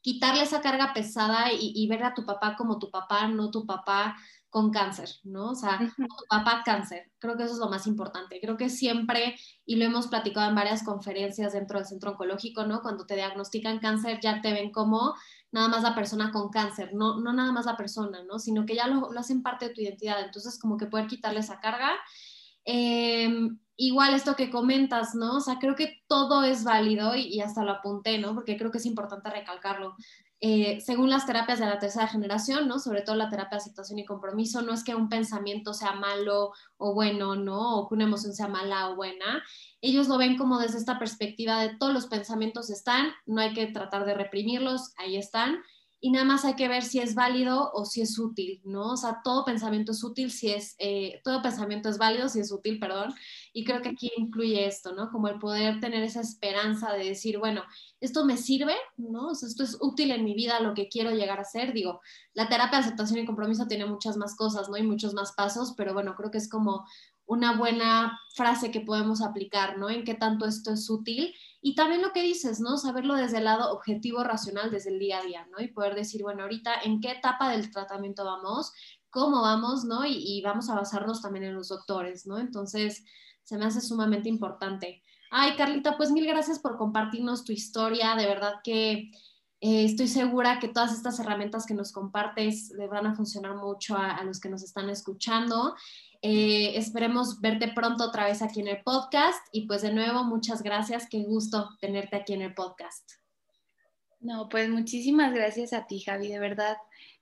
quitarle 0.02 0.44
esa 0.44 0.62
carga 0.62 0.94
pesada 0.94 1.52
y, 1.52 1.74
y 1.76 1.88
ver 1.88 2.04
a 2.04 2.14
tu 2.14 2.26
papá 2.26 2.56
como 2.56 2.80
tu 2.80 2.90
papá, 2.90 3.28
no 3.28 3.52
tu 3.52 3.66
papá 3.66 4.16
con 4.50 4.72
cáncer, 4.72 5.10
¿no? 5.24 5.52
O 5.52 5.56
sea, 5.56 5.80
tu 5.98 6.26
papá 6.30 6.64
cáncer. 6.66 7.12
Creo 7.20 7.36
que 7.36 7.44
eso 7.44 7.54
es 7.54 7.60
lo 7.60 7.70
más 7.70 7.86
importante. 7.88 8.40
Creo 8.42 8.58
que 8.58 8.70
siempre, 8.70 9.36
y 9.66 9.76
lo 9.76 9.86
hemos 9.86 10.08
platicado 10.08 10.50
en 10.50 10.56
varias 10.56 10.84
conferencias 10.84 11.54
dentro 11.54 11.80
del 11.80 11.88
centro 11.88 12.12
oncológico, 12.12 12.66
¿no? 12.66 12.82
Cuando 12.82 13.06
te 13.06 13.16
diagnostican 13.16 13.80
cáncer, 13.80 14.20
ya 14.22 14.42
te 14.42 14.54
ven 14.54 14.72
como 14.72 15.16
nada 15.52 15.68
más 15.68 15.84
la 15.84 15.96
persona 15.96 16.32
con 16.32 16.50
cáncer, 16.50 16.94
no, 16.94 17.20
no 17.20 17.34
nada 17.34 17.52
más 17.52 17.66
la 17.66 17.78
persona, 17.78 18.24
¿no? 18.24 18.40
Sino 18.40 18.66
que 18.66 18.76
ya 18.76 18.88
lo, 18.88 19.12
lo 19.12 19.20
hacen 19.20 19.42
parte 19.44 19.68
de 19.68 19.74
tu 19.74 19.82
identidad. 19.82 20.24
Entonces, 20.24 20.60
como 20.60 20.78
que 20.78 20.88
poder 20.88 21.08
quitarle 21.08 21.40
esa 21.40 21.60
carga. 21.60 21.92
Em, 22.64 23.60
igual 23.78 24.14
esto 24.14 24.36
que 24.36 24.50
comentas, 24.50 25.16
¿no? 25.16 25.38
O 25.38 25.42
sea, 25.42 25.58
creo 25.60 25.76
que 25.76 26.04
todo 26.08 26.44
es 26.44 26.64
válido 26.64 27.16
y, 27.16 27.28
y, 27.28 27.42
hasta 27.42 27.64
lo 27.64 27.72
apunté, 27.72 28.18
¿no? 28.18 28.34
Porque 28.34 28.58
creo 28.58 28.72
que 28.72 28.80
es 28.80 28.86
importante 28.86 29.30
recalcarlo. 29.30 29.96
Eh, 30.40 30.82
según 30.82 31.10
las 31.10 31.26
terapias 31.26 31.58
de 31.58 31.66
la 31.66 31.80
tercera 31.80 32.08
generación, 32.08 32.68
¿no? 32.68 32.78
Sobre 32.78 33.02
todo 33.02 33.16
la 33.16 33.30
terapia 33.30 33.58
de 33.58 33.64
aceptación 33.64 33.98
y 33.98 34.06
compromiso, 34.06 34.62
no 34.62 34.72
es 34.72 34.84
que 34.84 34.94
un 34.94 35.10
pensamiento 35.10 35.74
sea 35.74 35.94
malo 35.94 36.52
o 36.78 36.94
bueno, 36.94 37.36
¿no? 37.36 37.78
O 37.78 37.88
que 37.88 37.96
una 37.96 38.04
emoción 38.04 38.34
sea 38.34 38.48
mala 38.48 38.90
o 38.90 38.96
buena. 38.96 39.44
Ellos 39.82 40.08
lo 40.08 40.18
ven 40.20 40.38
como 40.38 40.60
desde 40.60 40.78
esta 40.78 41.00
perspectiva 41.00 41.60
de 41.62 41.76
todos 41.78 41.92
los 41.92 42.06
pensamientos 42.06 42.70
están, 42.70 43.08
no 43.26 43.42
hay 43.42 43.54
que 43.54 43.66
tratar 43.68 44.06
de 44.06 44.14
reprimirlos, 44.14 44.94
ahí 44.98 45.18
están, 45.18 45.58
y 46.00 46.12
nada 46.12 46.26
más 46.26 46.46
hay 46.46 46.54
que 46.54 46.68
ver 46.68 46.84
si 46.84 47.00
es 47.00 47.16
válido 47.16 47.72
o 47.74 47.84
si 47.86 48.02
es 48.02 48.20
útil, 48.20 48.62
¿no? 48.64 48.92
O 48.92 48.98
sea, 48.98 49.22
todo 49.24 49.44
pensamiento 49.46 49.94
es 49.94 50.04
útil 50.04 50.32
si 50.32 50.50
es, 50.50 50.76
eh, 50.78 51.22
todo 51.24 51.42
pensamiento 51.42 51.90
es 51.90 51.98
válido 51.98 52.30
si 52.30 52.40
es 52.40 52.52
útil, 52.52 52.80
perdón, 52.80 53.16
y 53.52 53.64
creo 53.64 53.82
que 53.82 53.90
aquí 53.90 54.12
incluye 54.16 54.68
esto, 54.68 54.94
¿no? 54.94 55.10
Como 55.10 55.28
el 55.28 55.40
poder 55.40 55.80
tener 55.80 56.04
esa 56.04 56.22
esperanza 56.22 56.94
de 56.94 57.06
decir, 57.06 57.40
bueno, 57.40 57.64
esto 58.00 58.26
me 58.26 58.38
sirve, 58.38 58.76
¿no? 58.98 59.30
O 59.30 59.36
sea, 59.36 59.50
esto 59.50 59.64
es 59.64 59.78
útil 59.82 60.12
en 60.12 60.24
mi 60.24 60.36
vida, 60.36 60.60
lo 60.60 60.76
que 60.76 60.88
quiero 60.88 61.12
llegar 61.12 61.40
a 61.40 61.44
ser, 61.44 61.74
digo, 61.74 62.02
la 62.34 62.48
terapia 62.48 62.80
de 62.80 62.86
aceptación 62.86 63.20
y 63.20 63.26
compromiso 63.26 63.68
tiene 63.68 63.86
muchas 63.88 64.18
más 64.18 64.36
cosas, 64.36 64.70
¿no? 64.70 64.78
Y 64.78 64.84
muchos 64.84 65.16
más 65.16 65.34
pasos, 65.34 65.74
pero 65.76 65.94
bueno, 65.94 66.16
creo 66.16 66.30
que 66.30 66.38
es 66.38 66.50
como 66.50 66.86
una 67.26 67.58
buena 67.58 68.20
frase 68.36 68.72
que 68.72 68.82
podemos 68.82 69.22
aplicar, 69.22 69.78
¿no? 69.78 69.90
En 69.90 70.04
qué 70.04 70.14
tanto 70.14 70.46
esto 70.46 70.72
es 70.72 70.90
útil 70.90 71.34
y 71.68 71.76
también 71.76 72.02
lo 72.02 72.14
que 72.14 72.22
dices, 72.22 72.62
¿no? 72.62 72.78
Saberlo 72.78 73.14
desde 73.16 73.40
el 73.40 73.44
lado 73.44 73.74
objetivo, 73.74 74.24
racional, 74.24 74.72
desde 74.72 74.90
el 74.90 75.00
día 75.00 75.20
a 75.20 75.24
día, 75.24 75.46
¿no? 75.52 75.62
Y 75.62 75.68
poder 75.68 75.96
decir, 75.96 76.24
bueno, 76.24 76.44
ahorita 76.44 76.76
en 76.86 77.02
qué 77.02 77.12
etapa 77.12 77.52
del 77.52 77.70
tratamiento 77.72 78.24
vamos, 78.24 78.72
cómo 79.10 79.42
vamos, 79.42 79.84
¿no? 79.84 80.06
Y, 80.06 80.42
vamos 80.46 80.70
a 80.70 80.76
basarnos 80.76 81.22
también 81.22 81.44
en 81.44 81.56
los 81.56 81.68
doctores, 81.68 82.26
¿no? 82.26 82.40
Entonces, 82.40 83.04
se 83.44 83.58
me 83.58 83.66
hace 83.66 83.82
sumamente 83.82 84.30
importante. 84.30 85.04
Ay, 85.30 85.58
Carlita, 85.58 85.98
pues 85.98 86.10
mil 86.10 86.26
gracias 86.26 86.58
por 86.58 86.78
compartirnos 86.78 87.44
tu 87.44 87.52
historia. 87.52 88.16
De 88.16 88.28
verdad 88.28 88.62
que 88.64 89.12
eh, 89.60 89.84
estoy 89.84 90.08
segura 90.08 90.60
que 90.60 90.70
todas 90.70 90.94
estas 90.94 91.20
herramientas 91.20 91.66
que 91.66 91.74
nos 91.74 91.92
compartes 91.92 92.72
le 92.78 92.88
van 92.88 93.08
a 93.08 93.14
funcionar 93.14 93.58
mucho 93.58 93.98
a, 93.98 94.12
a 94.12 94.24
los 94.24 94.40
que 94.40 94.48
nos 94.48 94.64
están 94.64 94.90
escuchando. 94.90 95.76
Eh, 96.22 96.78
esperemos 96.78 97.42
verte 97.42 97.68
pronto 97.70 98.06
otra 98.06 98.26
vez 98.26 98.42
aquí 98.42 98.62
en 98.62 98.68
el 98.68 98.82
podcast 98.82 99.40
y 99.52 99.68
pues 99.68 99.82
de 99.82 99.94
nuevo 99.94 100.24
muchas 100.24 100.64
gracias, 100.64 101.08
qué 101.10 101.24
gusto 101.24 101.70
tenerte 101.80 102.16
aquí 102.16 102.34
en 102.34 102.42
el 102.42 102.54
podcast. 102.54 103.12
No, 104.20 104.50
pues 104.50 104.70
muchísimas 104.70 105.34
gracias 105.34 105.74
a 105.74 105.86
ti, 105.86 106.00
Javi, 106.00 106.30
de 106.30 106.40
verdad. 106.40 106.78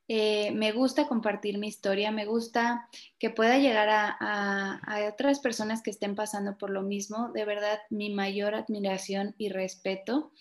Eh, 0.08 0.52
me 0.52 0.72
gusta 0.72 1.08
compartir 1.08 1.58
mi 1.58 1.68
historia, 1.68 2.12
me 2.12 2.26
gusta 2.26 2.88
que 3.20 3.32
pueda 3.32 3.58
llegar 3.58 3.90
a, 3.90 5.10
otras 5.12 5.40
personas 5.40 5.82
que 5.82 5.90
estén 5.90 6.16
pasando 6.16 6.58
por 6.58 6.70
lo 6.70 6.82
mismo. 6.82 7.32
De 7.34 7.44
verdad, 7.44 7.80
mi 7.90 8.12
mayor 8.12 8.56
admiración 8.56 9.36
y 9.38 9.50
respeto. 9.50 10.32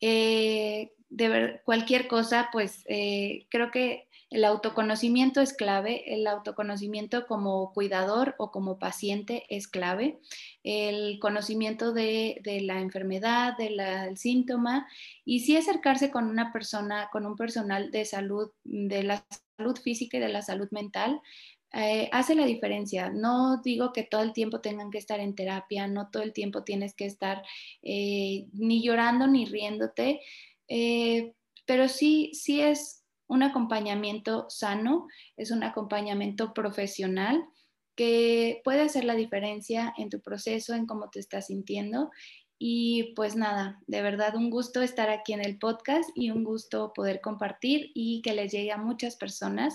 Eh, 0.00 0.92
de 1.10 1.60
cualquier 1.64 2.08
cosa, 2.08 2.48
pues 2.52 2.84
creo 2.86 3.70
que 3.70 4.07
el 4.30 4.44
autoconocimiento 4.44 5.40
es 5.40 5.54
clave, 5.54 6.14
el 6.14 6.26
autoconocimiento 6.26 7.26
como 7.26 7.72
cuidador 7.72 8.34
o 8.38 8.50
como 8.50 8.78
paciente 8.78 9.44
es 9.48 9.68
clave, 9.68 10.18
el 10.62 11.18
conocimiento 11.18 11.92
de, 11.92 12.40
la 12.62 12.80
enfermedad, 12.80 13.56
del 13.56 14.16
síntoma 14.18 14.86
y 15.24 15.40
sí 15.40 15.56
acercarse 15.56 16.10
con 16.10 16.26
una 16.26 16.52
persona, 16.52 17.08
con 17.10 17.24
un 17.24 17.36
personal 17.36 17.90
de 17.90 18.04
salud, 18.04 18.50
de 18.64 19.02
la 19.02 19.24
salud 19.56 19.78
física 19.78 20.18
y 20.18 20.20
de 20.20 20.28
la 20.28 20.42
salud 20.42 20.68
mental, 20.72 21.20
eh, 21.72 22.08
hace 22.12 22.34
la 22.34 22.44
diferencia. 22.44 23.10
No 23.10 23.60
digo 23.62 23.92
que 23.92 24.02
todo 24.02 24.22
el 24.22 24.32
tiempo 24.32 24.60
tengan 24.60 24.90
que 24.90 24.98
estar 24.98 25.20
en 25.20 25.34
terapia, 25.34 25.86
no 25.86 26.10
todo 26.10 26.22
el 26.22 26.32
tiempo 26.32 26.64
tienes 26.64 26.94
que 26.94 27.06
estar 27.06 27.42
eh, 27.82 28.46
ni 28.52 28.82
llorando 28.82 29.26
ni 29.26 29.46
riéndote, 29.46 30.20
eh, 30.68 31.32
pero 31.66 31.88
sí, 31.88 32.30
sí 32.34 32.60
es 32.60 32.97
un 33.28 33.42
acompañamiento 33.42 34.46
sano, 34.48 35.06
es 35.36 35.50
un 35.50 35.62
acompañamiento 35.62 36.52
profesional 36.54 37.44
que 37.94 38.60
puede 38.64 38.80
hacer 38.80 39.04
la 39.04 39.14
diferencia 39.14 39.92
en 39.96 40.08
tu 40.08 40.20
proceso, 40.20 40.74
en 40.74 40.86
cómo 40.86 41.10
te 41.10 41.20
estás 41.20 41.46
sintiendo. 41.48 42.10
Y 42.58 43.12
pues 43.14 43.36
nada, 43.36 43.80
de 43.86 44.02
verdad 44.02 44.34
un 44.34 44.50
gusto 44.50 44.82
estar 44.82 45.10
aquí 45.10 45.32
en 45.32 45.44
el 45.44 45.58
podcast 45.58 46.08
y 46.14 46.30
un 46.30 46.42
gusto 46.42 46.92
poder 46.92 47.20
compartir 47.20 47.90
y 47.94 48.22
que 48.22 48.34
les 48.34 48.50
llegue 48.50 48.72
a 48.72 48.78
muchas 48.78 49.16
personas. 49.16 49.74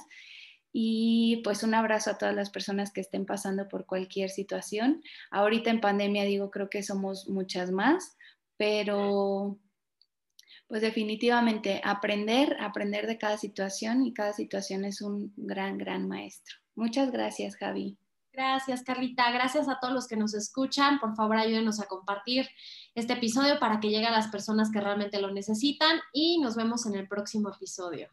Y 0.74 1.42
pues 1.44 1.64
un 1.64 1.76
abrazo 1.76 2.12
a 2.12 2.18
todas 2.18 2.34
las 2.34 2.50
personas 2.50 2.92
que 2.92 3.02
estén 3.02 3.26
pasando 3.26 3.68
por 3.68 3.86
cualquier 3.86 4.30
situación. 4.30 5.04
Ahorita 5.30 5.70
en 5.70 5.82
pandemia 5.82 6.24
digo, 6.24 6.50
creo 6.50 6.70
que 6.70 6.82
somos 6.82 7.30
muchas 7.30 7.72
más, 7.72 8.18
pero 8.58 9.60
pues 10.74 10.82
definitivamente 10.82 11.82
aprender, 11.84 12.58
aprender 12.60 13.06
de 13.06 13.20
cada 13.20 13.38
situación 13.38 14.08
y 14.08 14.12
cada 14.12 14.34
situación 14.34 14.86
es 14.86 15.04
un 15.04 15.32
gran, 15.38 15.78
gran 15.78 16.08
maestro. 16.08 16.56
Muchas 16.74 17.12
gracias, 17.12 17.58
Javi. 17.58 17.96
Gracias, 18.32 18.82
Carlita. 18.82 19.32
Gracias 19.32 19.70
a 19.70 19.78
todos 19.80 19.94
los 19.94 20.08
que 20.08 20.16
nos 20.16 20.34
escuchan. 20.34 21.00
Por 21.00 21.16
favor, 21.16 21.38
ayúdenos 21.38 21.80
a 21.80 21.86
compartir 21.86 22.50
este 22.96 23.14
episodio 23.14 23.60
para 23.60 23.80
que 23.80 23.90
llegue 23.90 24.08
a 24.08 24.12
las 24.12 24.30
personas 24.30 24.72
que 24.72 24.82
realmente 24.82 25.22
lo 25.22 25.30
necesitan 25.32 26.00
y 26.12 26.40
nos 26.40 26.56
vemos 26.56 26.88
en 26.88 26.96
el 26.96 27.08
próximo 27.08 27.50
episodio. 27.50 28.10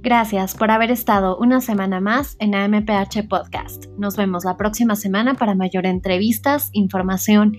Gracias 0.00 0.54
por 0.54 0.70
haber 0.70 0.92
estado 0.92 1.36
una 1.38 1.60
semana 1.60 2.00
más 2.00 2.36
en 2.38 2.54
AMPH 2.54 3.28
Podcast. 3.28 3.86
Nos 3.98 4.16
vemos 4.16 4.44
la 4.44 4.56
próxima 4.56 4.94
semana 4.94 5.34
para 5.34 5.56
mayor 5.56 5.86
entrevistas, 5.86 6.70
información 6.72 7.56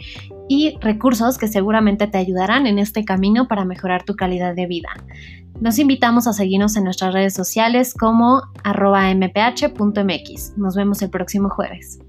y 0.47 0.77
recursos 0.79 1.37
que 1.37 1.49
seguramente 1.49 2.07
te 2.07 2.17
ayudarán 2.17 2.65
en 2.65 2.79
este 2.79 3.03
camino 3.03 3.49
para 3.49 3.65
mejorar 3.65 4.03
tu 4.03 4.15
calidad 4.15 4.55
de 4.55 4.67
vida. 4.67 4.89
Nos 5.59 5.79
invitamos 5.79 6.27
a 6.27 6.33
seguirnos 6.33 6.77
en 6.77 6.85
nuestras 6.85 7.13
redes 7.13 7.33
sociales 7.33 7.93
como 7.93 8.41
arroba 8.63 9.13
mph.mx. 9.13 10.57
Nos 10.57 10.75
vemos 10.75 11.01
el 11.01 11.09
próximo 11.09 11.49
jueves. 11.49 11.99